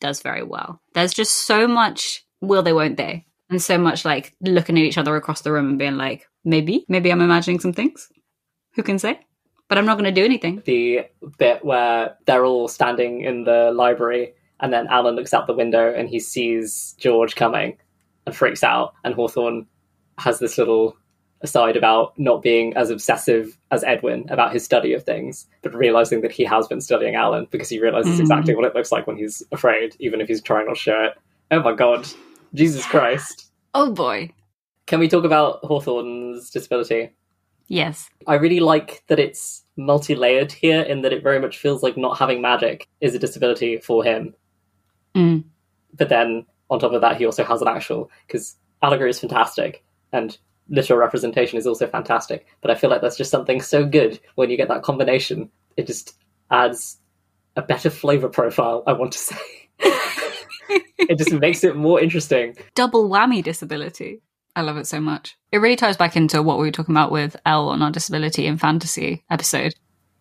does 0.00 0.22
very 0.22 0.42
well. 0.42 0.80
There's 0.94 1.12
just 1.12 1.32
so 1.32 1.66
much 1.66 2.24
will 2.40 2.62
they, 2.62 2.72
won't 2.72 2.96
they? 2.96 3.26
And 3.50 3.60
so 3.60 3.78
much 3.78 4.04
like 4.04 4.34
looking 4.40 4.78
at 4.78 4.84
each 4.84 4.98
other 4.98 5.16
across 5.16 5.40
the 5.40 5.52
room 5.52 5.68
and 5.70 5.78
being 5.78 5.96
like, 5.96 6.28
maybe, 6.44 6.84
maybe 6.88 7.10
I'm 7.10 7.20
imagining 7.20 7.60
some 7.60 7.72
things. 7.72 8.08
Who 8.74 8.82
can 8.82 8.98
say? 8.98 9.20
But 9.68 9.76
I'm 9.78 9.86
not 9.86 9.98
going 9.98 10.12
to 10.12 10.20
do 10.20 10.24
anything. 10.24 10.62
The 10.64 11.00
bit 11.38 11.64
where 11.64 12.16
they're 12.26 12.44
all 12.44 12.68
standing 12.68 13.20
in 13.22 13.44
the 13.44 13.70
library 13.74 14.32
and 14.60 14.72
then 14.72 14.86
Alan 14.88 15.14
looks 15.14 15.34
out 15.34 15.46
the 15.46 15.52
window 15.54 15.92
and 15.94 16.08
he 16.08 16.18
sees 16.18 16.94
George 16.98 17.36
coming 17.36 17.76
and 18.26 18.34
freaks 18.34 18.64
out. 18.64 18.94
And 19.04 19.14
Hawthorne 19.14 19.66
has 20.18 20.38
this 20.38 20.56
little 20.58 20.96
aside 21.42 21.76
about 21.76 22.18
not 22.18 22.42
being 22.42 22.74
as 22.76 22.90
obsessive 22.90 23.56
as 23.70 23.84
Edwin 23.84 24.26
about 24.30 24.52
his 24.52 24.64
study 24.64 24.92
of 24.94 25.04
things, 25.04 25.46
but 25.62 25.72
realizing 25.74 26.20
that 26.22 26.32
he 26.32 26.44
has 26.44 26.66
been 26.66 26.80
studying 26.80 27.14
Alan 27.14 27.46
because 27.52 27.68
he 27.68 27.78
realizes 27.78 28.16
Mm. 28.16 28.20
exactly 28.22 28.56
what 28.56 28.64
it 28.64 28.74
looks 28.74 28.90
like 28.90 29.06
when 29.06 29.16
he's 29.16 29.42
afraid, 29.52 29.94
even 30.00 30.20
if 30.20 30.26
he's 30.28 30.42
trying 30.42 30.66
not 30.66 30.74
to 30.74 30.80
show 30.80 31.00
it. 31.04 31.12
Oh 31.52 31.60
my 31.62 31.74
god. 31.74 32.08
Jesus 32.54 32.84
Christ. 32.86 33.52
Oh 33.74 33.92
boy. 33.92 34.30
Can 34.88 35.00
we 35.00 35.08
talk 35.08 35.24
about 35.24 35.62
Hawthorne's 35.62 36.48
disability? 36.48 37.10
Yes. 37.66 38.08
I 38.26 38.36
really 38.36 38.58
like 38.58 39.04
that 39.08 39.18
it's 39.18 39.62
multi 39.76 40.14
layered 40.14 40.50
here 40.50 40.80
in 40.80 41.02
that 41.02 41.12
it 41.12 41.22
very 41.22 41.38
much 41.38 41.58
feels 41.58 41.82
like 41.82 41.98
not 41.98 42.18
having 42.18 42.40
magic 42.40 42.88
is 43.02 43.14
a 43.14 43.18
disability 43.18 43.76
for 43.76 44.02
him. 44.02 44.34
Mm. 45.14 45.44
But 45.92 46.08
then 46.08 46.46
on 46.70 46.78
top 46.78 46.94
of 46.94 47.02
that, 47.02 47.18
he 47.18 47.26
also 47.26 47.44
has 47.44 47.60
an 47.60 47.68
actual, 47.68 48.10
because 48.26 48.56
allegory 48.80 49.10
is 49.10 49.20
fantastic, 49.20 49.84
and 50.12 50.38
literal 50.70 50.98
representation 50.98 51.58
is 51.58 51.66
also 51.66 51.86
fantastic. 51.86 52.46
But 52.62 52.70
I 52.70 52.74
feel 52.74 52.88
like 52.88 53.02
that's 53.02 53.18
just 53.18 53.30
something 53.30 53.60
so 53.60 53.84
good 53.84 54.18
when 54.36 54.48
you 54.48 54.56
get 54.56 54.68
that 54.68 54.82
combination. 54.82 55.50
It 55.76 55.86
just 55.86 56.16
adds 56.50 56.98
a 57.56 57.62
better 57.62 57.90
flavor 57.90 58.30
profile, 58.30 58.84
I 58.86 58.94
want 58.94 59.12
to 59.12 59.18
say. 59.18 59.36
it 60.98 61.18
just 61.18 61.32
makes 61.32 61.62
it 61.62 61.76
more 61.76 62.00
interesting. 62.00 62.56
Double 62.74 63.10
whammy 63.10 63.42
disability. 63.44 64.22
I 64.58 64.62
love 64.62 64.76
it 64.76 64.88
so 64.88 65.00
much. 65.00 65.38
It 65.52 65.58
really 65.58 65.76
ties 65.76 65.96
back 65.96 66.16
into 66.16 66.42
what 66.42 66.58
we 66.58 66.66
were 66.66 66.72
talking 66.72 66.92
about 66.92 67.12
with 67.12 67.36
Elle 67.46 67.68
on 67.68 67.80
our 67.80 67.92
disability 67.92 68.44
and 68.48 68.60
fantasy 68.60 69.24
episode 69.30 69.72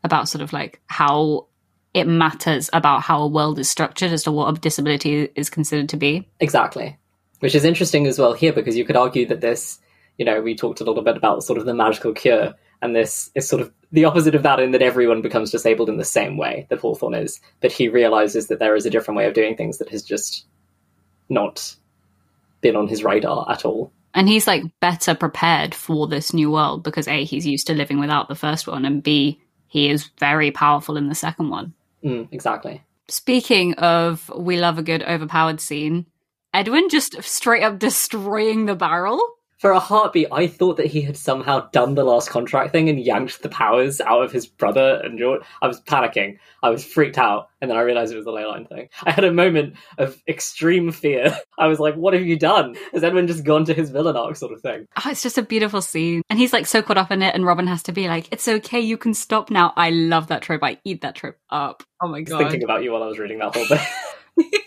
about 0.03 0.29
sort 0.29 0.43
of 0.43 0.53
like 0.53 0.79
how 0.85 1.47
it 1.95 2.05
matters 2.05 2.69
about 2.71 3.01
how 3.01 3.23
a 3.23 3.27
world 3.27 3.57
is 3.57 3.67
structured 3.67 4.11
as 4.11 4.21
to 4.23 4.31
what 4.31 4.55
a 4.55 4.59
disability 4.61 5.29
is 5.33 5.49
considered 5.49 5.89
to 5.89 5.97
be. 5.97 6.29
Exactly. 6.39 6.99
Which 7.39 7.55
is 7.55 7.65
interesting 7.65 8.05
as 8.05 8.19
well 8.19 8.33
here 8.33 8.53
because 8.53 8.77
you 8.77 8.85
could 8.85 8.95
argue 8.95 9.25
that 9.25 9.41
this, 9.41 9.79
you 10.19 10.25
know, 10.25 10.39
we 10.39 10.53
talked 10.53 10.81
a 10.81 10.83
little 10.83 11.03
bit 11.03 11.17
about 11.17 11.43
sort 11.43 11.57
of 11.57 11.65
the 11.65 11.73
magical 11.73 12.13
cure, 12.13 12.53
and 12.83 12.95
this 12.95 13.31
is 13.33 13.49
sort 13.49 13.63
of 13.63 13.73
the 13.91 14.05
opposite 14.05 14.35
of 14.35 14.43
that 14.43 14.59
in 14.59 14.69
that 14.69 14.83
everyone 14.83 15.23
becomes 15.23 15.49
disabled 15.49 15.89
in 15.89 15.97
the 15.97 16.05
same 16.05 16.37
way 16.37 16.67
that 16.69 16.77
Hawthorne 16.77 17.15
is, 17.15 17.41
but 17.59 17.71
he 17.71 17.89
realizes 17.89 18.49
that 18.49 18.59
there 18.59 18.75
is 18.75 18.85
a 18.85 18.91
different 18.91 19.17
way 19.17 19.25
of 19.25 19.33
doing 19.33 19.57
things 19.57 19.79
that 19.79 19.89
has 19.89 20.03
just 20.03 20.45
not 21.27 21.75
been 22.61 22.75
on 22.75 22.87
his 22.87 23.03
radar 23.03 23.51
at 23.51 23.65
all. 23.65 23.91
And 24.17 24.27
he's 24.27 24.47
like 24.47 24.63
better 24.79 25.13
prepared 25.13 25.75
for 25.75 26.07
this 26.07 26.33
new 26.33 26.49
world 26.49 26.83
because 26.83 27.07
A, 27.07 27.23
he's 27.23 27.45
used 27.45 27.67
to 27.67 27.75
living 27.75 27.99
without 27.99 28.27
the 28.27 28.33
first 28.33 28.65
one, 28.65 28.83
and 28.83 29.03
B, 29.03 29.39
he 29.67 29.91
is 29.91 30.09
very 30.17 30.49
powerful 30.49 30.97
in 30.97 31.07
the 31.07 31.13
second 31.13 31.49
one. 31.49 31.75
Mm, 32.03 32.27
exactly. 32.31 32.83
Speaking 33.09 33.75
of 33.75 34.31
we 34.35 34.57
love 34.57 34.79
a 34.79 34.83
good 34.83 35.03
overpowered 35.03 35.61
scene, 35.61 36.07
Edwin 36.51 36.89
just 36.89 37.21
straight 37.21 37.61
up 37.61 37.77
destroying 37.77 38.65
the 38.65 38.75
barrel. 38.75 39.21
For 39.57 39.71
a 39.71 39.79
heartbeat, 39.79 40.27
I 40.31 40.45
thought 40.45 40.77
that 40.77 40.85
he 40.85 41.01
had 41.01 41.17
somehow 41.17 41.67
done 41.71 41.95
the 41.95 42.03
last 42.03 42.29
contract 42.29 42.71
thing 42.71 42.89
and 42.89 42.99
yanked 42.99 43.41
the 43.41 43.49
powers 43.49 43.99
out 43.99 44.21
of 44.21 44.31
his 44.31 44.45
brother 44.45 45.01
and 45.03 45.17
George. 45.17 45.41
I 45.63 45.67
was 45.67 45.81
panicking. 45.81 46.37
I 46.61 46.69
was 46.69 46.85
freaked 46.85 47.17
out, 47.17 47.49
and 47.59 47.71
then 47.71 47.77
I 47.77 47.81
realized 47.81 48.13
it 48.13 48.17
was 48.17 48.25
the 48.25 48.31
leyline 48.31 48.69
thing. 48.69 48.89
I 49.03 49.09
had 49.09 49.23
a 49.23 49.33
moment 49.33 49.73
of 49.97 50.21
extreme 50.27 50.91
fear. 50.91 51.35
I 51.57 51.65
was 51.65 51.79
like, 51.79 51.95
"What 51.95 52.13
have 52.13 52.23
you 52.23 52.37
done? 52.37 52.75
Has 52.93 53.03
Edwin 53.03 53.25
just 53.25 53.43
gone 53.43 53.65
to 53.65 53.73
his 53.73 53.89
villain 53.89 54.15
arc, 54.15 54.35
sort 54.35 54.51
of 54.53 54.61
thing?" 54.61 54.85
Oh, 55.03 55.09
it's 55.09 55.23
just 55.23 55.39
a 55.39 55.41
beautiful 55.43 55.81
scene, 55.81 56.21
and 56.29 56.37
he's 56.37 56.53
like 56.53 56.67
so 56.67 56.83
caught 56.83 56.99
up 56.99 57.11
in 57.11 57.23
it, 57.23 57.33
and 57.33 57.43
Robin 57.43 57.65
has 57.65 57.81
to 57.83 57.91
be 57.91 58.07
like, 58.07 58.31
"It's 58.31 58.47
okay, 58.47 58.79
you 58.79 58.97
can 58.97 59.15
stop 59.15 59.49
now." 59.49 59.73
I 59.75 59.89
love 59.89 60.27
that 60.27 60.43
trope. 60.43 60.63
I 60.63 60.77
eat 60.83 61.01
that 61.01 61.15
trope 61.15 61.37
up. 61.49 61.81
Oh 61.99 62.07
my 62.07 62.19
I 62.19 62.21
was 62.21 62.29
god! 62.29 62.37
thinking 62.37 62.63
about 62.63 62.83
you 62.83 62.91
while 62.91 63.01
I 63.01 63.07
was 63.07 63.17
reading 63.17 63.39
that 63.39 63.55
whole 63.55 63.65
bit. 64.37 64.61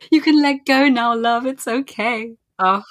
you 0.10 0.22
can 0.22 0.40
let 0.40 0.64
go 0.64 0.88
now, 0.88 1.14
love. 1.14 1.44
It's 1.44 1.68
okay. 1.68 2.32
Oh, 2.58 2.82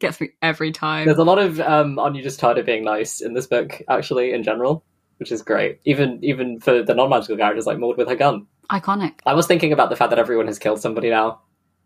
gets 0.00 0.20
me 0.20 0.30
every 0.42 0.72
time. 0.72 1.06
There's 1.06 1.18
a 1.18 1.24
lot 1.24 1.38
of 1.38 1.60
um, 1.60 1.98
on 1.98 2.14
you 2.14 2.22
just 2.22 2.40
tired 2.40 2.58
of 2.58 2.66
being 2.66 2.84
nice 2.84 3.20
in 3.20 3.34
this 3.34 3.46
book, 3.46 3.82
actually, 3.88 4.32
in 4.32 4.42
general, 4.42 4.84
which 5.18 5.32
is 5.32 5.42
great. 5.42 5.80
Even 5.84 6.18
even 6.22 6.60
for 6.60 6.82
the 6.82 6.94
non-magical 6.94 7.36
characters 7.36 7.66
like 7.66 7.78
Maud 7.78 7.96
with 7.96 8.08
her 8.08 8.16
gun. 8.16 8.46
Iconic. 8.70 9.20
I 9.24 9.34
was 9.34 9.46
thinking 9.46 9.72
about 9.72 9.90
the 9.90 9.96
fact 9.96 10.10
that 10.10 10.18
everyone 10.18 10.46
has 10.46 10.58
killed 10.58 10.80
somebody 10.80 11.10
now, 11.10 11.40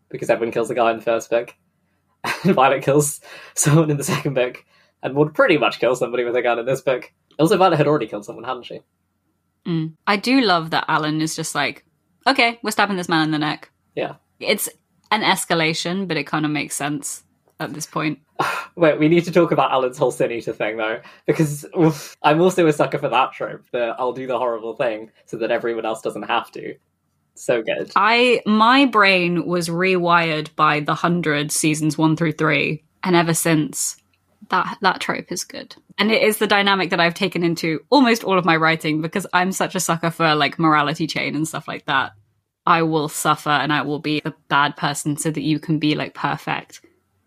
because 0.09 0.29
Edwin 0.29 0.51
kills 0.51 0.67
the 0.67 0.75
guy 0.75 0.91
in 0.91 0.97
the 0.97 1.03
first 1.03 1.29
book, 1.29 1.55
and 2.43 2.55
Violet 2.55 2.83
kills 2.83 3.21
someone 3.55 3.91
in 3.91 3.97
the 3.97 4.03
second 4.03 4.33
book, 4.33 4.63
and 5.03 5.13
Maud 5.13 5.33
pretty 5.33 5.57
much 5.57 5.79
kills 5.79 5.99
somebody 5.99 6.23
with 6.23 6.35
a 6.35 6.41
gun 6.41 6.59
in 6.59 6.65
this 6.65 6.81
book. 6.81 7.11
Also, 7.39 7.57
Violet 7.57 7.77
had 7.77 7.87
already 7.87 8.07
killed 8.07 8.25
someone, 8.25 8.43
hadn't 8.43 8.65
she? 8.65 8.81
Mm. 9.65 9.93
I 10.07 10.17
do 10.17 10.41
love 10.41 10.71
that 10.71 10.85
Alan 10.87 11.21
is 11.21 11.35
just 11.35 11.55
like, 11.55 11.85
okay, 12.25 12.59
we're 12.63 12.71
stabbing 12.71 12.97
this 12.97 13.09
man 13.09 13.23
in 13.23 13.31
the 13.31 13.39
neck. 13.39 13.71
Yeah. 13.95 14.15
It's 14.39 14.67
an 15.11 15.21
escalation, 15.21 16.07
but 16.07 16.17
it 16.17 16.25
kind 16.25 16.45
of 16.45 16.51
makes 16.51 16.75
sense 16.75 17.23
at 17.61 17.73
this 17.73 17.85
point. 17.85 18.19
Wait, 18.75 18.99
we 18.99 19.07
need 19.07 19.25
to 19.25 19.31
talk 19.31 19.51
about 19.51 19.71
Alan's 19.71 19.97
whole 19.97 20.11
sin 20.11 20.31
eater 20.31 20.53
thing 20.53 20.77
though, 20.77 21.01
because 21.27 21.65
oof, 21.77 22.15
I'm 22.23 22.41
also 22.41 22.67
a 22.67 22.73
sucker 22.73 22.97
for 22.97 23.09
that 23.09 23.33
trope. 23.33 23.65
That 23.71 23.95
I'll 23.99 24.13
do 24.13 24.27
the 24.27 24.37
horrible 24.37 24.75
thing 24.75 25.11
so 25.25 25.37
that 25.37 25.51
everyone 25.51 25.85
else 25.85 26.01
doesn't 26.01 26.23
have 26.23 26.51
to. 26.51 26.75
So 27.35 27.61
good. 27.61 27.91
I 27.95 28.41
my 28.45 28.85
brain 28.85 29.45
was 29.45 29.69
rewired 29.69 30.55
by 30.55 30.79
the 30.79 30.95
hundred 30.95 31.51
seasons 31.51 31.97
one 31.97 32.15
through 32.15 32.33
three, 32.33 32.83
and 33.03 33.15
ever 33.15 33.33
since 33.33 33.97
that 34.49 34.77
that 34.81 34.99
trope 34.99 35.31
is 35.31 35.43
good. 35.43 35.75
And 35.97 36.11
it 36.11 36.21
is 36.21 36.37
the 36.37 36.47
dynamic 36.47 36.89
that 36.89 36.99
I've 36.99 37.13
taken 37.13 37.43
into 37.43 37.79
almost 37.89 38.23
all 38.23 38.37
of 38.37 38.45
my 38.45 38.55
writing 38.55 39.01
because 39.01 39.27
I'm 39.33 39.51
such 39.51 39.75
a 39.75 39.79
sucker 39.79 40.09
for 40.09 40.35
like 40.35 40.59
morality 40.59 41.07
chain 41.07 41.35
and 41.35 41.47
stuff 41.47 41.67
like 41.67 41.85
that. 41.85 42.13
I 42.65 42.83
will 42.83 43.09
suffer 43.09 43.49
and 43.49 43.73
I 43.73 43.81
will 43.81 43.99
be 43.99 44.21
a 44.23 44.33
bad 44.47 44.77
person 44.77 45.17
so 45.17 45.31
that 45.31 45.41
you 45.41 45.59
can 45.59 45.79
be 45.79 45.95
like 45.95 46.13
perfect. 46.13 46.81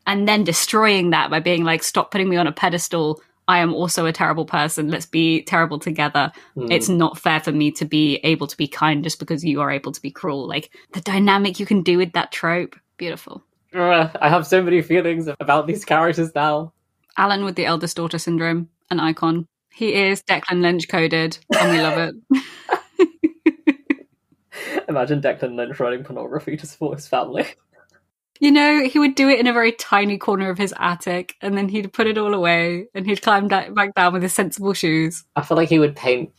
And 0.07 0.29
then 0.29 0.45
destroying 0.45 1.11
that 1.11 1.31
by 1.31 1.41
being 1.41 1.65
like, 1.65 1.83
stop 1.83 2.11
putting 2.11 2.29
me 2.29 2.37
on 2.37 2.47
a 2.47 2.53
pedestal. 2.53 3.21
I 3.47 3.59
am 3.59 3.75
also 3.75 4.07
a 4.07 4.13
terrible 4.13 4.45
person. 4.45 4.89
Let's 4.89 5.07
be 5.07 5.43
terrible 5.43 5.79
together. 5.79 6.33
Mm. 6.57 6.71
It's 6.71 6.89
not 6.89 7.19
fair 7.19 7.41
for 7.41 7.53
me 7.53 7.71
to 7.73 7.85
be 7.85 8.17
able 8.17 8.47
to 8.47 8.57
be 8.57 8.69
kind 8.69 9.03
just 9.05 9.19
because 9.19 9.45
you 9.45 9.61
are 9.61 9.71
able 9.71 9.93
to 9.93 10.01
be 10.01 10.11
cruel. 10.11 10.47
Like 10.47 10.71
the 10.93 11.01
dynamic 11.01 11.61
you 11.61 11.67
can 11.67 11.83
do 11.83 11.99
with 11.99 12.13
that 12.13 12.33
trope, 12.33 12.77
beautiful. 12.97 13.43
I 14.21 14.29
have 14.29 14.47
so 14.47 14.63
many 14.63 14.83
feelings 14.83 15.29
about 15.41 15.67
these 15.67 15.85
characters 15.85 16.35
now. 16.35 16.73
Alan 17.17 17.45
with 17.45 17.57
the 17.57 17.67
eldest 17.67 17.97
daughter 17.97 18.19
syndrome, 18.19 18.69
an 18.91 19.01
icon. 19.01 19.47
He 19.73 19.95
is 19.95 20.23
Declan 20.23 20.63
Lynch 20.63 20.89
coded, 20.89 21.39
and 21.59 21.73
we 21.73 21.81
love 21.81 21.99
it. 21.99 22.15
Imagine 24.89 25.21
Declan 25.21 25.57
Lynch 25.57 25.81
writing 25.81 26.05
pornography 26.05 26.57
to 26.57 26.67
support 26.67 26.99
his 26.99 27.09
family. 27.09 27.47
You 28.41 28.51
know, 28.51 28.85
he 28.85 28.99
would 28.99 29.15
do 29.15 29.29
it 29.29 29.39
in 29.39 29.47
a 29.47 29.53
very 29.53 29.73
tiny 29.73 30.19
corner 30.19 30.51
of 30.51 30.59
his 30.59 30.75
attic, 30.79 31.37
and 31.41 31.57
then 31.57 31.69
he'd 31.69 31.93
put 31.93 32.07
it 32.07 32.19
all 32.19 32.35
away, 32.35 32.89
and 32.95 33.07
he'd 33.07 33.23
climb 33.23 33.49
da- 33.49 33.71
back 33.71 33.95
down 33.95 34.13
with 34.13 34.23
his 34.23 34.35
sensible 34.35 34.75
shoes. 34.75 35.25
I 35.37 35.43
feel 35.43 35.57
like 35.57 35.69
he 35.69 35.79
would 35.79 35.95
paint 35.95 36.33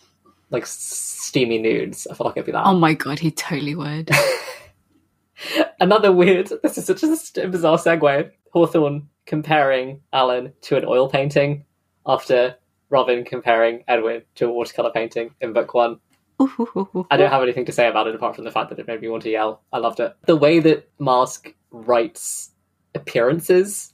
like 0.49 0.65
steamy 0.65 1.57
nudes. 1.57 2.07
I 2.09 2.15
feel 2.15 2.27
like 2.27 2.37
it'd 2.37 2.45
be 2.45 2.51
that. 2.51 2.65
Oh 2.65 2.77
my 2.77 2.93
god, 2.93 3.19
he 3.19 3.31
totally 3.31 3.75
would. 3.75 4.09
Another 5.79 6.11
weird. 6.11 6.51
This 6.63 6.77
is 6.77 6.87
just 6.99 7.37
a 7.37 7.47
bizarre 7.47 7.77
segue. 7.77 8.31
Hawthorne 8.51 9.09
comparing 9.25 10.01
Alan 10.13 10.53
to 10.61 10.77
an 10.77 10.85
oil 10.85 11.09
painting 11.09 11.65
after 12.05 12.55
Robin 12.89 13.25
comparing 13.25 13.83
Edwin 13.87 14.21
to 14.35 14.47
a 14.47 14.51
watercolor 14.51 14.91
painting 14.91 15.31
in 15.41 15.53
book 15.53 15.73
one. 15.73 15.99
I 16.39 17.17
don't 17.17 17.31
have 17.31 17.43
anything 17.43 17.65
to 17.65 17.71
say 17.71 17.87
about 17.87 18.07
it 18.07 18.15
apart 18.15 18.35
from 18.35 18.45
the 18.45 18.51
fact 18.51 18.69
that 18.69 18.79
it 18.79 18.87
made 18.87 19.01
me 19.01 19.07
want 19.07 19.23
to 19.23 19.29
yell. 19.29 19.61
I 19.71 19.77
loved 19.77 19.99
it. 19.99 20.15
The 20.25 20.35
way 20.35 20.59
that 20.59 20.89
Marske 20.99 21.53
writes 21.71 22.51
appearances, 22.93 23.93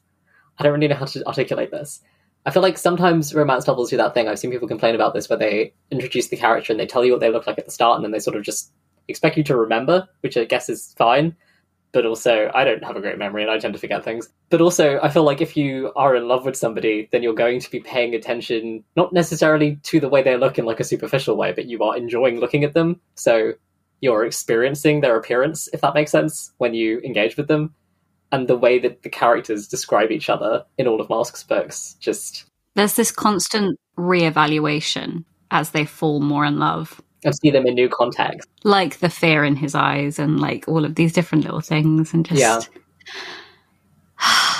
I 0.58 0.63
don't 0.63 0.73
really 0.73 0.88
know 0.88 0.95
how 0.95 1.06
to 1.06 1.25
articulate 1.27 1.71
this. 1.71 2.01
I 2.45 2.51
feel 2.51 2.63
like 2.63 2.77
sometimes 2.77 3.36
romance 3.36 3.67
novels 3.67 3.91
do 3.91 3.97
that 3.97 4.13
thing. 4.13 4.27
I've 4.27 4.39
seen 4.39 4.51
people 4.51 4.67
complain 4.67 4.95
about 4.95 5.13
this 5.13 5.30
where 5.30 5.38
they 5.38 5.73
introduce 5.91 6.27
the 6.30 6.38
character 6.38 6.73
and 6.73 6.80
they 6.80 6.88
tell 6.88 7.06
you 7.06 7.12
what 7.12 7.21
they 7.21 7.30
look 7.30 7.45
like 7.45 7.60
at 7.60 7.65
the 7.65 7.71
start 7.71 7.97
and 7.97 8.04
then 8.04 8.12
they 8.12 8.19
sort 8.19 8.36
of 8.36 8.43
just 8.43 8.71
expect 9.08 9.38
you 9.38 9.43
to 9.43 9.56
remember, 9.56 10.08
which 10.21 10.38
I 10.38 10.45
guess 10.45 10.67
is 10.67 10.95
fine. 10.97 11.36
But 11.93 12.06
also, 12.06 12.49
I 12.54 12.63
don't 12.63 12.84
have 12.84 12.95
a 12.95 13.01
great 13.01 13.17
memory 13.17 13.41
and 13.41 13.51
I 13.51 13.60
tend 13.60 13.73
to 13.73 13.80
forget 13.80 14.04
things. 14.04 14.30
But 14.49 14.62
also, 14.62 14.99
I 15.01 15.10
feel 15.10 15.23
like 15.23 15.41
if 15.41 15.58
you 15.58 15.91
are 15.95 16.15
in 16.15 16.27
love 16.27 16.45
with 16.45 16.56
somebody, 16.56 17.10
then 17.12 17.21
you're 17.21 17.34
going 17.34 17.60
to 17.60 17.69
be 17.69 17.82
paying 17.82 18.15
attention, 18.15 18.84
not 18.95 19.12
necessarily 19.12 19.75
to 19.84 19.99
the 19.99 20.08
way 20.08 20.23
they 20.23 20.38
look 20.38 20.58
in 20.58 20.65
like 20.65 20.80
a 20.80 20.86
superficial 20.86 21.36
way, 21.36 21.51
but 21.51 21.65
you 21.65 21.84
are 21.84 21.97
enjoying 21.97 22.39
looking 22.39 22.63
at 22.63 22.73
them. 22.73 23.01
So 23.15 23.54
you're 23.99 24.25
experiencing 24.25 25.01
their 25.01 25.17
appearance, 25.17 25.67
if 25.73 25.82
that 25.82 25.93
makes 25.93 26.12
sense, 26.12 26.51
when 26.58 26.73
you 26.73 26.99
engage 27.01 27.36
with 27.38 27.47
them. 27.47 27.73
And 28.32 28.47
the 28.47 28.58
way 28.58 28.80
that 28.80 29.04
the 29.04 29.10
characters 29.10 29.67
describe 29.67 30.12
each 30.12 30.30
other 30.30 30.63
in 30.77 30.88
all 30.88 31.01
of 31.01 31.10
Marske's 31.10 31.43
books 31.43 31.97
just 31.99 32.45
There's 32.75 32.95
this 32.95 33.12
constant 33.12 33.77
reevaluation 33.97 35.25
as 35.51 35.71
they 35.71 35.84
fall 35.84 36.21
more 36.21 36.45
in 36.45 36.58
love. 36.58 37.01
And 37.23 37.36
see 37.36 37.49
them 37.49 37.67
in 37.67 37.75
new 37.75 37.89
context. 37.89 38.49
Like 38.63 38.99
the 38.99 39.10
fear 39.10 39.43
in 39.43 39.55
his 39.55 39.75
eyes 39.75 40.19
and 40.19 40.39
like 40.39 40.67
all 40.67 40.86
of 40.86 40.95
these 40.95 41.13
different 41.13 41.43
little 41.43 41.62
things 41.62 42.13
and 42.13 42.25
just 42.25 42.39
Yeah. 42.39 42.62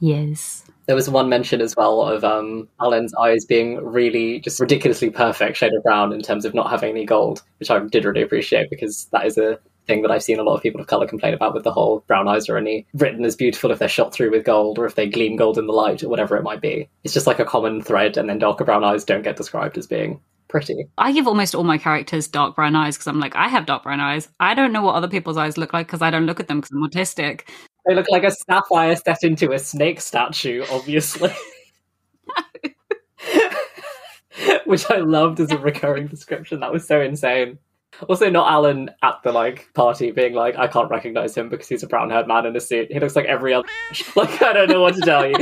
Yes. 0.00 0.64
There 0.86 0.96
was 0.96 1.08
one 1.08 1.28
mention 1.28 1.60
as 1.60 1.76
well 1.76 2.02
of 2.02 2.24
um, 2.24 2.68
Alan's 2.80 3.14
eyes 3.14 3.44
being 3.44 3.76
really 3.84 4.40
just 4.40 4.58
ridiculously 4.58 5.10
perfect 5.10 5.56
shade 5.56 5.72
of 5.72 5.84
brown 5.84 6.12
in 6.12 6.22
terms 6.22 6.44
of 6.44 6.54
not 6.54 6.70
having 6.70 6.90
any 6.90 7.04
gold, 7.04 7.40
which 7.60 7.70
I 7.70 7.78
did 7.78 8.04
really 8.04 8.22
appreciate 8.22 8.68
because 8.68 9.06
that 9.12 9.24
is 9.24 9.38
a 9.38 9.60
thing 9.86 10.02
that 10.02 10.10
I've 10.10 10.22
seen 10.22 10.40
a 10.40 10.42
lot 10.42 10.56
of 10.56 10.62
people 10.62 10.80
of 10.80 10.88
color 10.88 11.06
complain 11.06 11.34
about 11.34 11.54
with 11.54 11.64
the 11.64 11.72
whole 11.72 12.02
brown 12.06 12.28
eyes 12.28 12.48
are 12.48 12.56
only 12.56 12.86
written 12.94 13.24
as 13.24 13.36
beautiful 13.36 13.70
if 13.70 13.78
they're 13.78 13.88
shot 13.88 14.12
through 14.12 14.30
with 14.30 14.44
gold 14.44 14.78
or 14.78 14.86
if 14.86 14.94
they 14.94 15.08
gleam 15.08 15.36
gold 15.36 15.58
in 15.58 15.66
the 15.66 15.72
light 15.72 16.02
or 16.02 16.08
whatever 16.08 16.36
it 16.36 16.42
might 16.42 16.60
be. 16.60 16.88
It's 17.04 17.14
just 17.14 17.26
like 17.26 17.38
a 17.38 17.44
common 17.44 17.80
thread, 17.80 18.16
and 18.16 18.28
then 18.28 18.38
darker 18.38 18.64
brown 18.64 18.84
eyes 18.84 19.04
don't 19.04 19.22
get 19.22 19.36
described 19.36 19.78
as 19.78 19.86
being 19.86 20.20
pretty. 20.52 20.86
I 20.98 21.10
give 21.10 21.26
almost 21.26 21.54
all 21.56 21.64
my 21.64 21.78
characters 21.78 22.28
dark 22.28 22.54
brown 22.54 22.76
eyes 22.76 22.96
because 22.96 23.08
I'm 23.08 23.18
like, 23.18 23.34
I 23.34 23.48
have 23.48 23.66
dark 23.66 23.82
brown 23.82 23.98
eyes. 23.98 24.28
I 24.38 24.54
don't 24.54 24.72
know 24.72 24.82
what 24.82 24.94
other 24.94 25.08
people's 25.08 25.36
eyes 25.36 25.58
look 25.58 25.72
like 25.72 25.88
because 25.88 26.02
I 26.02 26.10
don't 26.10 26.26
look 26.26 26.38
at 26.38 26.46
them 26.46 26.60
because 26.60 26.70
I'm 26.70 26.88
autistic. 26.88 27.48
They 27.86 27.96
look 27.96 28.06
like 28.10 28.22
a 28.22 28.30
sapphire 28.30 28.94
set 28.94 29.24
into 29.24 29.50
a 29.50 29.58
snake 29.58 30.00
statue, 30.00 30.64
obviously. 30.70 31.32
Which 34.66 34.90
I 34.90 34.98
loved 34.98 35.40
as 35.40 35.50
a 35.50 35.58
recurring 35.58 36.06
description. 36.06 36.60
That 36.60 36.72
was 36.72 36.86
so 36.86 37.00
insane. 37.00 37.58
Also, 38.08 38.30
not 38.30 38.50
Alan 38.50 38.90
at 39.02 39.22
the 39.22 39.32
like 39.32 39.68
party 39.74 40.10
being 40.10 40.34
like, 40.34 40.56
I 40.56 40.66
can't 40.66 40.90
recognize 40.90 41.36
him 41.36 41.48
because 41.48 41.68
he's 41.68 41.82
a 41.82 41.86
brown 41.86 42.10
haired 42.10 42.26
man 42.26 42.46
in 42.46 42.56
a 42.56 42.60
suit. 42.60 42.90
He 42.90 42.98
looks 43.00 43.16
like 43.16 43.26
every 43.26 43.52
other. 43.52 43.68
like, 44.16 44.42
I 44.42 44.52
don't 44.52 44.70
know 44.70 44.80
what 44.80 44.94
to 44.94 45.00
tell 45.00 45.26
you. 45.26 45.34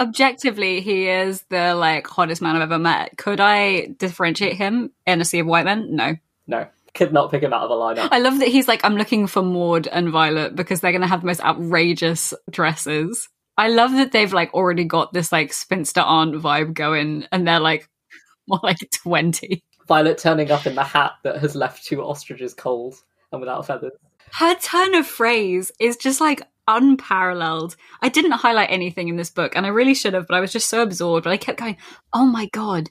Objectively, 0.00 0.80
he 0.80 1.08
is 1.08 1.42
the 1.50 1.74
like 1.74 2.06
hottest 2.06 2.40
man 2.40 2.56
I've 2.56 2.62
ever 2.62 2.78
met. 2.78 3.16
Could 3.16 3.40
I 3.40 3.86
differentiate 3.98 4.56
him 4.56 4.92
in 5.06 5.20
a 5.20 5.24
sea 5.24 5.40
of 5.40 5.46
white 5.46 5.64
men? 5.64 5.94
No. 5.94 6.16
No, 6.46 6.66
could 6.94 7.12
not 7.12 7.30
pick 7.30 7.42
him 7.42 7.52
out 7.52 7.62
of 7.62 7.70
a 7.70 7.74
lineup. 7.74 8.08
I 8.10 8.18
love 8.18 8.38
that 8.38 8.48
he's 8.48 8.68
like, 8.68 8.84
I'm 8.84 8.96
looking 8.96 9.26
for 9.26 9.42
Maud 9.42 9.86
and 9.86 10.10
Violet 10.10 10.56
because 10.56 10.80
they're 10.80 10.92
going 10.92 11.02
to 11.02 11.08
have 11.08 11.20
the 11.20 11.26
most 11.26 11.42
outrageous 11.42 12.32
dresses. 12.50 13.28
I 13.56 13.68
love 13.68 13.92
that 13.92 14.12
they've 14.12 14.32
like 14.32 14.54
already 14.54 14.84
got 14.84 15.12
this 15.12 15.32
like 15.32 15.52
spinster 15.52 16.00
aunt 16.00 16.34
vibe 16.36 16.74
going 16.74 17.26
and 17.32 17.46
they're 17.46 17.60
like 17.60 17.88
more 18.46 18.60
like 18.62 18.78
20. 19.02 19.62
Violet 19.86 20.18
turning 20.18 20.50
up 20.50 20.66
in 20.66 20.74
the 20.74 20.84
hat 20.84 21.12
that 21.24 21.38
has 21.38 21.54
left 21.54 21.84
two 21.84 22.02
ostriches 22.02 22.54
cold 22.54 22.94
and 23.32 23.40
without 23.40 23.66
feathers. 23.66 23.92
Her 24.32 24.54
turn 24.56 24.94
of 24.94 25.06
phrase 25.06 25.72
is 25.80 25.96
just 25.96 26.20
like 26.20 26.42
unparalleled. 26.68 27.74
I 28.00 28.08
didn't 28.08 28.32
highlight 28.32 28.70
anything 28.70 29.08
in 29.08 29.16
this 29.16 29.30
book 29.30 29.56
and 29.56 29.66
I 29.66 29.70
really 29.70 29.94
should 29.94 30.14
have, 30.14 30.28
but 30.28 30.36
I 30.36 30.40
was 30.40 30.52
just 30.52 30.68
so 30.68 30.82
absorbed. 30.82 31.24
But 31.24 31.32
I 31.32 31.36
kept 31.36 31.58
going, 31.58 31.78
oh 32.12 32.26
my 32.26 32.46
God. 32.52 32.90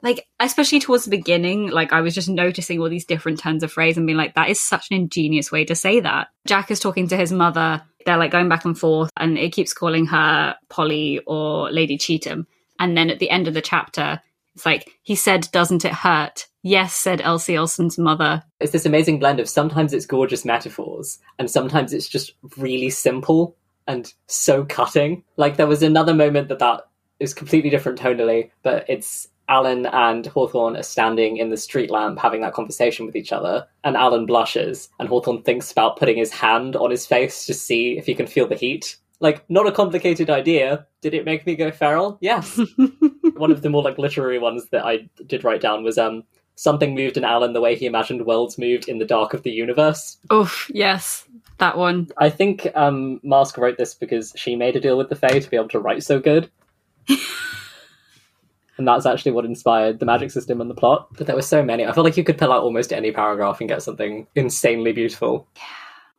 Like, 0.00 0.28
especially 0.38 0.78
towards 0.78 1.04
the 1.04 1.10
beginning, 1.10 1.70
like 1.70 1.92
I 1.92 2.02
was 2.02 2.14
just 2.14 2.28
noticing 2.28 2.78
all 2.78 2.88
these 2.88 3.06
different 3.06 3.40
turns 3.40 3.64
of 3.64 3.72
phrase 3.72 3.96
and 3.96 4.06
being 4.06 4.16
like, 4.16 4.34
that 4.34 4.48
is 4.48 4.60
such 4.60 4.90
an 4.90 4.96
ingenious 4.96 5.50
way 5.50 5.64
to 5.64 5.74
say 5.74 5.98
that. 5.98 6.28
Jack 6.46 6.70
is 6.70 6.78
talking 6.78 7.08
to 7.08 7.16
his 7.16 7.32
mother. 7.32 7.82
They're 8.06 8.16
like 8.16 8.30
going 8.30 8.48
back 8.48 8.64
and 8.64 8.78
forth 8.78 9.10
and 9.16 9.36
it 9.36 9.52
keeps 9.52 9.74
calling 9.74 10.06
her 10.06 10.54
Polly 10.68 11.20
or 11.26 11.72
Lady 11.72 11.98
Cheatham. 11.98 12.46
And 12.78 12.96
then 12.96 13.10
at 13.10 13.18
the 13.18 13.30
end 13.30 13.48
of 13.48 13.54
the 13.54 13.60
chapter, 13.62 14.20
it's 14.54 14.64
like, 14.64 14.88
he 15.02 15.16
said, 15.16 15.48
doesn't 15.50 15.84
it 15.84 15.92
hurt? 15.92 16.46
Yes, 16.68 16.94
said 16.94 17.22
Elsie 17.22 17.56
Olsen's 17.56 17.96
mother. 17.96 18.42
It's 18.60 18.72
this 18.72 18.84
amazing 18.84 19.20
blend 19.20 19.40
of 19.40 19.48
sometimes 19.48 19.94
it's 19.94 20.04
gorgeous 20.04 20.44
metaphors 20.44 21.18
and 21.38 21.50
sometimes 21.50 21.94
it's 21.94 22.06
just 22.06 22.34
really 22.58 22.90
simple 22.90 23.56
and 23.86 24.12
so 24.26 24.66
cutting. 24.66 25.24
Like 25.38 25.56
there 25.56 25.66
was 25.66 25.82
another 25.82 26.12
moment 26.12 26.48
that 26.48 26.58
that 26.58 26.82
is 27.20 27.32
completely 27.32 27.70
different 27.70 27.98
tonally, 27.98 28.50
but 28.62 28.84
it's 28.86 29.28
Alan 29.48 29.86
and 29.86 30.26
Hawthorne 30.26 30.76
are 30.76 30.82
standing 30.82 31.38
in 31.38 31.48
the 31.48 31.56
street 31.56 31.90
lamp 31.90 32.18
having 32.18 32.42
that 32.42 32.52
conversation 32.52 33.06
with 33.06 33.16
each 33.16 33.32
other, 33.32 33.66
and 33.82 33.96
Alan 33.96 34.26
blushes, 34.26 34.90
and 35.00 35.08
Hawthorne 35.08 35.42
thinks 35.42 35.72
about 35.72 35.96
putting 35.96 36.18
his 36.18 36.30
hand 36.30 36.76
on 36.76 36.90
his 36.90 37.06
face 37.06 37.46
to 37.46 37.54
see 37.54 37.96
if 37.96 38.04
he 38.04 38.14
can 38.14 38.26
feel 38.26 38.46
the 38.46 38.56
heat. 38.56 38.98
Like, 39.20 39.48
not 39.48 39.66
a 39.66 39.72
complicated 39.72 40.28
idea. 40.28 40.86
Did 41.00 41.14
it 41.14 41.24
make 41.24 41.46
me 41.46 41.56
go 41.56 41.70
feral? 41.70 42.18
Yes. 42.20 42.60
One 43.36 43.50
of 43.50 43.62
the 43.62 43.70
more 43.70 43.82
like 43.82 43.96
literary 43.96 44.38
ones 44.38 44.68
that 44.70 44.84
I 44.84 45.08
did 45.26 45.44
write 45.44 45.62
down 45.62 45.82
was 45.82 45.96
um 45.96 46.24
something 46.58 46.94
moved 46.94 47.16
in 47.16 47.24
Alan 47.24 47.52
the 47.52 47.60
way 47.60 47.76
he 47.76 47.86
imagined 47.86 48.26
worlds 48.26 48.58
moved 48.58 48.88
in 48.88 48.98
the 48.98 49.04
dark 49.04 49.32
of 49.32 49.44
the 49.44 49.50
universe. 49.50 50.18
Oof, 50.32 50.68
yes, 50.74 51.24
that 51.58 51.78
one. 51.78 52.08
I 52.18 52.30
think 52.30 52.66
um 52.74 53.20
Marske 53.24 53.58
wrote 53.58 53.78
this 53.78 53.94
because 53.94 54.32
she 54.36 54.56
made 54.56 54.76
a 54.76 54.80
deal 54.80 54.98
with 54.98 55.08
the 55.08 55.16
Fae 55.16 55.38
to 55.38 55.50
be 55.50 55.56
able 55.56 55.68
to 55.68 55.78
write 55.78 56.02
so 56.02 56.18
good. 56.18 56.50
and 57.08 58.86
that's 58.86 59.06
actually 59.06 59.32
what 59.32 59.44
inspired 59.44 60.00
the 60.00 60.06
magic 60.06 60.30
system 60.30 60.60
and 60.60 60.68
the 60.68 60.74
plot. 60.74 61.08
But 61.16 61.26
there 61.28 61.36
were 61.36 61.42
so 61.42 61.62
many. 61.62 61.86
I 61.86 61.92
feel 61.92 62.04
like 62.04 62.16
you 62.16 62.24
could 62.24 62.38
pull 62.38 62.52
out 62.52 62.64
almost 62.64 62.92
any 62.92 63.12
paragraph 63.12 63.60
and 63.60 63.68
get 63.68 63.82
something 63.82 64.26
insanely 64.34 64.92
beautiful. 64.92 65.48
Yeah. 65.56 65.62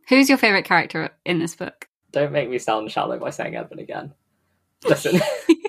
Who's 0.07 0.29
your 0.29 0.39
favorite 0.39 0.65
character 0.65 1.11
in 1.25 1.37
this 1.37 1.55
book? 1.55 1.87
Don't 2.11 2.31
make 2.31 2.49
me 2.49 2.57
sound 2.57 2.89
shallow 2.91 3.19
by 3.19 3.29
saying 3.29 3.55
Edwin 3.55 3.79
again. 3.79 4.13
Listen. 4.83 5.21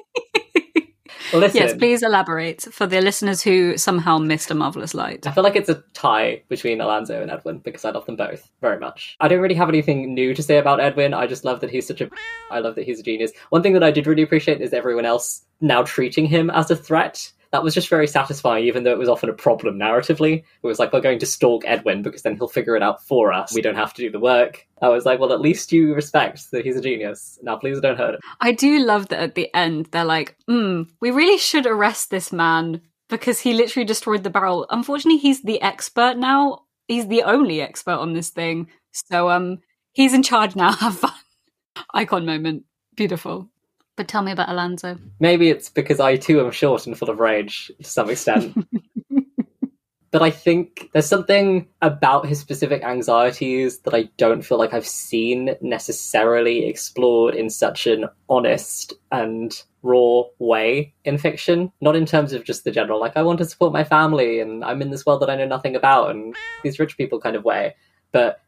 Listen. 1.32 1.60
Yes, 1.60 1.74
please 1.74 2.02
elaborate 2.02 2.62
for 2.62 2.86
the 2.86 3.00
listeners 3.00 3.42
who 3.42 3.76
somehow 3.76 4.18
missed 4.18 4.50
a 4.50 4.54
marvelous 4.54 4.94
light. 4.94 5.26
I 5.26 5.32
feel 5.32 5.44
like 5.44 5.56
it's 5.56 5.68
a 5.68 5.82
tie 5.94 6.42
between 6.48 6.80
Alonso 6.80 7.20
and 7.20 7.30
Edwin 7.30 7.58
because 7.58 7.84
I 7.84 7.90
love 7.90 8.06
them 8.06 8.16
both 8.16 8.50
very 8.60 8.78
much. 8.78 9.16
I 9.20 9.28
don't 9.28 9.40
really 9.40 9.54
have 9.54 9.68
anything 9.68 10.14
new 10.14 10.34
to 10.34 10.42
say 10.42 10.58
about 10.58 10.80
Edwin. 10.80 11.14
I 11.14 11.26
just 11.26 11.44
love 11.44 11.60
that 11.60 11.70
he's 11.70 11.86
such 11.86 12.00
a. 12.00 12.10
I 12.50 12.60
love 12.60 12.74
that 12.74 12.84
he's 12.84 13.00
a 13.00 13.02
genius. 13.02 13.32
One 13.50 13.62
thing 13.62 13.74
that 13.74 13.84
I 13.84 13.90
did 13.90 14.06
really 14.06 14.22
appreciate 14.22 14.60
is 14.60 14.72
everyone 14.72 15.06
else 15.06 15.42
now 15.60 15.82
treating 15.82 16.26
him 16.26 16.50
as 16.50 16.70
a 16.70 16.76
threat 16.76 17.32
that 17.52 17.64
was 17.64 17.74
just 17.74 17.88
very 17.88 18.06
satisfying, 18.06 18.64
even 18.64 18.84
though 18.84 18.92
it 18.92 18.98
was 18.98 19.08
often 19.08 19.28
a 19.28 19.34
problem 19.34 19.76
narratively. 19.76 20.38
It 20.62 20.66
was 20.66 20.78
like, 20.78 20.92
we're 20.92 21.00
going 21.00 21.18
to 21.18 21.26
stalk 21.26 21.64
Edwin 21.66 22.02
because 22.02 22.22
then 22.22 22.36
he'll 22.36 22.48
figure 22.48 22.76
it 22.76 22.82
out 22.82 23.04
for 23.04 23.32
us. 23.32 23.52
We 23.52 23.62
don't 23.62 23.74
have 23.74 23.92
to 23.94 24.02
do 24.02 24.10
the 24.10 24.20
work. 24.20 24.66
I 24.80 24.88
was 24.88 25.04
like, 25.04 25.18
well, 25.18 25.32
at 25.32 25.40
least 25.40 25.72
you 25.72 25.94
respect 25.94 26.50
that 26.52 26.64
he's 26.64 26.76
a 26.76 26.80
genius. 26.80 27.38
Now, 27.42 27.56
please 27.56 27.80
don't 27.80 27.98
hurt 27.98 28.14
him. 28.14 28.20
I 28.40 28.52
do 28.52 28.78
love 28.78 29.08
that 29.08 29.20
at 29.20 29.34
the 29.34 29.54
end, 29.54 29.86
they're 29.86 30.04
like, 30.04 30.36
hmm, 30.46 30.82
we 31.00 31.10
really 31.10 31.38
should 31.38 31.66
arrest 31.66 32.10
this 32.10 32.32
man 32.32 32.80
because 33.08 33.40
he 33.40 33.52
literally 33.52 33.84
destroyed 33.84 34.22
the 34.22 34.30
barrel. 34.30 34.66
Unfortunately, 34.70 35.18
he's 35.18 35.42
the 35.42 35.60
expert 35.60 36.16
now. 36.16 36.60
He's 36.86 37.08
the 37.08 37.22
only 37.24 37.60
expert 37.60 37.92
on 37.92 38.12
this 38.12 38.30
thing. 38.30 38.68
So, 38.92 39.28
um, 39.28 39.58
he's 39.92 40.14
in 40.14 40.22
charge 40.22 40.54
now. 40.54 40.72
Have 40.76 40.98
fun. 40.98 41.12
Icon 41.94 42.26
moment. 42.26 42.64
Beautiful. 42.94 43.48
But 44.00 44.08
tell 44.08 44.22
me 44.22 44.32
about 44.32 44.48
Alonso. 44.48 44.96
Maybe 45.18 45.50
it's 45.50 45.68
because 45.68 46.00
I 46.00 46.16
too 46.16 46.40
am 46.40 46.50
short 46.52 46.86
and 46.86 46.96
full 46.96 47.10
of 47.10 47.20
rage 47.20 47.70
to 47.82 47.84
some 47.84 48.08
extent. 48.08 48.56
but 50.10 50.22
I 50.22 50.30
think 50.30 50.88
there's 50.94 51.04
something 51.04 51.68
about 51.82 52.24
his 52.24 52.40
specific 52.40 52.82
anxieties 52.82 53.80
that 53.80 53.92
I 53.92 54.04
don't 54.16 54.40
feel 54.40 54.56
like 54.56 54.72
I've 54.72 54.86
seen 54.86 55.54
necessarily 55.60 56.64
explored 56.64 57.34
in 57.34 57.50
such 57.50 57.86
an 57.86 58.06
honest 58.30 58.94
and 59.12 59.54
raw 59.82 60.22
way 60.38 60.94
in 61.04 61.18
fiction. 61.18 61.70
Not 61.82 61.94
in 61.94 62.06
terms 62.06 62.32
of 62.32 62.42
just 62.42 62.64
the 62.64 62.70
general, 62.70 62.98
like, 62.98 63.18
I 63.18 63.22
want 63.22 63.36
to 63.40 63.44
support 63.44 63.74
my 63.74 63.84
family 63.84 64.40
and 64.40 64.64
I'm 64.64 64.80
in 64.80 64.88
this 64.88 65.04
world 65.04 65.20
that 65.20 65.28
I 65.28 65.36
know 65.36 65.46
nothing 65.46 65.76
about 65.76 66.10
and 66.10 66.34
these 66.62 66.78
rich 66.78 66.96
people 66.96 67.20
kind 67.20 67.36
of 67.36 67.44
way. 67.44 67.74
But 68.12 68.40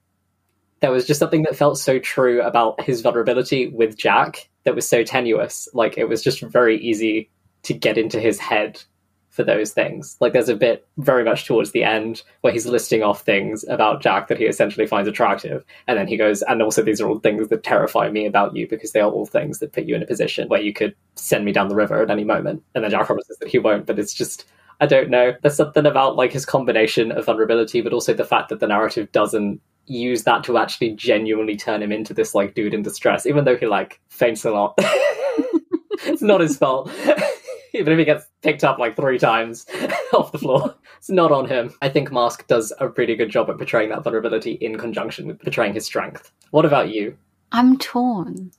there 0.82 0.90
was 0.90 1.06
just 1.06 1.20
something 1.20 1.44
that 1.44 1.56
felt 1.56 1.78
so 1.78 2.00
true 2.00 2.42
about 2.42 2.82
his 2.82 3.00
vulnerability 3.00 3.68
with 3.68 3.96
Jack 3.96 4.50
that 4.64 4.74
was 4.74 4.86
so 4.86 5.04
tenuous. 5.04 5.68
Like 5.72 5.96
it 5.96 6.08
was 6.08 6.22
just 6.22 6.42
very 6.42 6.76
easy 6.78 7.30
to 7.62 7.72
get 7.72 7.96
into 7.96 8.18
his 8.18 8.40
head 8.40 8.82
for 9.30 9.44
those 9.44 9.70
things. 9.70 10.16
Like 10.20 10.32
there's 10.32 10.48
a 10.48 10.56
bit 10.56 10.86
very 10.98 11.22
much 11.22 11.46
towards 11.46 11.70
the 11.70 11.84
end 11.84 12.22
where 12.40 12.52
he's 12.52 12.66
listing 12.66 13.02
off 13.02 13.22
things 13.22 13.64
about 13.68 14.02
Jack 14.02 14.26
that 14.26 14.38
he 14.38 14.44
essentially 14.44 14.86
finds 14.86 15.08
attractive. 15.08 15.64
And 15.86 15.96
then 15.96 16.08
he 16.08 16.16
goes, 16.16 16.42
and 16.42 16.60
also 16.60 16.82
these 16.82 17.00
are 17.00 17.08
all 17.08 17.20
things 17.20 17.48
that 17.48 17.62
terrify 17.62 18.10
me 18.10 18.26
about 18.26 18.56
you 18.56 18.68
because 18.68 18.90
they 18.90 19.00
are 19.00 19.10
all 19.10 19.24
things 19.24 19.60
that 19.60 19.72
put 19.72 19.84
you 19.84 19.94
in 19.94 20.02
a 20.02 20.06
position 20.06 20.48
where 20.48 20.60
you 20.60 20.72
could 20.72 20.96
send 21.14 21.44
me 21.44 21.52
down 21.52 21.68
the 21.68 21.76
river 21.76 22.02
at 22.02 22.10
any 22.10 22.24
moment. 22.24 22.60
And 22.74 22.82
then 22.82 22.90
Jack 22.90 23.06
promises 23.06 23.38
that 23.38 23.48
he 23.48 23.60
won't, 23.60 23.86
but 23.86 24.00
it's 24.00 24.12
just 24.12 24.46
I 24.80 24.86
don't 24.86 25.10
know. 25.10 25.32
There's 25.42 25.54
something 25.54 25.86
about 25.86 26.16
like 26.16 26.32
his 26.32 26.44
combination 26.44 27.12
of 27.12 27.26
vulnerability, 27.26 27.82
but 27.82 27.92
also 27.92 28.12
the 28.12 28.24
fact 28.24 28.48
that 28.48 28.58
the 28.58 28.66
narrative 28.66 29.12
doesn't 29.12 29.60
use 29.93 30.24
that 30.24 30.45
to 30.45 30.59
actually 30.59 30.90
genuinely 30.90 31.57
turn 31.57 31.82
him 31.82 31.93
into 31.93 32.14
this 32.14 32.34
like 32.34 32.55
dude 32.55 32.74
in 32.74 32.82
distress, 32.82 33.26
even 33.26 33.45
though 33.45 33.57
he 33.57 33.66
like 33.66 34.01
faints 34.09 34.45
a 34.45 34.51
lot. 34.51 34.74
it's 34.78 36.22
not 36.22 36.40
his 36.40 36.57
fault. 36.57 36.90
even 37.74 37.93
if 37.93 37.99
he 37.99 38.05
gets 38.05 38.26
picked 38.43 38.64
up 38.64 38.78
like 38.78 38.97
three 38.97 39.18
times 39.18 39.66
off 40.14 40.32
the 40.32 40.38
floor, 40.38 40.74
it's 40.99 41.11
not 41.11 41.32
on 41.32 41.49
him. 41.49 41.72
I 41.80 41.88
think 41.88 42.11
Marske 42.11 42.47
does 42.47 42.72
a 42.78 42.88
pretty 42.88 43.16
good 43.16 43.30
job 43.30 43.51
at 43.51 43.57
portraying 43.57 43.90
that 43.90 44.05
vulnerability 44.05 44.53
in 44.53 44.78
conjunction 44.78 45.26
with 45.26 45.40
portraying 45.40 45.74
his 45.74 45.86
strength. 45.86 46.30
What 46.51 46.64
about 46.64 46.90
you? 46.90 47.16
I'm 47.51 47.78
torn 47.78 48.53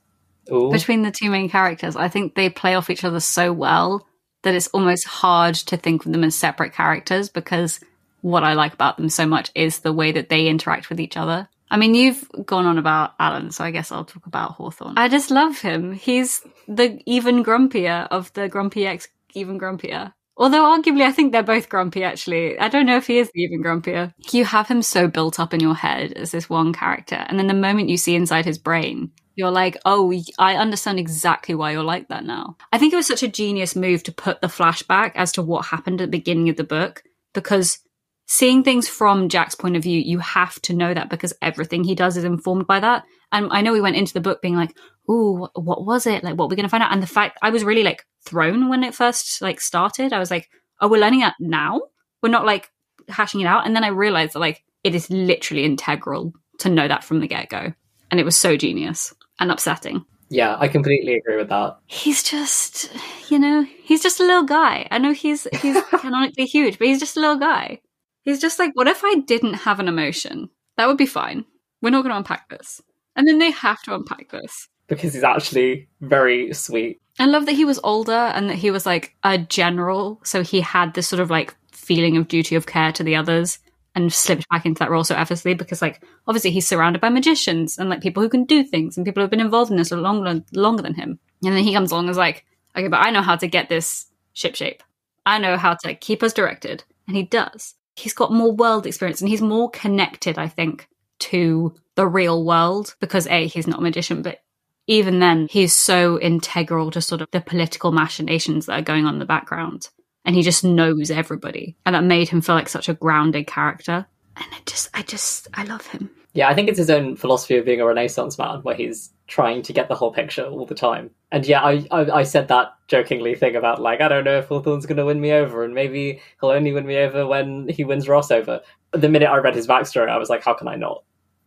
Ooh. 0.52 0.70
between 0.70 1.02
the 1.02 1.10
two 1.10 1.30
main 1.30 1.48
characters. 1.48 1.96
I 1.96 2.08
think 2.08 2.34
they 2.34 2.50
play 2.50 2.74
off 2.74 2.90
each 2.90 3.04
other 3.04 3.20
so 3.20 3.52
well 3.52 4.06
that 4.42 4.54
it's 4.54 4.68
almost 4.68 5.06
hard 5.06 5.54
to 5.54 5.76
think 5.76 6.04
of 6.04 6.12
them 6.12 6.24
as 6.24 6.34
separate 6.34 6.74
characters 6.74 7.28
because 7.28 7.80
what 8.24 8.42
I 8.42 8.54
like 8.54 8.72
about 8.72 8.96
them 8.96 9.10
so 9.10 9.26
much 9.26 9.50
is 9.54 9.80
the 9.80 9.92
way 9.92 10.12
that 10.12 10.30
they 10.30 10.46
interact 10.46 10.88
with 10.88 10.98
each 10.98 11.14
other. 11.14 11.46
I 11.70 11.76
mean, 11.76 11.94
you've 11.94 12.26
gone 12.46 12.64
on 12.64 12.78
about 12.78 13.12
Alan, 13.18 13.50
so 13.50 13.62
I 13.64 13.70
guess 13.70 13.92
I'll 13.92 14.06
talk 14.06 14.24
about 14.24 14.52
Hawthorne. 14.52 14.96
I 14.96 15.08
just 15.08 15.30
love 15.30 15.58
him. 15.58 15.92
He's 15.92 16.40
the 16.66 17.02
even 17.04 17.44
grumpier 17.44 18.08
of 18.10 18.32
the 18.32 18.48
grumpy 18.48 18.86
ex 18.86 19.08
even 19.34 19.60
grumpier. 19.60 20.14
Although 20.38 20.62
arguably 20.62 21.02
I 21.02 21.12
think 21.12 21.32
they're 21.32 21.42
both 21.42 21.68
grumpy 21.68 22.02
actually. 22.02 22.58
I 22.58 22.68
don't 22.68 22.86
know 22.86 22.96
if 22.96 23.06
he 23.06 23.18
is 23.18 23.30
even 23.34 23.62
grumpier. 23.62 24.14
You 24.32 24.46
have 24.46 24.68
him 24.68 24.80
so 24.80 25.06
built 25.06 25.38
up 25.38 25.52
in 25.52 25.60
your 25.60 25.74
head 25.74 26.14
as 26.14 26.30
this 26.30 26.48
one 26.48 26.72
character, 26.72 27.26
and 27.28 27.38
then 27.38 27.46
the 27.46 27.52
moment 27.54 27.90
you 27.90 27.98
see 27.98 28.14
inside 28.14 28.46
his 28.46 28.56
brain, 28.56 29.12
you're 29.36 29.50
like, 29.50 29.76
oh, 29.84 30.14
I 30.38 30.54
understand 30.54 30.98
exactly 30.98 31.54
why 31.54 31.72
you're 31.72 31.82
like 31.82 32.08
that 32.08 32.24
now. 32.24 32.56
I 32.72 32.78
think 32.78 32.94
it 32.94 32.96
was 32.96 33.06
such 33.06 33.22
a 33.22 33.28
genius 33.28 33.76
move 33.76 34.02
to 34.04 34.12
put 34.12 34.40
the 34.40 34.46
flashback 34.46 35.12
as 35.14 35.32
to 35.32 35.42
what 35.42 35.66
happened 35.66 36.00
at 36.00 36.06
the 36.06 36.18
beginning 36.18 36.48
of 36.48 36.56
the 36.56 36.64
book 36.64 37.02
because 37.34 37.80
seeing 38.26 38.62
things 38.62 38.88
from 38.88 39.28
Jack's 39.28 39.54
point 39.54 39.76
of 39.76 39.82
view, 39.82 40.00
you 40.00 40.18
have 40.18 40.60
to 40.62 40.74
know 40.74 40.94
that 40.94 41.10
because 41.10 41.32
everything 41.42 41.84
he 41.84 41.94
does 41.94 42.16
is 42.16 42.24
informed 42.24 42.66
by 42.66 42.80
that. 42.80 43.04
And 43.32 43.48
I 43.50 43.60
know 43.60 43.72
we 43.72 43.80
went 43.80 43.96
into 43.96 44.14
the 44.14 44.20
book 44.20 44.40
being 44.40 44.56
like, 44.56 44.76
"Ooh, 45.10 45.48
what 45.54 45.84
was 45.84 46.06
it? 46.06 46.24
Like, 46.24 46.36
what 46.36 46.46
are 46.46 46.48
we 46.48 46.56
going 46.56 46.64
to 46.64 46.70
find 46.70 46.82
out?" 46.82 46.92
And 46.92 47.02
the 47.02 47.06
fact 47.06 47.38
I 47.42 47.50
was 47.50 47.64
really 47.64 47.82
like 47.82 48.06
thrown 48.24 48.68
when 48.68 48.84
it 48.84 48.94
first 48.94 49.42
like 49.42 49.60
started. 49.60 50.12
I 50.12 50.18
was 50.18 50.30
like, 50.30 50.48
"Oh, 50.80 50.88
we're 50.88 51.00
learning 51.00 51.20
that 51.20 51.34
now. 51.40 51.82
We're 52.22 52.30
not 52.30 52.46
like 52.46 52.70
hashing 53.08 53.40
it 53.40 53.46
out." 53.46 53.66
And 53.66 53.74
then 53.74 53.84
I 53.84 53.88
realized 53.88 54.34
that 54.34 54.40
like 54.40 54.64
it 54.82 54.94
is 54.94 55.10
literally 55.10 55.64
integral 55.64 56.32
to 56.58 56.68
know 56.68 56.88
that 56.88 57.04
from 57.04 57.20
the 57.20 57.28
get 57.28 57.48
go, 57.48 57.72
and 58.10 58.20
it 58.20 58.24
was 58.24 58.36
so 58.36 58.56
genius 58.56 59.14
and 59.40 59.50
upsetting. 59.50 60.04
Yeah, 60.30 60.56
I 60.58 60.68
completely 60.68 61.14
agree 61.14 61.36
with 61.36 61.48
that. 61.50 61.78
He's 61.86 62.22
just, 62.22 62.90
you 63.30 63.38
know, 63.38 63.64
he's 63.82 64.02
just 64.02 64.20
a 64.20 64.24
little 64.24 64.44
guy. 64.44 64.88
I 64.90 64.98
know 64.98 65.12
he's 65.12 65.46
he's 65.60 65.80
canonically 65.90 66.46
huge, 66.46 66.78
but 66.78 66.88
he's 66.88 67.00
just 67.00 67.16
a 67.16 67.20
little 67.20 67.38
guy. 67.38 67.80
He's 68.24 68.40
just 68.40 68.58
like, 68.58 68.72
what 68.74 68.88
if 68.88 69.02
I 69.04 69.16
didn't 69.26 69.54
have 69.54 69.80
an 69.80 69.88
emotion? 69.88 70.48
That 70.76 70.88
would 70.88 70.96
be 70.96 71.06
fine. 71.06 71.44
We're 71.82 71.90
not 71.90 72.02
going 72.02 72.12
to 72.12 72.16
unpack 72.18 72.48
this. 72.48 72.80
And 73.16 73.28
then 73.28 73.38
they 73.38 73.50
have 73.50 73.82
to 73.82 73.94
unpack 73.94 74.30
this. 74.30 74.68
Because 74.86 75.14
he's 75.14 75.22
actually 75.22 75.88
very 76.00 76.52
sweet. 76.52 77.00
I 77.18 77.26
love 77.26 77.46
that 77.46 77.52
he 77.52 77.64
was 77.64 77.80
older 77.84 78.12
and 78.12 78.50
that 78.50 78.56
he 78.56 78.70
was 78.70 78.86
like 78.86 79.14
a 79.22 79.38
general. 79.38 80.20
So 80.24 80.42
he 80.42 80.60
had 80.60 80.94
this 80.94 81.06
sort 81.06 81.20
of 81.20 81.30
like 81.30 81.54
feeling 81.72 82.16
of 82.16 82.28
duty 82.28 82.54
of 82.54 82.66
care 82.66 82.92
to 82.92 83.02
the 83.02 83.16
others 83.16 83.58
and 83.94 84.12
slipped 84.12 84.48
back 84.48 84.66
into 84.66 84.80
that 84.80 84.90
role 84.90 85.04
so 85.04 85.14
effortlessly 85.14 85.54
because 85.54 85.80
like 85.80 86.02
obviously 86.26 86.50
he's 86.50 86.66
surrounded 86.66 87.00
by 87.00 87.08
magicians 87.08 87.78
and 87.78 87.88
like 87.88 88.00
people 88.00 88.22
who 88.22 88.28
can 88.28 88.44
do 88.44 88.64
things 88.64 88.96
and 88.96 89.06
people 89.06 89.20
who 89.20 89.24
have 89.24 89.30
been 89.30 89.40
involved 89.40 89.70
in 89.70 89.76
this 89.76 89.92
a 89.92 89.96
longer 89.96 90.42
longer 90.52 90.82
than 90.82 90.94
him. 90.94 91.18
And 91.44 91.54
then 91.54 91.62
he 91.62 91.74
comes 91.74 91.92
along 91.92 92.04
and 92.04 92.10
is 92.10 92.16
like, 92.16 92.44
okay, 92.76 92.88
but 92.88 93.06
I 93.06 93.10
know 93.10 93.22
how 93.22 93.36
to 93.36 93.46
get 93.46 93.68
this 93.68 94.06
ship 94.32 94.56
shape. 94.56 94.82
I 95.24 95.38
know 95.38 95.56
how 95.56 95.74
to 95.74 95.94
keep 95.94 96.22
us 96.22 96.32
directed. 96.32 96.84
And 97.06 97.16
he 97.16 97.22
does. 97.22 97.74
He's 97.96 98.14
got 98.14 98.32
more 98.32 98.52
world 98.52 98.86
experience 98.86 99.20
and 99.20 99.28
he's 99.28 99.42
more 99.42 99.70
connected, 99.70 100.38
I 100.38 100.48
think, 100.48 100.88
to 101.20 101.74
the 101.94 102.06
real 102.06 102.44
world 102.44 102.96
because 103.00 103.26
A, 103.28 103.46
he's 103.46 103.66
not 103.66 103.78
a 103.78 103.82
magician, 103.82 104.22
but 104.22 104.40
even 104.86 105.18
then, 105.18 105.48
he's 105.50 105.74
so 105.74 106.20
integral 106.20 106.90
to 106.90 107.00
sort 107.00 107.22
of 107.22 107.28
the 107.30 107.40
political 107.40 107.92
machinations 107.92 108.66
that 108.66 108.78
are 108.78 108.82
going 108.82 109.06
on 109.06 109.14
in 109.14 109.18
the 109.18 109.24
background. 109.24 109.88
And 110.26 110.36
he 110.36 110.42
just 110.42 110.64
knows 110.64 111.10
everybody. 111.10 111.76
And 111.86 111.94
that 111.94 112.04
made 112.04 112.28
him 112.28 112.40
feel 112.40 112.54
like 112.54 112.68
such 112.68 112.88
a 112.88 112.94
grounded 112.94 113.46
character. 113.46 114.06
And 114.36 114.46
I 114.52 114.58
just, 114.66 114.90
I 114.92 115.02
just, 115.02 115.48
I 115.54 115.64
love 115.64 115.86
him. 115.86 116.10
Yeah, 116.34 116.48
I 116.48 116.54
think 116.54 116.68
it's 116.68 116.78
his 116.78 116.90
own 116.90 117.16
philosophy 117.16 117.56
of 117.56 117.64
being 117.64 117.80
a 117.80 117.86
Renaissance 117.86 118.36
man, 118.36 118.60
where 118.62 118.74
he's 118.74 119.10
trying 119.26 119.62
to 119.62 119.72
get 119.72 119.88
the 119.88 119.94
whole 119.94 120.12
picture 120.12 120.44
all 120.44 120.66
the 120.66 120.74
time. 120.74 121.10
And 121.32 121.46
yeah, 121.46 121.62
I 121.62 121.86
I, 121.90 122.10
I 122.20 122.22
said 122.24 122.48
that 122.48 122.74
jokingly 122.88 123.34
thing 123.34 123.56
about 123.56 123.80
like 123.80 124.00
I 124.00 124.08
don't 124.08 124.24
know 124.24 124.38
if 124.38 124.46
Hawthorne's 124.48 124.86
going 124.86 124.98
to 124.98 125.04
win 125.06 125.20
me 125.20 125.32
over, 125.32 125.64
and 125.64 125.74
maybe 125.74 126.20
he'll 126.40 126.50
only 126.50 126.72
win 126.72 126.86
me 126.86 126.96
over 126.98 127.26
when 127.26 127.68
he 127.68 127.84
wins 127.84 128.08
Ross 128.08 128.30
over. 128.30 128.60
The 128.92 129.08
minute 129.08 129.28
I 129.30 129.38
read 129.38 129.54
his 129.54 129.66
backstory, 129.66 130.08
I 130.08 130.18
was 130.18 130.28
like, 130.30 130.42
how 130.44 130.54
can 130.54 130.68
I 130.68 130.76
not 130.76 131.02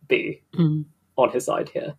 be 0.08 0.42
Mm. 0.56 0.84
on 1.16 1.30
his 1.30 1.44
side 1.46 1.68
here? 1.68 1.94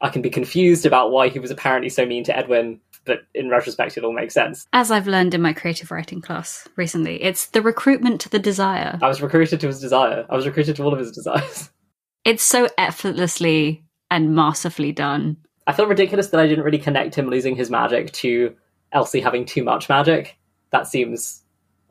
I 0.00 0.08
can 0.08 0.22
be 0.22 0.30
confused 0.30 0.86
about 0.86 1.10
why 1.10 1.28
he 1.28 1.38
was 1.38 1.50
apparently 1.50 1.90
so 1.90 2.06
mean 2.06 2.24
to 2.24 2.34
Edwin, 2.36 2.80
but 3.04 3.20
in 3.34 3.50
retrospect, 3.50 3.98
it 3.98 4.04
all 4.04 4.14
makes 4.14 4.32
sense. 4.32 4.66
As 4.72 4.90
I've 4.90 5.06
learned 5.06 5.34
in 5.34 5.42
my 5.42 5.52
creative 5.52 5.90
writing 5.90 6.22
class 6.22 6.66
recently, 6.76 7.22
it's 7.22 7.48
the 7.48 7.60
recruitment 7.60 8.18
to 8.22 8.30
the 8.30 8.38
desire. 8.38 8.98
I 9.02 9.08
was 9.08 9.20
recruited 9.20 9.60
to 9.60 9.66
his 9.66 9.78
desire. 9.80 10.24
I 10.30 10.36
was 10.36 10.46
recruited 10.46 10.76
to 10.76 10.84
all 10.84 10.92
of 10.94 10.98
his 10.98 11.12
desires. 11.12 11.68
It's 12.24 12.42
so 12.42 12.68
effortlessly 12.76 13.82
and 14.10 14.34
masterfully 14.34 14.92
done. 14.92 15.36
I 15.66 15.72
feel 15.72 15.86
ridiculous 15.86 16.28
that 16.28 16.40
I 16.40 16.46
didn't 16.46 16.64
really 16.64 16.78
connect 16.78 17.14
him 17.14 17.28
losing 17.28 17.54
his 17.54 17.70
magic 17.70 18.12
to 18.12 18.54
Elsie 18.92 19.20
having 19.20 19.44
too 19.44 19.62
much 19.62 19.88
magic. 19.88 20.36
That 20.70 20.86
seems 20.86 21.42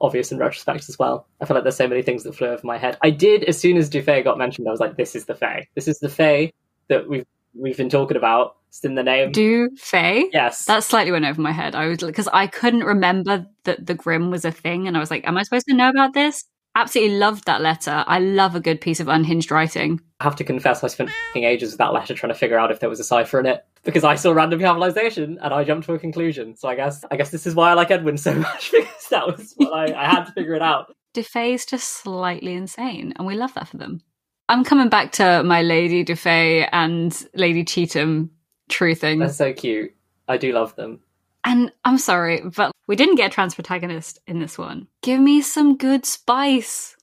obvious 0.01 0.31
in 0.31 0.37
retrospect 0.37 0.89
as 0.89 0.97
well. 0.97 1.27
I 1.41 1.45
feel 1.45 1.55
like 1.55 1.63
there's 1.63 1.75
so 1.75 1.87
many 1.87 2.01
things 2.01 2.23
that 2.23 2.35
flew 2.35 2.47
over 2.47 2.65
my 2.65 2.77
head. 2.77 2.97
I 3.01 3.09
did, 3.09 3.43
as 3.45 3.59
soon 3.59 3.77
as 3.77 3.89
Dufay 3.89 4.23
got 4.23 4.37
mentioned, 4.37 4.67
I 4.67 4.71
was 4.71 4.79
like, 4.79 4.97
this 4.97 5.15
is 5.15 5.25
the 5.25 5.35
Fae. 5.35 5.67
This 5.75 5.87
is 5.87 5.99
the 5.99 6.09
Fae 6.09 6.51
that 6.87 7.07
we've 7.07 7.25
we've 7.53 7.77
been 7.77 7.89
talking 7.89 8.17
about. 8.17 8.57
It's 8.69 8.83
in 8.83 8.95
the 8.95 9.03
name. 9.03 9.31
Do 9.31 9.69
Faye? 9.77 10.29
yes. 10.31 10.65
That 10.65 10.83
slightly 10.83 11.11
went 11.11 11.25
over 11.25 11.41
my 11.41 11.51
head. 11.51 11.73
I 11.75 11.87
was 11.87 11.97
because 11.99 12.29
I 12.31 12.47
couldn't 12.47 12.83
remember 12.83 13.47
that 13.63 13.85
the 13.85 13.95
Grim 13.95 14.29
was 14.29 14.45
a 14.45 14.51
thing, 14.51 14.87
and 14.87 14.95
I 14.95 14.99
was 14.99 15.09
like, 15.09 15.27
"Am 15.27 15.37
I 15.37 15.43
supposed 15.43 15.67
to 15.67 15.73
know 15.73 15.89
about 15.89 16.13
this?" 16.13 16.45
Absolutely 16.75 17.17
loved 17.17 17.45
that 17.45 17.61
letter. 17.61 18.03
I 18.07 18.19
love 18.19 18.55
a 18.55 18.59
good 18.59 18.79
piece 18.79 18.99
of 18.99 19.07
unhinged 19.07 19.51
writing. 19.51 19.99
I 20.19 20.23
have 20.25 20.35
to 20.37 20.43
confess, 20.43 20.83
I 20.83 20.87
spent 20.87 21.09
f***ing 21.09 21.43
ages 21.43 21.71
with 21.71 21.79
that 21.79 21.93
letter 21.93 22.13
trying 22.13 22.31
to 22.31 22.37
figure 22.37 22.57
out 22.57 22.71
if 22.71 22.79
there 22.79 22.89
was 22.89 22.99
a 22.99 23.03
cipher 23.03 23.39
in 23.39 23.45
it 23.45 23.65
because 23.83 24.03
I 24.03 24.15
saw 24.15 24.31
random 24.31 24.59
capitalization 24.59 25.39
and 25.41 25.53
I 25.53 25.63
jumped 25.63 25.87
to 25.87 25.93
a 25.93 25.99
conclusion. 25.99 26.55
So 26.55 26.67
I 26.67 26.75
guess 26.75 27.03
I 27.09 27.17
guess 27.17 27.31
this 27.31 27.47
is 27.47 27.55
why 27.55 27.71
I 27.71 27.73
like 27.73 27.91
Edwin 27.91 28.17
so 28.17 28.33
much 28.35 28.71
because 28.71 29.07
that 29.09 29.27
was 29.27 29.53
what 29.57 29.73
I, 29.73 29.93
I 29.93 30.05
had 30.05 30.25
to 30.25 30.31
figure 30.31 30.53
it 30.53 30.61
out. 30.61 30.93
Defay's 31.13 31.65
just 31.65 31.87
slightly 31.87 32.53
insane, 32.53 33.13
and 33.15 33.25
we 33.25 33.35
love 33.35 33.53
that 33.55 33.67
for 33.67 33.77
them. 33.77 34.01
I'm 34.47 34.63
coming 34.63 34.89
back 34.89 35.11
to 35.13 35.43
my 35.43 35.61
Lady 35.61 36.03
Defay 36.03 36.67
and 36.71 37.27
Lady 37.33 37.63
Cheatham 37.63 38.31
truthing. 38.69 39.19
They're 39.19 39.29
so 39.29 39.53
cute. 39.53 39.93
I 40.27 40.37
do 40.37 40.53
love 40.53 40.75
them. 40.75 40.99
And 41.43 41.71
I'm 41.85 41.97
sorry, 41.97 42.41
but 42.41 42.71
we 42.87 42.95
didn't 42.95 43.15
get 43.15 43.27
a 43.27 43.33
trans 43.33 43.55
protagonist 43.55 44.19
in 44.27 44.39
this 44.39 44.57
one. 44.57 44.87
Give 45.01 45.19
me 45.21 45.41
some 45.41 45.77
good 45.77 46.05
spice. 46.05 46.95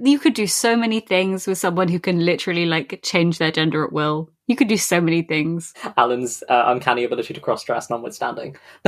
You 0.00 0.18
could 0.18 0.34
do 0.34 0.46
so 0.46 0.76
many 0.76 1.00
things 1.00 1.46
with 1.46 1.58
someone 1.58 1.88
who 1.88 1.98
can 1.98 2.24
literally 2.24 2.66
like 2.66 3.00
change 3.02 3.38
their 3.38 3.50
gender 3.50 3.84
at 3.84 3.92
will. 3.92 4.30
You 4.46 4.56
could 4.56 4.68
do 4.68 4.76
so 4.76 5.00
many 5.00 5.22
things. 5.22 5.74
Alan's 5.96 6.42
uh, 6.48 6.64
uncanny 6.66 7.04
ability 7.04 7.34
to 7.34 7.40
cross 7.40 7.64
dress 7.64 7.90
notwithstanding. 7.90 8.56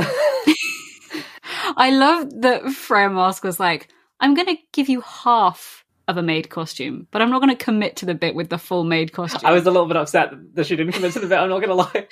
I 1.77 1.91
love 1.91 2.41
that 2.41 2.71
Freya 2.71 3.09
Marske 3.09 3.43
was 3.43 3.59
like, 3.59 3.89
I'm 4.19 4.33
going 4.33 4.47
to 4.47 4.61
give 4.71 4.89
you 4.89 5.01
half 5.01 5.80
of 6.11 6.17
a 6.17 6.21
maid 6.21 6.49
costume, 6.49 7.07
but 7.09 7.21
I'm 7.21 7.31
not 7.31 7.41
going 7.41 7.55
to 7.55 7.63
commit 7.63 7.95
to 7.97 8.05
the 8.05 8.13
bit 8.13 8.35
with 8.35 8.49
the 8.49 8.57
full 8.57 8.83
maid 8.83 9.13
costume. 9.13 9.41
I 9.43 9.51
was 9.51 9.65
a 9.65 9.71
little 9.71 9.87
bit 9.87 9.97
upset 9.97 10.31
that 10.53 10.67
she 10.67 10.75
didn't 10.75 10.93
commit 10.93 11.13
to 11.13 11.19
the 11.19 11.27
bit, 11.27 11.39
I'm 11.39 11.49
not 11.49 11.59
going 11.59 11.69
to 11.69 11.75
lie. 11.75 12.07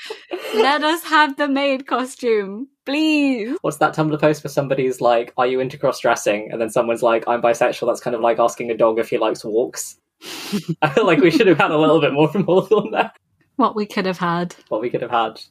Let 0.56 0.84
us 0.84 1.04
have 1.04 1.38
the 1.38 1.47
maid 1.47 1.86
costume, 1.86 2.68
please. 2.86 3.58
What's 3.62 3.78
that 3.78 3.95
Tumblr 3.95 4.20
post 4.20 4.43
where 4.43 4.50
somebody's 4.50 5.00
like, 5.00 5.34
Are 5.38 5.45
you 5.45 5.60
into 5.60 5.78
cross 5.78 6.00
dressing? 6.00 6.50
And 6.52 6.60
then 6.60 6.70
someone's 6.70 7.04
like, 7.04 7.24
I'm 7.28 7.41
bisexual. 7.41 7.88
That's 7.88 8.02
kind 8.02 8.16
of 8.16 8.22
like 8.22 8.39
asking 8.39 8.72
a 8.72 8.78
dog 8.78 8.97
if 8.97 9.10
he 9.10 9.18
likes 9.18 9.45
walks. 9.45 10.00
I 10.82 10.89
feel 10.89 11.06
like 11.06 11.20
we 11.20 11.32
should 11.32 11.47
have 11.47 11.60
had 11.60 11.72
a 11.72 11.78
little 11.78 12.02
bit 12.02 12.14
more 12.14 12.28
from 12.28 12.45
Hawthorne 12.45 12.91
there. 12.91 13.12
What 13.58 13.76
we 13.76 13.86
could 13.86 14.06
have 14.06 14.18
had. 14.18 14.56
What 14.70 14.82
we 14.82 14.89
could 14.89 15.02
have 15.02 15.12
had. 15.12 15.41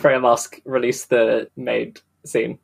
Freya 0.00 0.18
Marske 0.18 0.60
released 0.64 1.10
the 1.10 1.48
maid 1.56 2.00
scene. 2.24 2.58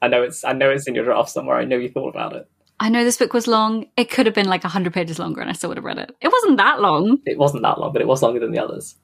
I 0.00 0.08
know 0.08 0.22
it's 0.22 0.44
I 0.44 0.52
know 0.52 0.70
it's 0.70 0.88
in 0.88 0.94
your 0.94 1.04
draft 1.04 1.30
somewhere. 1.30 1.56
I 1.56 1.64
know 1.64 1.76
you 1.76 1.88
thought 1.88 2.08
about 2.08 2.34
it. 2.34 2.48
I 2.82 2.88
know 2.88 3.04
this 3.04 3.16
book 3.16 3.32
was 3.32 3.46
long. 3.46 3.86
It 3.96 4.10
could 4.10 4.26
have 4.26 4.34
been 4.34 4.48
like 4.48 4.64
100 4.64 4.92
pages 4.92 5.20
longer 5.20 5.40
and 5.40 5.48
I 5.48 5.52
still 5.52 5.68
would 5.68 5.78
have 5.78 5.84
read 5.84 5.98
it. 5.98 6.16
It 6.20 6.32
wasn't 6.32 6.56
that 6.56 6.80
long. 6.80 7.18
It 7.24 7.38
wasn't 7.38 7.62
that 7.62 7.78
long, 7.78 7.92
but 7.92 8.02
it 8.02 8.08
was 8.08 8.22
longer 8.22 8.40
than 8.40 8.50
the 8.50 8.58
others. 8.58 8.96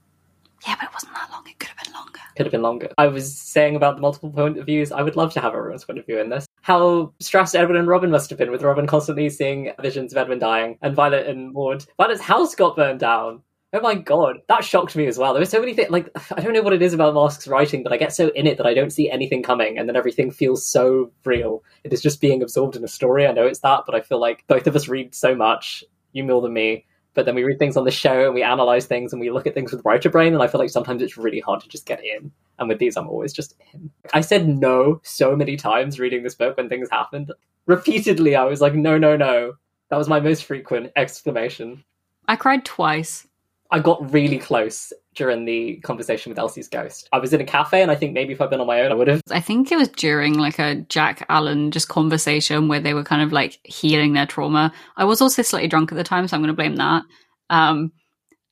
Yeah, 0.66 0.74
but 0.74 0.88
it 0.88 0.92
wasn't 0.92 1.14
that 1.14 1.30
long. 1.30 1.44
It 1.46 1.60
could 1.60 1.68
have 1.68 1.84
been 1.84 1.94
longer. 1.94 2.18
Could 2.36 2.46
have 2.46 2.50
been 2.50 2.62
longer. 2.62 2.88
I 2.98 3.06
was 3.06 3.38
saying 3.38 3.76
about 3.76 3.94
the 3.94 4.02
multiple 4.02 4.32
point 4.32 4.58
of 4.58 4.66
views. 4.66 4.90
I 4.90 5.02
would 5.02 5.14
love 5.14 5.32
to 5.34 5.40
have 5.40 5.54
everyone's 5.54 5.84
point 5.84 6.00
of 6.00 6.06
view 6.06 6.18
in 6.18 6.28
this. 6.28 6.44
How 6.62 7.14
stressed 7.20 7.54
Edwin 7.54 7.76
and 7.76 7.86
Robin 7.86 8.10
must 8.10 8.30
have 8.30 8.38
been 8.40 8.50
with 8.50 8.62
Robin 8.62 8.88
constantly 8.88 9.30
seeing 9.30 9.70
visions 9.80 10.12
of 10.12 10.18
Edwin 10.18 10.40
dying, 10.40 10.76
and 10.82 10.96
Violet 10.96 11.28
and 11.28 11.52
Maud. 11.52 11.84
Violet's 11.98 12.20
house 12.20 12.56
got 12.56 12.74
burned 12.74 12.98
down. 12.98 13.42
Oh 13.72 13.80
my 13.80 13.94
god, 13.94 14.38
that 14.48 14.64
shocked 14.64 14.96
me 14.96 15.06
as 15.06 15.18
well. 15.18 15.34
There 15.34 15.42
were 15.42 15.46
so 15.46 15.60
many 15.60 15.74
things. 15.74 15.90
Like 15.90 16.10
I 16.36 16.40
don't 16.40 16.54
know 16.54 16.62
what 16.62 16.72
it 16.72 16.82
is 16.82 16.94
about 16.94 17.14
Marske's 17.14 17.48
writing, 17.48 17.82
but 17.82 17.92
I 17.92 17.96
get 17.96 18.14
so 18.14 18.28
in 18.28 18.46
it 18.46 18.56
that 18.56 18.66
I 18.66 18.74
don't 18.74 18.92
see 18.92 19.10
anything 19.10 19.42
coming, 19.42 19.78
and 19.78 19.88
then 19.88 19.96
everything 19.96 20.30
feels 20.30 20.66
so 20.66 21.12
real. 21.24 21.62
It 21.84 21.92
is 21.92 22.00
just 22.02 22.20
being 22.20 22.42
absorbed 22.42 22.76
in 22.76 22.84
a 22.84 22.88
story. 22.88 23.26
I 23.26 23.32
know 23.32 23.46
it's 23.46 23.60
that, 23.60 23.82
but 23.86 23.94
I 23.94 24.00
feel 24.00 24.20
like 24.20 24.44
both 24.46 24.66
of 24.66 24.76
us 24.76 24.88
read 24.88 25.14
so 25.14 25.34
much. 25.34 25.84
You 26.12 26.24
more 26.24 26.40
than 26.40 26.54
me, 26.54 26.86
but 27.12 27.26
then 27.26 27.34
we 27.34 27.44
read 27.44 27.58
things 27.58 27.76
on 27.76 27.84
the 27.84 27.90
show 27.90 28.24
and 28.24 28.34
we 28.34 28.42
analyze 28.42 28.86
things 28.86 29.12
and 29.12 29.20
we 29.20 29.30
look 29.30 29.46
at 29.46 29.52
things 29.52 29.72
with 29.72 29.84
writer 29.84 30.08
brain 30.08 30.32
and 30.32 30.42
i 30.42 30.46
feel 30.46 30.60
like 30.60 30.70
sometimes 30.70 31.02
it's 31.02 31.18
really 31.18 31.40
hard 31.40 31.60
to 31.60 31.68
just 31.68 31.84
get 31.84 32.02
in 32.02 32.30
and 32.58 32.68
with 32.68 32.78
these 32.78 32.96
i'm 32.96 33.08
always 33.08 33.32
just 33.32 33.56
in 33.74 33.90
i 34.14 34.20
said 34.20 34.48
no 34.48 35.00
so 35.02 35.36
many 35.36 35.56
times 35.56 35.98
reading 35.98 36.22
this 36.22 36.36
book 36.36 36.56
when 36.56 36.68
things 36.68 36.88
happened 36.90 37.32
repeatedly 37.66 38.36
i 38.36 38.44
was 38.44 38.60
like 38.60 38.74
no 38.74 38.96
no 38.96 39.16
no 39.16 39.52
that 39.90 39.96
was 39.96 40.08
my 40.08 40.20
most 40.20 40.44
frequent 40.44 40.90
exclamation 40.96 41.84
I 42.28 42.36
cried 42.36 42.66
twice. 42.66 43.26
I 43.70 43.80
got 43.80 44.12
really 44.12 44.38
close 44.38 44.92
during 45.14 45.44
the 45.44 45.76
conversation 45.80 46.30
with 46.30 46.38
elsie's 46.38 46.68
ghost 46.68 47.08
i 47.12 47.18
was 47.18 47.32
in 47.32 47.40
a 47.40 47.44
cafe 47.44 47.82
and 47.82 47.90
i 47.90 47.94
think 47.94 48.12
maybe 48.12 48.32
if 48.32 48.40
i'd 48.40 48.50
been 48.50 48.60
on 48.60 48.68
my 48.68 48.80
own 48.82 48.92
i 48.92 48.94
would 48.94 49.08
have 49.08 49.20
I 49.30 49.40
think 49.40 49.70
it 49.70 49.76
was 49.76 49.88
during 49.88 50.34
like 50.34 50.58
a 50.58 50.76
Jack 50.88 51.26
Alan 51.28 51.70
just 51.70 51.88
conversation 51.88 52.68
where 52.68 52.80
they 52.80 52.94
were 52.94 53.04
kind 53.04 53.22
of 53.22 53.32
like 53.32 53.58
healing 53.64 54.12
their 54.14 54.26
trauma. 54.26 54.72
I 54.96 55.04
was 55.04 55.20
also 55.20 55.42
slightly 55.42 55.68
drunk 55.68 55.92
at 55.92 55.96
the 55.96 56.04
time, 56.04 56.26
so 56.26 56.36
I'm 56.36 56.42
going 56.42 56.48
to 56.48 56.54
blame 56.54 56.76
that. 56.76 57.02
Um, 57.50 57.92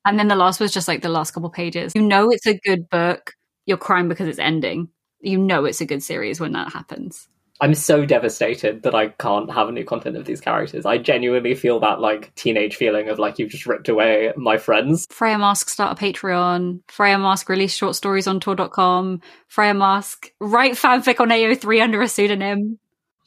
and 0.05 0.19
then 0.19 0.29
the 0.29 0.37
last 0.37 0.61
was 0.61 0.73
just 0.73 0.89
like 0.89 1.03
the 1.03 1.09
last 1.09 1.33
couple 1.33 1.51
pages. 1.51 1.93
You 1.95 2.03
know 2.03 2.31
it's 2.31 2.47
a 2.47 2.59
good 2.59 2.89
book. 2.89 3.33
You're 3.67 3.77
crying 3.77 4.09
because 4.09 4.29
it's 4.29 4.39
ending. 4.39 4.89
You 5.21 5.39
know 5.39 5.65
it's 5.65 5.81
a 5.81 5.87
good 5.87 6.03
series 6.03 6.41
when 6.41 6.53
that 6.53 6.73
happens. 6.73 7.29
I'm 7.61 7.75
so 7.75 8.05
devastated 8.05 8.83
that 8.83 8.95
I 8.95 9.09
can't 9.09 9.51
have 9.51 9.73
new 9.73 9.85
content 9.85 10.17
of 10.17 10.27
these 10.27 10.41
characters. 10.41 10.85
I 10.85 10.99
genuinely 10.99 11.55
feel 11.55 11.81
that 11.81 12.01
like 12.01 12.35
teenage 12.35 12.77
feeling 12.77 13.09
of 13.09 13.19
like 13.19 13.39
you've 13.39 13.51
just 13.51 13.67
ripped 13.67 13.89
away 13.89 14.33
my 14.37 14.59
friends. 14.59 15.07
Freya 15.11 15.37
Marske 15.39 15.71
start 15.71 15.99
a 15.99 16.03
Patreon. 16.03 16.81
Freya 16.89 17.17
Marske 17.17 17.49
release 17.49 17.75
short 17.75 17.97
stories 17.97 18.27
on 18.27 18.41
Tor.com. 18.41 19.21
Freya 19.49 19.75
Marske 19.75 20.31
write 20.41 20.73
fanfic 20.73 21.19
on 21.21 21.31
AO3 21.31 21.83
under 21.83 22.03
a 22.03 22.09
pseudonym. 22.09 22.79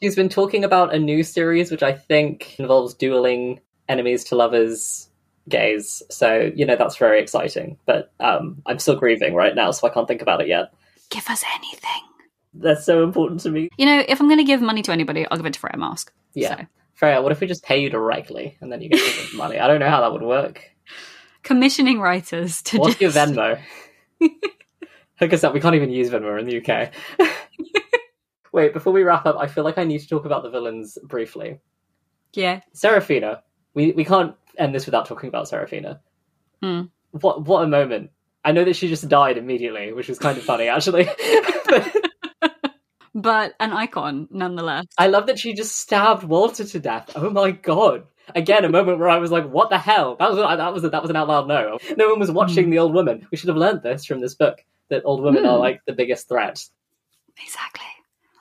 She's 0.01 0.15
been 0.15 0.29
talking 0.29 0.63
about 0.63 0.93
a 0.93 0.99
new 0.99 1.23
series 1.23 1.71
which 1.71 1.83
I 1.83 1.93
think 1.93 2.59
involves 2.59 2.93
dueling 2.93 3.59
enemies 3.89 4.23
to 4.25 4.35
lovers 4.35 5.09
gays. 5.49 6.03
So, 6.09 6.51
you 6.55 6.65
know, 6.65 6.75
that's 6.75 6.97
very 6.97 7.19
exciting. 7.21 7.77
But 7.85 8.13
um, 8.19 8.61
I'm 8.65 8.79
still 8.79 8.95
grieving 8.95 9.33
right 9.33 9.55
now, 9.55 9.71
so 9.71 9.87
I 9.87 9.91
can't 9.91 10.07
think 10.07 10.21
about 10.21 10.41
it 10.41 10.47
yet. 10.47 10.71
Give 11.09 11.27
us 11.27 11.43
anything. 11.55 12.08
That's 12.53 12.85
so 12.85 13.03
important 13.03 13.41
to 13.41 13.51
me. 13.51 13.69
You 13.77 13.85
know, 13.85 14.03
if 14.07 14.19
I'm 14.19 14.27
going 14.27 14.39
to 14.39 14.43
give 14.43 14.61
money 14.61 14.81
to 14.81 14.91
anybody, 14.91 15.25
I'll 15.29 15.37
give 15.37 15.45
it 15.45 15.53
to 15.53 15.59
Freya 15.59 15.77
Marske. 15.77 16.09
Yeah. 16.33 16.57
So, 16.57 16.65
Freya, 16.95 17.21
what 17.21 17.31
if 17.31 17.39
we 17.39 17.47
just 17.47 17.63
pay 17.63 17.81
you 17.81 17.89
directly 17.89 18.57
and 18.61 18.71
then 18.71 18.81
you 18.81 18.89
get 18.89 19.33
money? 19.33 19.59
I 19.59 19.67
don't 19.67 19.79
know 19.79 19.89
how 19.89 20.01
that 20.01 20.11
would 20.11 20.23
work. 20.23 20.63
commissioning 21.43 21.99
writers 21.99 22.61
to 22.63 22.77
What's 22.77 22.95
just... 22.95 23.15
your 23.15 23.25
Venmo? 23.25 23.59
Hook 25.19 25.33
us 25.33 25.43
up. 25.43 25.53
We 25.53 25.59
can't 25.59 25.75
even 25.75 25.91
use 25.91 26.09
Venmo 26.09 26.39
in 26.39 26.45
the 26.45 26.61
UK. 26.61 26.93
Wait, 28.51 28.73
before 28.73 28.93
we 28.93 29.03
wrap 29.03 29.25
up, 29.25 29.37
I 29.37 29.47
feel 29.47 29.63
like 29.63 29.77
I 29.77 29.83
need 29.83 29.99
to 29.99 30.07
talk 30.07 30.25
about 30.25 30.43
the 30.43 30.49
villains 30.49 30.97
briefly. 31.03 31.59
Yeah. 32.33 32.61
Seraphina. 32.73 33.43
We 33.73 33.91
we 33.91 34.05
can't 34.05 34.35
end 34.57 34.73
this 34.73 34.85
without 34.85 35.05
talking 35.05 35.29
about 35.29 35.47
Seraphina. 35.47 36.01
Hmm. 36.61 36.83
What 37.11 37.45
what 37.45 37.63
a 37.63 37.67
moment. 37.67 38.11
I 38.43 38.51
know 38.51 38.63
that 38.63 38.75
she 38.75 38.87
just 38.87 39.07
died 39.07 39.37
immediately, 39.37 39.93
which 39.93 40.07
was 40.07 40.17
kind 40.17 40.37
of 40.37 40.43
funny 40.43 40.67
actually. 40.67 41.09
But 41.65 41.95
But 43.21 43.53
an 43.59 43.71
icon 43.73 44.27
nonetheless. 44.31 44.85
I 44.97 45.07
love 45.07 45.27
that 45.27 45.39
she 45.39 45.53
just 45.53 45.75
stabbed 45.77 46.23
Walter 46.23 46.63
to 46.65 46.79
death. 46.79 47.11
Oh 47.15 47.29
my 47.29 47.51
god. 47.51 48.03
Again, 48.35 48.63
a 48.63 48.69
moment 48.69 48.99
where 48.99 49.09
I 49.09 49.17
was 49.17 49.31
like, 49.31 49.49
"What 49.49 49.69
the 49.71 49.77
hell?" 49.79 50.15
That 50.17 50.29
was 50.31 50.37
that 50.37 50.73
was 50.73 50.83
that 50.83 51.01
was 51.01 51.09
an 51.09 51.15
out 51.15 51.27
loud 51.27 51.47
no. 51.47 51.79
No 51.97 52.09
one 52.09 52.19
was 52.19 52.29
watching 52.31 52.69
the 52.69 52.77
old 52.79 52.93
woman. 52.93 53.27
We 53.31 53.37
should 53.37 53.49
have 53.49 53.57
learned 53.57 53.81
this 53.81 54.05
from 54.05 54.21
this 54.21 54.35
book 54.35 54.63
that 54.89 55.01
old 55.05 55.21
women 55.23 55.45
are 55.45 55.55
Hmm. 55.55 55.61
like 55.61 55.81
the 55.85 55.93
biggest 55.93 56.27
threat. 56.29 56.63
Exactly. 57.41 57.85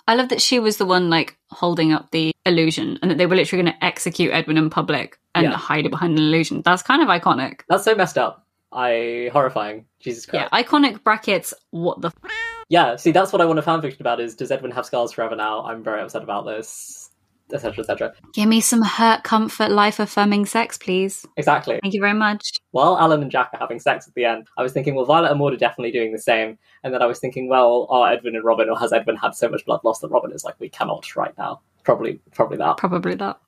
I 0.07 0.15
love 0.15 0.29
that 0.31 0.41
she 0.41 0.59
was 0.59 0.77
the 0.79 0.87
one 0.87 1.11
like 1.11 1.37
holding 1.51 1.93
up 1.93 2.11
the 2.11 2.33
illusion 2.47 2.99
and 3.03 3.11
that 3.11 3.19
they 3.19 3.27
were 3.27 3.37
literally 3.37 3.63
going 3.63 3.75
to 3.75 3.85
execute 3.85 4.33
Edwin 4.33 4.57
in 4.57 4.71
public 4.71 5.19
and 5.35 5.45
Yeah. 5.45 5.53
hide 5.57 5.85
it 5.87 5.91
behind 5.91 6.19
an 6.19 6.25
illusion. 6.25 6.63
That's 6.65 6.83
kind 6.83 7.03
of 7.03 7.09
iconic. 7.09 7.61
That's 7.69 7.85
so 7.85 7.95
messed 7.95 8.17
up. 8.19 8.47
I 8.73 9.31
horrifying. 9.33 9.85
Jesus 10.01 10.27
Christ. 10.27 10.49
Yeah, 10.53 10.63
iconic 10.63 11.03
brackets. 11.03 11.53
What 11.71 12.01
the? 12.01 12.09
F- 12.09 12.31
Yeah, 12.69 12.97
see, 12.97 13.13
that's 13.13 13.33
what 13.33 13.41
I 13.41 13.47
want 13.47 13.59
a 13.59 13.63
fanfiction 13.63 14.01
about. 14.01 14.21
Is 14.21 14.35
does 14.35 14.51
Edwin 14.51 14.71
have 14.73 14.85
scars 14.85 15.13
forever 15.13 15.35
now? 15.35 15.65
I'm 15.65 15.83
very 15.83 16.03
upset 16.03 16.23
about 16.23 16.45
this, 16.45 17.11
etc., 17.53 17.81
etc. 17.81 18.13
Give 18.35 18.47
me 18.47 18.61
some 18.61 18.83
hurt, 18.83 19.25
comfort, 19.25 19.71
life 19.71 19.99
affirming 19.99 20.45
sex, 20.45 20.77
please. 20.77 21.25
Exactly. 21.39 21.79
Thank 21.83 21.95
you 21.95 22.01
very 22.01 22.13
much. 22.13 22.53
While 22.73 22.99
Alan 22.99 23.23
and 23.23 23.31
Jack 23.31 23.51
are 23.55 23.59
having 23.59 23.81
sex 23.81 24.07
at 24.07 24.15
the 24.15 24.27
end, 24.27 24.49
I 24.59 24.63
was 24.63 24.73
thinking, 24.73 24.95
well, 24.95 25.07
Violet 25.07 25.31
and 25.31 25.39
Maud 25.39 25.55
are 25.55 25.59
definitely 25.59 25.93
doing 25.93 26.13
the 26.13 26.19
same. 26.19 26.59
And 26.85 26.93
then 26.93 27.01
I 27.01 27.07
was 27.07 27.19
thinking, 27.19 27.49
well, 27.49 27.87
are 27.89 28.13
Edwin 28.13 28.37
and 28.37 28.45
Robin, 28.45 28.69
or 28.69 28.79
has 28.79 28.93
Edwin 28.93 29.17
had 29.17 29.35
so 29.35 29.49
much 29.49 29.65
blood 29.65 29.81
loss 29.83 30.01
that 30.01 30.09
Robin 30.09 30.33
is 30.33 30.45
like, 30.45 30.61
we 30.61 30.69
cannot 30.69 31.17
right 31.17 31.37
now? 31.39 31.63
Probably, 31.85 32.21
probably 32.35 32.59
that. 32.59 32.77
Probably 32.77 33.15
that. 33.15 33.41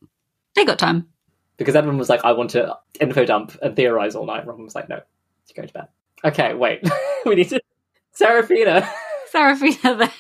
They 0.55 0.65
got 0.65 0.79
time. 0.79 1.07
Because 1.59 1.77
Edwin 1.77 1.99
was 1.99 2.09
like, 2.09 2.25
I 2.25 2.33
want 2.33 2.49
to 2.51 2.75
info 3.01 3.27
dump 3.27 3.55
and 3.61 3.77
theorize 3.77 4.15
all 4.15 4.25
night. 4.25 4.47
Robin 4.47 4.65
was 4.65 4.75
like, 4.75 4.89
no, 4.89 4.97
you're 4.97 5.55
going 5.55 5.69
to 5.69 5.75
bed. 5.75 5.89
Okay, 6.25 6.55
wait, 6.55 6.83
we 7.27 7.35
need 7.35 7.51
to. 7.51 7.61
Seraphina. 8.13 8.91
There. 9.33 10.11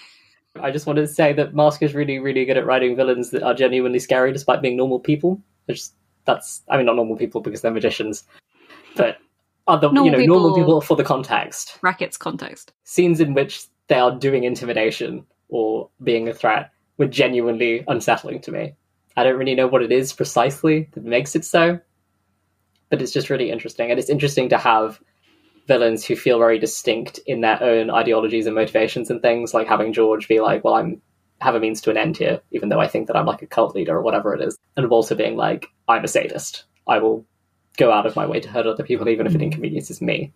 I 0.61 0.71
just 0.71 0.87
wanted 0.87 1.03
to 1.03 1.07
say 1.09 1.33
that 1.35 1.55
Marske 1.55 1.83
is 1.83 1.95
really, 1.95 2.19
really 2.19 2.45
good 2.45 2.57
at 2.57 2.67
writing 2.67 2.97
villains 2.97 3.31
that 3.31 3.43
are 3.43 3.55
genuinely 3.55 3.99
scary 4.01 4.33
despite 4.33 4.63
being 4.63 4.77
normal 4.77 4.99
people. 4.99 5.41
That's, 6.27 6.63
I 6.69 6.77
mean, 6.77 6.87
not 6.87 6.97
normal 6.97 7.17
people 7.17 7.41
because 7.41 7.61
they're 7.63 7.71
magicians, 7.71 8.25
but 8.97 9.19
other, 9.69 9.87
you 9.89 9.95
Normal 9.95 10.13
know, 10.13 10.25
normal 10.27 10.55
people- 10.55 10.65
people 10.65 10.81
for 10.81 10.97
the 10.97 11.05
context. 11.05 11.79
Brackets 11.81 12.17
context. 12.17 12.73
Scenes 12.85 13.21
in 13.21 13.35
which 13.35 13.65
they 13.87 13.95
are 13.97 14.17
doing 14.17 14.45
intimidation 14.45 15.25
or 15.49 15.89
being 16.03 16.29
a 16.29 16.35
threat 16.35 16.73
were 16.99 17.07
genuinely 17.07 17.85
unsettling 17.89 18.41
to 18.43 18.53
me. 18.53 18.75
I 19.17 19.25
don't 19.25 19.39
really 19.39 19.55
know 19.55 19.67
what 19.67 19.83
it 19.83 19.93
is 19.93 20.13
precisely 20.13 20.89
that 20.93 21.05
makes 21.05 21.35
it 21.37 21.45
so, 21.45 21.79
but 22.91 23.01
it's 23.03 23.13
just 23.13 23.31
really 23.31 23.51
interesting. 23.51 23.91
And 23.91 23.99
it's 23.99 24.11
interesting 24.11 24.49
to 24.51 24.59
have 24.59 25.01
villains 25.71 26.05
who 26.05 26.17
feel 26.17 26.41
very 26.41 26.59
distinct 26.59 27.21
in 27.27 27.43
their 27.43 27.63
own 27.63 27.91
ideologies 27.91 28.47
and 28.47 28.57
motivations 28.57 29.09
and 29.09 29.23
things, 29.23 29.55
like 29.55 29.69
having 29.69 29.93
George 29.93 30.27
be 30.27 30.41
like, 30.41 30.65
well, 30.65 30.75
I'm 30.75 31.01
have 31.41 31.55
a 31.55 31.61
means 31.61 31.81
to 31.81 31.91
an 31.91 31.97
end 31.97 32.17
here, 32.17 32.41
even 32.51 32.69
though 32.69 32.81
I 32.81 32.89
think 32.89 33.07
that 33.07 33.17
I'm 33.17 33.25
like 33.25 33.41
a 33.41 33.47
cult 33.47 33.75
leader 33.75 33.97
or 33.97 34.03
whatever 34.03 34.35
it 34.35 34.43
is. 34.43 34.59
And 34.77 34.91
Walter 34.91 35.15
being 35.15 35.37
like, 35.37 35.69
I'm 35.89 36.05
a 36.05 36.09
sadist. 36.09 36.65
I 36.89 36.99
will 36.99 37.25
go 37.77 37.93
out 37.93 38.05
of 38.05 38.17
my 38.17 38.27
way 38.27 38.41
to 38.41 38.49
hurt 38.49 38.67
other 38.67 38.83
people, 38.83 39.09
even 39.09 39.29
if 39.29 39.35
it 39.35 39.41
inconveniences 39.41 40.03
me. 40.03 40.33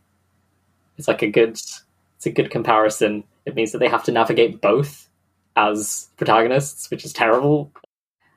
It's 0.97 1.09
like 1.09 1.23
a 1.23 1.31
good 1.31 1.55
it's 1.55 2.27
a 2.27 2.31
good 2.31 2.53
comparison. 2.53 3.25
It 3.45 3.57
means 3.57 3.73
that 3.73 3.79
they 3.79 3.89
have 3.89 4.05
to 4.05 4.13
navigate 4.13 4.61
both 4.61 5.09
as 5.57 6.09
protagonists, 6.17 6.91
which 6.93 7.05
is 7.05 7.13
terrible. 7.13 7.73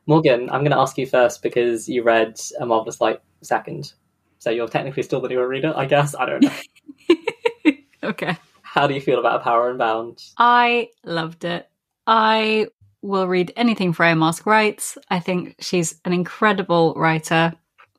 Morgan, 0.07 0.49
I'm 0.49 0.61
going 0.61 0.71
to 0.71 0.79
ask 0.79 0.97
you 0.97 1.05
first 1.05 1.43
because 1.43 1.87
you 1.87 2.01
read 2.01 2.39
A 2.59 2.65
Marvelous 2.65 2.99
Light 2.99 3.21
second. 3.41 3.93
So 4.39 4.49
you're 4.49 4.67
technically 4.67 5.03
still 5.03 5.21
the 5.21 5.29
newer 5.29 5.47
reader, 5.47 5.73
I 5.75 5.85
guess. 5.85 6.15
I 6.15 6.25
don't 6.25 6.43
know. 6.43 6.51
okay. 8.03 8.37
How 8.61 8.87
do 8.87 8.93
you 8.93 9.01
feel 9.01 9.19
about 9.19 9.43
Power 9.43 9.69
Unbound? 9.71 10.23
I 10.37 10.89
loved 11.03 11.45
it. 11.45 11.69
I 12.05 12.67
will 13.01 13.27
read 13.27 13.53
anything 13.55 13.93
Freya 13.93 14.15
Marske 14.15 14.45
writes. 14.45 14.97
I 15.09 15.19
think 15.19 15.55
she's 15.59 15.99
an 16.05 16.13
incredible 16.13 16.93
writer. 16.95 17.53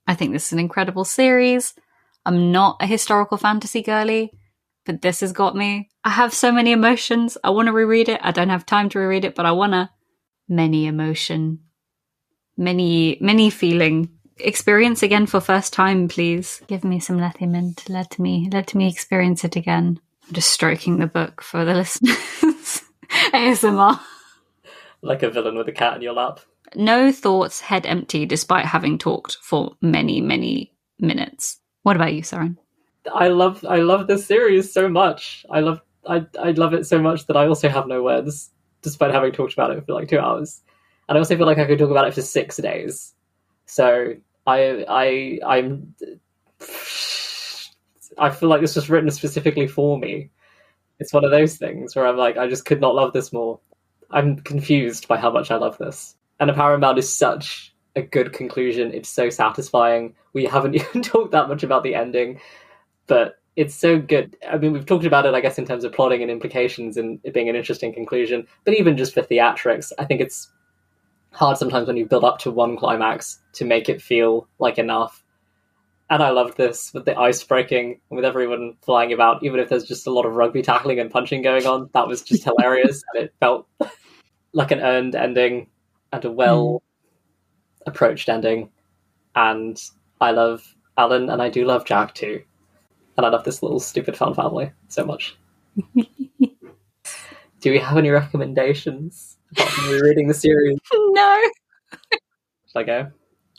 I 0.06 0.14
think 0.14 0.32
this 0.32 0.46
is 0.46 0.52
an 0.52 0.58
incredible 0.58 1.04
series. 1.04 1.74
I'm 2.24 2.52
not 2.52 2.76
a 2.80 2.86
historical 2.86 3.38
fantasy 3.38 3.82
girly, 3.82 4.32
but 4.84 5.02
this 5.02 5.20
has 5.20 5.32
got 5.32 5.56
me. 5.56 5.88
I 6.04 6.10
have 6.10 6.34
so 6.34 6.52
many 6.52 6.72
emotions. 6.72 7.38
I 7.42 7.50
want 7.50 7.66
to 7.66 7.72
reread 7.72 8.08
it. 8.08 8.20
I 8.22 8.32
don't 8.32 8.48
have 8.50 8.66
time 8.66 8.88
to 8.90 8.98
reread 8.98 9.24
it, 9.24 9.34
but 9.34 9.46
I 9.46 9.52
want 9.52 9.72
to. 9.72 9.90
Many 10.50 10.86
emotion, 10.86 11.58
many, 12.56 13.18
many 13.20 13.50
feeling. 13.50 14.17
Experience 14.40 15.02
again 15.02 15.26
for 15.26 15.40
first 15.40 15.72
time, 15.72 16.08
please. 16.08 16.62
Give 16.66 16.84
me 16.84 17.00
some 17.00 17.18
Lethiment. 17.18 17.88
Let 17.88 18.18
me, 18.18 18.48
let 18.52 18.74
me 18.74 18.88
experience 18.88 19.44
it 19.44 19.56
again. 19.56 20.00
I'm 20.26 20.34
just 20.34 20.52
stroking 20.52 20.98
the 20.98 21.06
book 21.06 21.42
for 21.42 21.64
the 21.64 21.74
listeners. 21.74 22.82
ASMR. 23.32 24.00
Like 25.02 25.22
a 25.22 25.30
villain 25.30 25.56
with 25.56 25.68
a 25.68 25.72
cat 25.72 25.96
in 25.96 26.02
your 26.02 26.12
lap. 26.12 26.40
No 26.74 27.10
thoughts, 27.12 27.60
head 27.60 27.86
empty, 27.86 28.26
despite 28.26 28.66
having 28.66 28.98
talked 28.98 29.38
for 29.40 29.76
many, 29.80 30.20
many 30.20 30.72
minutes. 30.98 31.58
What 31.82 31.96
about 31.96 32.12
you, 32.12 32.22
Soren? 32.22 32.58
I 33.12 33.28
love 33.28 33.64
I 33.66 33.78
love 33.78 34.06
this 34.06 34.26
series 34.26 34.72
so 34.72 34.88
much. 34.88 35.46
I 35.50 35.60
love 35.60 35.80
I 36.06 36.26
I 36.38 36.50
love 36.50 36.74
it 36.74 36.86
so 36.86 37.00
much 37.00 37.26
that 37.26 37.36
I 37.36 37.46
also 37.46 37.68
have 37.68 37.86
no 37.86 38.02
words, 38.02 38.50
despite 38.82 39.14
having 39.14 39.32
talked 39.32 39.54
about 39.54 39.70
it 39.70 39.86
for 39.86 39.94
like 39.94 40.08
two 40.08 40.18
hours. 40.18 40.60
And 41.08 41.16
I 41.16 41.18
also 41.20 41.36
feel 41.36 41.46
like 41.46 41.58
I 41.58 41.64
could 41.64 41.78
talk 41.78 41.90
about 41.90 42.06
it 42.06 42.14
for 42.14 42.22
six 42.22 42.58
days. 42.58 43.14
So 43.64 44.14
I 44.48 44.84
I 44.88 45.38
I'm 45.46 45.94
I 48.16 48.30
feel 48.30 48.48
like 48.48 48.60
this 48.60 48.76
was 48.76 48.88
written 48.88 49.10
specifically 49.10 49.66
for 49.66 49.98
me. 49.98 50.30
It's 50.98 51.12
one 51.12 51.24
of 51.24 51.30
those 51.30 51.56
things 51.56 51.94
where 51.94 52.06
I'm 52.06 52.16
like, 52.16 52.36
I 52.36 52.48
just 52.48 52.64
could 52.64 52.80
not 52.80 52.94
love 52.94 53.12
this 53.12 53.32
more. 53.32 53.60
I'm 54.10 54.36
confused 54.40 55.06
by 55.06 55.18
how 55.18 55.30
much 55.30 55.50
I 55.50 55.56
love 55.56 55.78
this. 55.78 56.16
And 56.40 56.50
A 56.50 56.54
Bound 56.54 56.98
is 56.98 57.12
such 57.12 57.74
a 57.94 58.02
good 58.02 58.32
conclusion. 58.32 58.92
It's 58.92 59.08
so 59.08 59.28
satisfying. 59.28 60.14
We 60.32 60.46
haven't 60.46 60.74
even 60.80 61.02
talked 61.02 61.32
that 61.32 61.48
much 61.48 61.62
about 61.62 61.82
the 61.82 61.94
ending, 61.94 62.40
but 63.06 63.36
it's 63.54 63.74
so 63.74 63.98
good. 63.98 64.36
I 64.48 64.56
mean, 64.56 64.72
we've 64.72 64.86
talked 64.86 65.04
about 65.04 65.26
it, 65.26 65.34
I 65.34 65.40
guess, 65.40 65.58
in 65.58 65.66
terms 65.66 65.84
of 65.84 65.92
plotting 65.92 66.22
and 66.22 66.30
implications 66.30 66.96
and 66.96 67.20
it 67.22 67.34
being 67.34 67.48
an 67.48 67.56
interesting 67.56 67.92
conclusion. 67.92 68.46
But 68.64 68.74
even 68.74 68.96
just 68.96 69.14
for 69.14 69.22
theatrics, 69.22 69.92
I 69.98 70.04
think 70.04 70.20
it's 70.20 70.50
hard 71.32 71.56
sometimes 71.56 71.86
when 71.86 71.96
you 71.96 72.06
build 72.06 72.24
up 72.24 72.38
to 72.40 72.50
one 72.50 72.76
climax 72.76 73.38
to 73.54 73.64
make 73.64 73.88
it 73.88 74.02
feel 74.02 74.48
like 74.58 74.78
enough. 74.78 75.24
And 76.10 76.22
I 76.22 76.30
loved 76.30 76.56
this 76.56 76.92
with 76.94 77.04
the 77.04 77.18
ice 77.18 77.42
breaking 77.44 78.00
and 78.08 78.16
with 78.16 78.24
everyone 78.24 78.76
flying 78.82 79.12
about, 79.12 79.42
even 79.42 79.60
if 79.60 79.68
there's 79.68 79.84
just 79.84 80.06
a 80.06 80.10
lot 80.10 80.24
of 80.24 80.32
rugby 80.32 80.62
tackling 80.62 80.98
and 80.98 81.10
punching 81.10 81.42
going 81.42 81.66
on. 81.66 81.90
That 81.92 82.08
was 82.08 82.22
just 82.22 82.44
hilarious, 82.56 83.02
and 83.12 83.24
it 83.24 83.34
felt 83.40 83.68
like 84.52 84.70
an 84.70 84.80
earned 84.80 85.14
ending 85.14 85.68
and 86.12 86.24
a 86.24 86.32
well 86.32 86.82
hmm. 87.82 87.90
approached 87.90 88.28
ending. 88.28 88.70
And 89.34 89.80
I 90.20 90.30
love 90.30 90.74
Alan, 90.96 91.28
and 91.28 91.42
I 91.42 91.50
do 91.50 91.66
love 91.66 91.84
Jack 91.84 92.14
too. 92.14 92.42
And 93.16 93.26
I 93.26 93.28
love 93.28 93.44
this 93.44 93.62
little 93.62 93.80
stupid 93.80 94.16
fun 94.16 94.32
family 94.34 94.72
so 94.88 95.04
much. 95.04 95.36
do 97.60 97.70
we 97.70 97.78
have 97.78 97.96
any 97.96 98.10
recommendations 98.10 99.36
apart 99.52 99.70
from 99.70 99.90
rereading 99.90 100.28
the 100.28 100.34
series? 100.34 100.78
no. 100.92 101.42
Shall 102.72 102.82
I 102.82 102.84
go? 102.84 103.10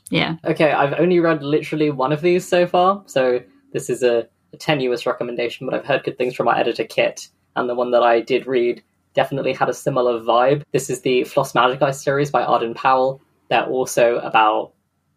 Yeah. 0.10 0.36
Okay, 0.44 0.72
I've 0.72 1.00
only 1.00 1.20
read 1.20 1.44
literally 1.44 1.92
one 1.92 2.12
of 2.12 2.22
these 2.22 2.48
so 2.48 2.66
far, 2.66 3.04
so 3.06 3.42
this 3.74 3.90
is 3.90 4.04
a, 4.04 4.28
a 4.54 4.58
tenuous 4.58 5.06
recommendation, 5.06 5.68
but 5.68 5.76
I've 5.76 5.86
heard 5.86 6.04
good 6.04 6.18
things 6.18 6.36
from 6.36 6.48
my 6.48 6.60
editor 6.60 6.84
Kit, 6.84 7.28
and 7.56 7.70
the 7.70 7.76
one 7.76 7.92
that 7.92 8.04
I 8.04 8.22
did 8.22 8.48
read 8.48 8.82
definitely 9.14 9.54
had 9.54 9.70
a 9.70 9.74
similar 9.74 10.20
vibe. 10.20 10.64
This 10.72 10.90
is 10.90 11.02
the 11.02 11.24
Flos 11.26 11.54
Magicae 11.54 11.94
series 11.94 12.32
by 12.32 12.44
Arden 12.44 12.74
Powell. 12.74 13.22
They're 13.50 13.66
also 13.66 14.18
about 14.18 14.74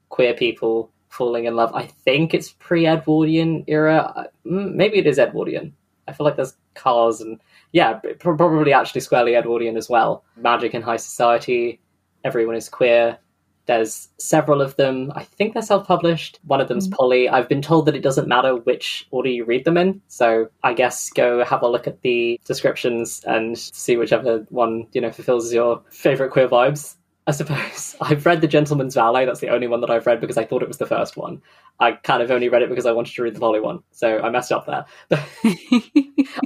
queer 0.08 0.34
people 0.34 0.90
falling 1.08 1.44
in 1.44 1.56
love. 1.56 1.74
I 1.74 1.86
think 1.86 2.32
it's 2.32 2.52
pre-Edwardian 2.52 3.64
era. 3.66 4.28
Mm, 4.46 4.74
Maybe 4.74 4.98
it 4.98 5.06
is 5.06 5.18
Edwardian. 5.18 5.74
I 6.08 6.12
feel 6.12 6.24
like 6.24 6.36
there's 6.36 6.54
cars 6.74 7.20
and 7.20 7.38
yeah, 7.72 8.00
probably 8.18 8.72
actually 8.72 9.00
squarely 9.00 9.34
Edwardian 9.34 9.76
as 9.76 9.88
well. 9.88 10.24
Magic 10.36 10.74
in 10.74 10.82
high 10.82 10.96
society. 10.98 11.80
Everyone 12.24 12.56
is 12.56 12.68
queer. 12.68 13.18
There's 13.66 14.08
several 14.18 14.60
of 14.60 14.74
them. 14.76 15.12
I 15.14 15.22
think 15.22 15.54
they're 15.54 15.62
self-published. 15.62 16.40
One 16.44 16.60
of 16.60 16.66
them's 16.68 16.88
Mm. 16.88 16.92
Polly. 16.96 17.28
I've 17.28 17.48
been 17.48 17.62
told 17.62 17.86
that 17.86 17.94
it 17.94 18.02
doesn't 18.02 18.26
matter 18.26 18.56
which 18.56 19.06
order 19.12 19.28
you 19.28 19.44
read 19.44 19.64
them 19.64 19.76
in. 19.76 20.02
So 20.08 20.48
I 20.64 20.74
guess 20.74 21.10
go 21.10 21.44
have 21.44 21.62
a 21.62 21.68
look 21.68 21.86
at 21.86 22.02
the 22.02 22.40
descriptions 22.44 23.22
and 23.24 23.56
see 23.56 23.96
whichever 23.96 24.44
one 24.50 24.88
you 24.92 25.00
know 25.00 25.12
fulfills 25.12 25.52
your 25.52 25.82
favorite 25.90 26.30
queer 26.32 26.48
vibes. 26.48 26.96
I 27.24 27.30
suppose 27.30 27.94
I've 28.00 28.26
read 28.26 28.40
The 28.40 28.48
Gentleman's 28.48 28.96
Valet. 28.96 29.26
That's 29.26 29.38
the 29.38 29.50
only 29.50 29.68
one 29.68 29.80
that 29.82 29.90
I've 29.90 30.06
read 30.06 30.20
because 30.20 30.36
I 30.38 30.44
thought 30.44 30.62
it 30.62 30.68
was 30.68 30.78
the 30.78 30.86
first 30.86 31.16
one. 31.16 31.40
I 31.78 31.92
kind 31.92 32.20
of 32.20 32.32
only 32.32 32.48
read 32.48 32.62
it 32.62 32.68
because 32.68 32.84
I 32.86 32.90
wanted 32.92 33.14
to 33.14 33.22
read 33.22 33.34
the 33.36 33.40
Polly 33.40 33.60
one, 33.60 33.84
so 33.92 34.18
I 34.20 34.28
messed 34.30 34.50
up 34.52 34.66
there. 34.66 34.84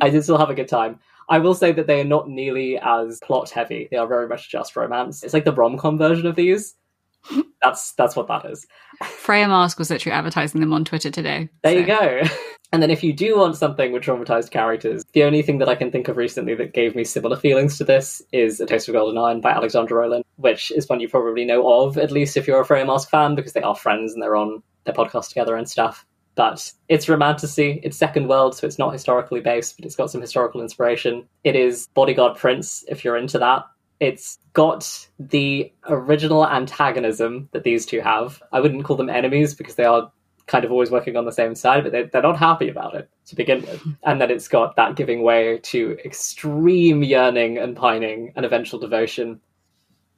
I 0.01 0.11
did 0.11 0.23
still 0.23 0.39
have 0.39 0.51
a 0.51 0.55
good 0.55 0.69
time. 0.69 1.01
I 1.29 1.39
will 1.39 1.55
say 1.55 1.73
that 1.73 1.87
they 1.87 2.01
are 2.01 2.05
not 2.05 2.29
nearly 2.29 2.79
as 2.79 3.19
plot 3.23 3.51
heavy. 3.51 3.89
They 3.91 3.97
are 3.97 4.07
very 4.07 4.29
much 4.29 4.51
just 4.51 4.77
romance. 4.77 5.23
It's 5.23 5.35
like 5.35 5.45
the 5.45 5.53
rom 5.53 5.77
com 5.77 5.99
version 5.99 6.27
of 6.27 6.37
these. 6.37 6.75
That's 7.63 7.93
that's 7.95 8.15
what 8.15 8.29
that 8.29 8.45
is. 8.45 8.65
Freya 9.03 9.49
Marske 9.49 9.79
was 9.81 9.91
literally 9.91 10.15
advertising 10.15 10.61
them 10.61 10.73
on 10.73 10.85
Twitter 10.85 11.11
today. 11.11 11.49
There 11.65 11.73
so- 11.73 11.79
you 11.79 11.87
go. 11.87 12.23
And 12.73 12.83
then 12.83 12.91
if 12.91 13.05
you 13.05 13.13
do 13.13 13.39
want 13.39 13.57
something 13.57 13.93
with 13.93 14.03
traumatized 14.03 14.51
characters, 14.51 15.05
the 15.13 15.23
only 15.23 15.43
thing 15.43 15.59
that 15.59 15.69
I 15.69 15.77
can 15.77 15.93
think 15.93 16.09
of 16.09 16.17
recently 16.17 16.55
that 16.57 16.75
gave 16.75 16.97
me 16.97 17.05
similar 17.05 17.37
feelings 17.37 17.79
to 17.79 17.85
this 17.85 18.21
is 18.33 18.61
A 18.61 18.67
Taste 18.67 18.89
of 18.89 18.95
Gold 18.95 19.11
and 19.11 19.19
Iron 19.19 19.41
by 19.41 19.53
Alexandra 19.53 19.99
Rowland, 19.99 20.25
which 20.37 20.73
is 20.73 20.89
one 20.89 21.01
you 21.01 21.09
probably 21.09 21.45
know 21.45 21.85
of, 21.85 21.97
at 21.97 22.11
least 22.11 22.37
if 22.37 22.47
you're 22.47 22.61
a 22.61 22.65
Freya 22.65 22.85
Marske 22.85 23.09
fan, 23.09 23.37
because 23.37 23.53
they 23.53 23.63
are 23.63 23.77
friends 23.77 24.13
and 24.13 24.23
they're 24.23 24.37
on 24.37 24.63
their 24.85 24.95
podcast 24.95 25.29
together 25.29 25.55
and 25.55 25.71
stuff. 25.71 26.05
But 26.37 26.73
it's 26.89 27.09
romantasy, 27.09 27.81
it's 27.83 27.97
second 27.97 28.29
world, 28.29 28.55
so 28.55 28.67
it's 28.67 28.79
not 28.79 28.93
historically 28.93 29.41
based, 29.41 29.77
but 29.77 29.87
it's 29.87 29.97
got 29.97 30.11
some 30.11 30.21
historical 30.21 30.61
inspiration. 30.61 31.27
It 31.45 31.57
is 31.57 31.89
Bodyguard 31.95 32.37
Prince, 32.37 32.85
if 32.89 33.05
you're 33.05 33.17
into 33.17 33.39
that. 33.39 33.65
It's 33.99 34.39
got 34.53 35.09
the 35.19 35.73
original 35.89 36.47
antagonism 36.47 37.49
that 37.53 37.65
these 37.65 37.87
two 37.87 38.01
have. 38.01 38.43
I 38.53 38.61
wouldn't 38.61 38.85
call 38.85 38.97
them 38.97 39.09
enemies 39.09 39.55
because 39.55 39.77
they 39.77 39.87
are 39.87 40.13
kind 40.47 40.65
of 40.65 40.71
always 40.71 40.91
working 40.91 41.17
on 41.17 41.25
the 41.25 41.33
same 41.33 41.55
side, 41.55 41.83
but 41.83 41.93
they're, 41.93 42.07
they're 42.07 42.23
not 42.23 42.39
happy 42.39 42.69
about 42.69 42.95
it 42.95 43.09
to 43.27 43.35
begin 43.35 43.63
with. 43.63 43.83
And 44.05 44.21
then 44.21 44.31
it's 44.31 44.47
got 44.47 44.77
that 44.77 44.95
giving 44.95 45.23
way 45.23 45.59
to 45.65 45.97
extreme 46.05 47.03
yearning 47.03 47.59
and 47.59 47.75
pining 47.75 48.33
and 48.37 48.45
eventual 48.45 48.79
devotion. 48.79 49.41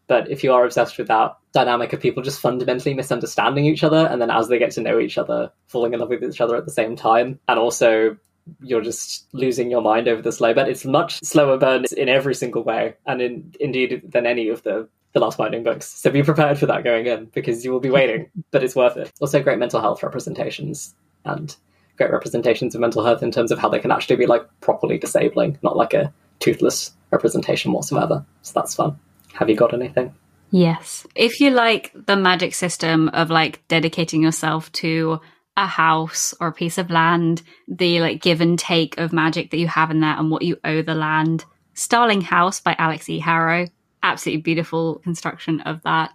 But 0.08 0.30
if 0.30 0.42
you 0.42 0.52
are 0.52 0.64
obsessed 0.64 0.98
with 0.98 1.08
that 1.08 1.36
dynamic 1.52 1.92
of 1.92 2.00
people 2.00 2.22
just 2.22 2.40
fundamentally 2.40 2.94
misunderstanding 2.94 3.66
each 3.66 3.84
other, 3.84 4.08
and 4.10 4.20
then 4.20 4.30
as 4.30 4.48
they 4.48 4.58
get 4.58 4.72
to 4.72 4.80
know 4.80 4.98
each 4.98 5.18
other, 5.18 5.52
falling 5.68 5.92
in 5.94 6.00
love 6.00 6.08
with 6.08 6.24
each 6.24 6.40
other 6.40 6.56
at 6.56 6.64
the 6.64 6.72
same 6.72 6.96
time, 6.96 7.38
and 7.46 7.58
also 7.58 8.16
you're 8.62 8.82
just 8.82 9.26
losing 9.32 9.70
your 9.70 9.82
mind 9.82 10.08
over 10.08 10.22
the 10.22 10.32
slow 10.32 10.54
burn. 10.54 10.68
It's 10.68 10.86
much 10.86 11.20
slower 11.20 11.58
burn 11.58 11.84
in 11.96 12.08
every 12.08 12.34
single 12.34 12.64
way, 12.64 12.94
and 13.06 13.20
in, 13.20 13.54
indeed 13.60 14.02
than 14.10 14.26
any 14.26 14.48
of 14.48 14.62
the 14.62 14.88
the 15.12 15.20
last 15.20 15.38
binding 15.38 15.62
books. 15.62 15.88
So 15.88 16.10
be 16.10 16.22
prepared 16.22 16.58
for 16.58 16.66
that 16.66 16.84
going 16.84 17.06
in 17.06 17.26
because 17.26 17.64
you 17.64 17.72
will 17.72 17.80
be 17.80 17.90
waiting, 17.90 18.30
but 18.50 18.64
it's 18.64 18.76
worth 18.76 18.96
it. 18.96 19.12
Also, 19.20 19.42
great 19.42 19.58
mental 19.58 19.80
health 19.80 20.02
representations 20.02 20.94
and 21.24 21.54
great 21.96 22.12
representations 22.12 22.74
of 22.74 22.80
mental 22.80 23.04
health 23.04 23.22
in 23.22 23.30
terms 23.30 23.50
of 23.50 23.58
how 23.58 23.68
they 23.68 23.78
can 23.78 23.90
actually 23.90 24.16
be 24.16 24.26
like 24.26 24.46
properly 24.60 24.98
disabling, 24.98 25.58
not 25.62 25.76
like 25.76 25.94
a 25.94 26.12
toothless 26.38 26.92
representation 27.10 27.72
whatsoever. 27.72 28.24
So 28.42 28.52
that's 28.54 28.74
fun. 28.74 28.98
Have 29.34 29.48
you 29.48 29.56
got 29.56 29.74
anything? 29.74 30.14
Yes. 30.50 31.06
If 31.14 31.40
you 31.40 31.50
like 31.50 31.92
the 31.94 32.16
magic 32.16 32.54
system 32.54 33.08
of 33.10 33.30
like 33.30 33.66
dedicating 33.68 34.22
yourself 34.22 34.72
to 34.72 35.20
a 35.56 35.66
house 35.66 36.34
or 36.40 36.48
a 36.48 36.52
piece 36.52 36.78
of 36.78 36.90
land, 36.90 37.42
the 37.66 38.00
like 38.00 38.22
give 38.22 38.40
and 38.40 38.58
take 38.58 38.98
of 38.98 39.12
magic 39.12 39.50
that 39.50 39.58
you 39.58 39.66
have 39.66 39.90
in 39.90 40.00
there 40.00 40.16
and 40.16 40.30
what 40.30 40.42
you 40.42 40.56
owe 40.64 40.82
the 40.82 40.94
land, 40.94 41.44
Starling 41.74 42.22
House 42.22 42.60
by 42.60 42.74
Alix 42.78 43.08
E. 43.08 43.18
Harrow. 43.18 43.66
Absolutely 44.02 44.42
beautiful 44.42 44.96
construction 45.00 45.60
of 45.62 45.82
that. 45.82 46.12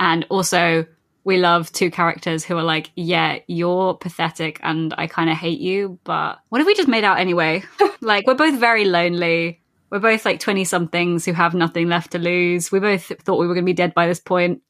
And 0.00 0.26
also, 0.28 0.86
we 1.24 1.36
love 1.36 1.70
two 1.72 1.90
characters 1.90 2.44
who 2.44 2.56
are 2.56 2.62
like, 2.62 2.90
yeah, 2.94 3.38
you're 3.46 3.94
pathetic 3.94 4.60
and 4.62 4.94
I 4.96 5.06
kind 5.06 5.28
of 5.28 5.36
hate 5.36 5.60
you, 5.60 5.98
but 6.04 6.38
what 6.48 6.60
if 6.60 6.66
we 6.66 6.74
just 6.74 6.88
made 6.88 7.04
out 7.04 7.18
anyway? 7.18 7.62
like, 8.00 8.26
we're 8.26 8.34
both 8.34 8.58
very 8.58 8.86
lonely. 8.86 9.57
We're 9.90 9.98
both 10.00 10.24
like 10.24 10.40
20 10.40 10.64
somethings 10.64 11.24
who 11.24 11.32
have 11.32 11.54
nothing 11.54 11.88
left 11.88 12.12
to 12.12 12.18
lose. 12.18 12.70
We 12.70 12.80
both 12.80 13.04
thought 13.04 13.38
we 13.38 13.46
were 13.46 13.54
going 13.54 13.64
to 13.64 13.70
be 13.70 13.74
dead 13.74 13.94
by 13.94 14.06
this 14.06 14.20
point. 14.20 14.62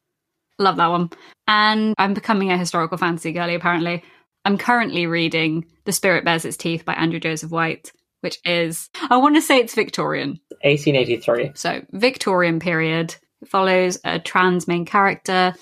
Love 0.57 0.77
that 0.77 0.87
one. 0.87 1.09
And 1.47 1.95
I'm 1.97 2.13
becoming 2.13 2.51
a 2.51 2.57
historical 2.57 2.97
fantasy 2.97 3.31
girly, 3.31 3.55
apparently. 3.55 4.03
I'm 4.45 4.57
currently 4.57 5.05
reading 5.07 5.65
The 5.85 5.91
Spirit 5.91 6.25
Bares 6.25 6.45
Its 6.45 6.57
Teeth 6.57 6.85
by 6.85 6.93
Andrew 6.93 7.19
Joseph 7.19 7.51
White, 7.51 7.91
which 8.21 8.39
is, 8.45 8.89
I 9.09 9.17
want 9.17 9.35
to 9.35 9.41
say 9.41 9.59
it's 9.59 9.75
Victorian. 9.75 10.39
1883. 10.63 11.51
So, 11.55 11.81
Victorian 11.91 12.59
period. 12.59 13.15
It 13.41 13.47
follows 13.47 13.99
a 14.03 14.19
trans 14.19 14.67
main 14.67 14.85
character 14.85 15.53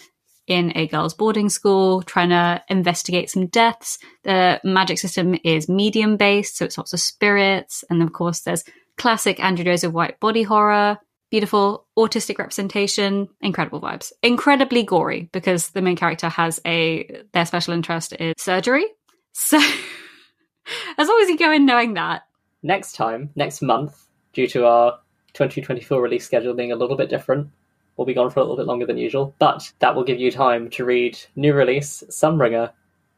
in 0.48 0.72
a 0.76 0.88
girls' 0.88 1.14
boarding 1.14 1.50
school 1.50 2.02
trying 2.02 2.30
to 2.30 2.64
investigate 2.70 3.30
some 3.30 3.48
deaths. 3.48 4.00
The 4.24 4.60
magic 4.64 4.98
system 4.98 5.36
is 5.44 5.70
medium 5.70 6.18
based, 6.18 6.58
so 6.58 6.66
it's 6.66 6.78
lots 6.78 6.94
of 6.94 7.00
spirits. 7.00 7.84
And 7.90 8.02
of 8.02 8.14
course, 8.14 8.40
there's 8.42 8.64
classic 8.98 9.40
Andrew 9.40 9.66
Joseph 9.66 9.94
White 9.94 10.20
body 10.20 10.44
horror, 10.44 10.98
beautiful 11.30 11.88
autistic 11.98 12.38
representation, 12.38 13.30
incredible 13.42 13.82
vibes. 13.82 14.12
Incredibly 14.24 14.84
gory 14.84 15.30
because 15.34 15.70
the 15.70 15.82
main 15.82 15.96
character 15.96 16.30
has 16.30 16.60
a, 16.66 17.24
their 17.34 17.46
special 17.46 17.74
interest 17.74 18.14
is 18.20 18.34
surgery. 18.38 18.86
So, 19.34 19.58
as 20.98 21.08
long 21.08 21.20
as 21.22 21.30
you 21.30 21.38
go 21.38 21.52
in 21.52 21.66
knowing 21.66 21.94
that, 21.96 22.24
Next 22.64 22.96
time, 22.96 23.30
next 23.36 23.62
month, 23.62 24.08
due 24.34 24.48
to 24.48 24.66
our 24.66 25.00
2024 25.34 26.02
release 26.02 26.26
schedule 26.26 26.54
being 26.54 26.72
a 26.72 26.76
little 26.76 26.98
bit 26.98 27.10
different, 27.10 27.50
we'll 27.96 28.06
be 28.06 28.14
gone 28.14 28.32
for 28.32 28.40
a 28.40 28.44
little 28.44 28.58
bit 28.58 28.66
longer 28.66 28.86
than 28.86 28.98
usual. 28.98 29.36
But 29.40 29.72
that 29.80 29.96
will 29.96 30.04
give 30.04 30.20
you 30.20 30.32
time 30.32 30.70
to 30.72 30.84
read 30.84 31.18
new 31.36 31.54
release 31.54 32.04
Sunbringer 32.10 32.72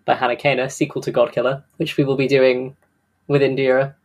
by 0.05 0.15
Hannah 0.15 0.35
Kaner, 0.35 0.71
sequel 0.71 1.01
to 1.03 1.13
Godkiller, 1.13 1.63
which 1.77 1.95
we 1.95 2.03
will 2.03 2.17
be 2.17 2.27
doing 2.27 2.75
with 3.27 3.41
India 3.41 3.95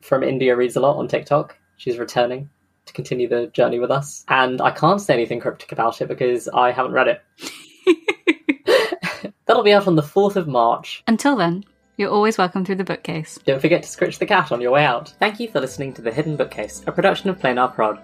from 0.00 0.22
India 0.22 0.54
Reads 0.56 0.76
a 0.76 0.80
Lot 0.80 0.96
on 0.96 1.08
TikTok. 1.08 1.56
She's 1.76 1.98
returning 1.98 2.48
to 2.86 2.92
continue 2.92 3.28
the 3.28 3.48
journey 3.48 3.78
with 3.78 3.90
us. 3.90 4.24
And 4.28 4.60
I 4.60 4.70
can't 4.70 5.00
say 5.00 5.14
anything 5.14 5.40
cryptic 5.40 5.72
about 5.72 6.00
it 6.00 6.08
because 6.08 6.48
I 6.48 6.70
haven't 6.70 6.92
read 6.92 7.08
it. 7.08 7.22
That'll 9.46 9.62
be 9.62 9.72
out 9.72 9.86
on 9.86 9.96
the 9.96 10.02
4th 10.02 10.36
of 10.36 10.48
March. 10.48 11.02
until 11.06 11.36
then, 11.36 11.64
you're 11.96 12.10
always 12.10 12.36
welcome 12.36 12.64
through 12.64 12.76
the 12.76 12.84
bookcase. 12.84 13.38
Don't 13.44 13.60
forget 13.60 13.82
to 13.82 13.88
scritch 13.88 14.18
the 14.18 14.26
cat 14.26 14.52
on 14.52 14.60
your 14.60 14.70
way 14.70 14.84
out. 14.84 15.14
Thank 15.18 15.40
you 15.40 15.48
for 15.48 15.60
listening 15.60 15.94
to 15.94 16.02
The 16.02 16.12
Hidden 16.12 16.36
Bookcase, 16.36 16.82
a 16.86 16.92
production 16.92 17.30
of 17.30 17.38
Planar 17.38 17.74
Prod. 17.74 17.98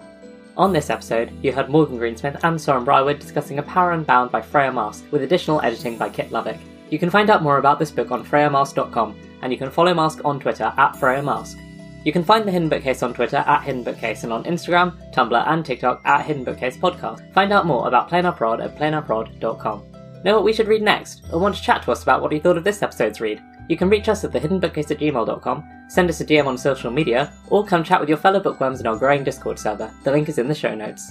On 0.57 0.73
this 0.73 0.89
episode, 0.89 1.31
you 1.43 1.51
heard 1.51 1.69
Morgan 1.69 1.97
Greensmith 1.97 2.39
and 2.43 2.59
Soren 2.59 2.85
Brywood 2.85 3.19
discussing 3.19 3.59
A 3.59 3.63
Power 3.63 3.91
Unbound 3.91 4.31
by 4.31 4.41
Freya 4.41 4.71
Marske, 4.71 5.09
with 5.11 5.23
additional 5.23 5.61
editing 5.61 5.97
by 5.97 6.09
Kit 6.09 6.29
Lovick. 6.31 6.59
You 6.89 6.99
can 6.99 7.09
find 7.09 7.29
out 7.29 7.43
more 7.43 7.57
about 7.57 7.79
this 7.79 7.91
book 7.91 8.11
on 8.11 8.25
freyamarske.com, 8.25 9.15
and 9.41 9.51
you 9.51 9.57
can 9.57 9.71
follow 9.71 9.93
Marske 9.93 10.21
on 10.25 10.39
Twitter 10.39 10.73
at 10.77 10.95
Freya 10.95 11.21
Marske. 11.21 11.59
You 12.03 12.11
can 12.11 12.23
find 12.23 12.45
The 12.45 12.51
Hidden 12.51 12.69
Bookcase 12.69 13.01
on 13.01 13.13
Twitter 13.13 13.37
at 13.37 13.63
Hidden 13.63 13.83
Bookcase 13.83 14.23
and 14.23 14.33
on 14.33 14.43
Instagram, 14.43 15.13
Tumblr, 15.13 15.47
and 15.47 15.65
TikTok 15.65 16.01
at 16.03 16.25
Hidden 16.25 16.43
Bookcase 16.43 16.77
Podcast. 16.77 17.31
Find 17.33 17.53
out 17.53 17.65
more 17.65 17.87
about 17.87 18.09
Planar 18.09 18.35
Prod 18.35 18.59
at 18.59 18.77
planarprod.com. 18.77 19.83
Know 20.25 20.35
what 20.35 20.43
we 20.43 20.53
should 20.53 20.67
read 20.67 20.81
next, 20.81 21.23
or 21.31 21.39
want 21.39 21.55
to 21.55 21.61
chat 21.61 21.83
to 21.83 21.91
us 21.91 22.03
about 22.03 22.21
what 22.21 22.31
you 22.33 22.41
thought 22.41 22.57
of 22.57 22.65
this 22.65 22.81
episode's 22.81 23.21
read? 23.21 23.41
You 23.69 23.77
can 23.77 23.89
reach 23.89 24.09
us 24.09 24.25
at 24.25 24.31
thehiddenbookcase 24.31 24.91
at 24.91 24.99
gmail.com, 24.99 25.85
send 25.87 26.09
us 26.09 26.19
a 26.19 26.25
DM 26.25 26.45
on 26.45 26.57
social 26.57 26.91
media, 26.91 27.33
or 27.49 27.65
come 27.65 27.83
chat 27.83 28.01
with 28.01 28.09
your 28.09 28.17
fellow 28.17 28.41
bookworms 28.41 28.81
in 28.81 28.87
our 28.87 28.97
growing 28.97 29.23
Discord 29.23 29.57
server. 29.57 29.93
The 30.03 30.11
link 30.11 30.27
is 30.27 30.37
in 30.37 30.49
the 30.49 30.55
show 30.55 30.75
notes. 30.75 31.09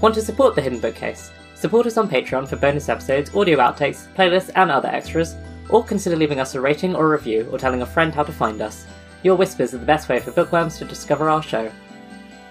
Want 0.00 0.14
to 0.16 0.22
support 0.22 0.56
The 0.56 0.62
Hidden 0.62 0.80
Bookcase? 0.80 1.30
Support 1.54 1.86
us 1.86 1.96
on 1.96 2.08
Patreon 2.08 2.48
for 2.48 2.56
bonus 2.56 2.88
episodes, 2.88 3.32
audio 3.36 3.58
outtakes, 3.58 4.12
playlists, 4.14 4.50
and 4.56 4.72
other 4.72 4.88
extras, 4.88 5.36
or 5.68 5.84
consider 5.84 6.16
leaving 6.16 6.40
us 6.40 6.56
a 6.56 6.60
rating 6.60 6.96
or 6.96 7.06
a 7.06 7.16
review 7.16 7.48
or 7.52 7.58
telling 7.58 7.82
a 7.82 7.86
friend 7.86 8.12
how 8.12 8.24
to 8.24 8.32
find 8.32 8.60
us. 8.60 8.86
Your 9.22 9.36
whispers 9.36 9.72
are 9.72 9.78
the 9.78 9.86
best 9.86 10.08
way 10.08 10.18
for 10.18 10.32
bookworms 10.32 10.78
to 10.78 10.84
discover 10.84 11.30
our 11.30 11.42
show. 11.42 11.70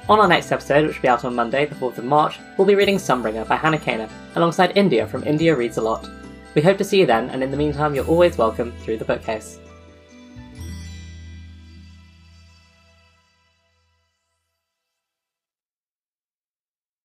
On 0.07 0.19
our 0.19 0.27
next 0.27 0.53
episode, 0.53 0.87
which 0.87 0.95
will 0.95 1.01
be 1.01 1.07
out 1.09 1.25
on 1.25 1.35
Monday, 1.35 1.65
the 1.65 1.75
4th 1.75 1.97
of 1.97 2.05
March, 2.05 2.39
we'll 2.57 2.67
be 2.67 2.75
reading 2.75 2.95
Sunbringer 2.95 3.45
by 3.45 3.57
Hannah 3.57 3.77
Kaner, 3.77 4.09
alongside 4.35 4.77
India 4.77 5.05
from 5.05 5.25
India 5.25 5.53
Reads 5.53 5.77
a 5.77 5.81
Lot. 5.81 6.09
We 6.55 6.61
hope 6.61 6.77
to 6.77 6.85
see 6.85 6.99
you 6.99 7.05
then, 7.05 7.29
and 7.29 7.43
in 7.43 7.51
the 7.51 7.57
meantime, 7.57 7.93
you're 7.93 8.07
always 8.07 8.37
welcome 8.37 8.71
through 8.83 8.97
the 8.97 9.05
bookcase. 9.05 9.59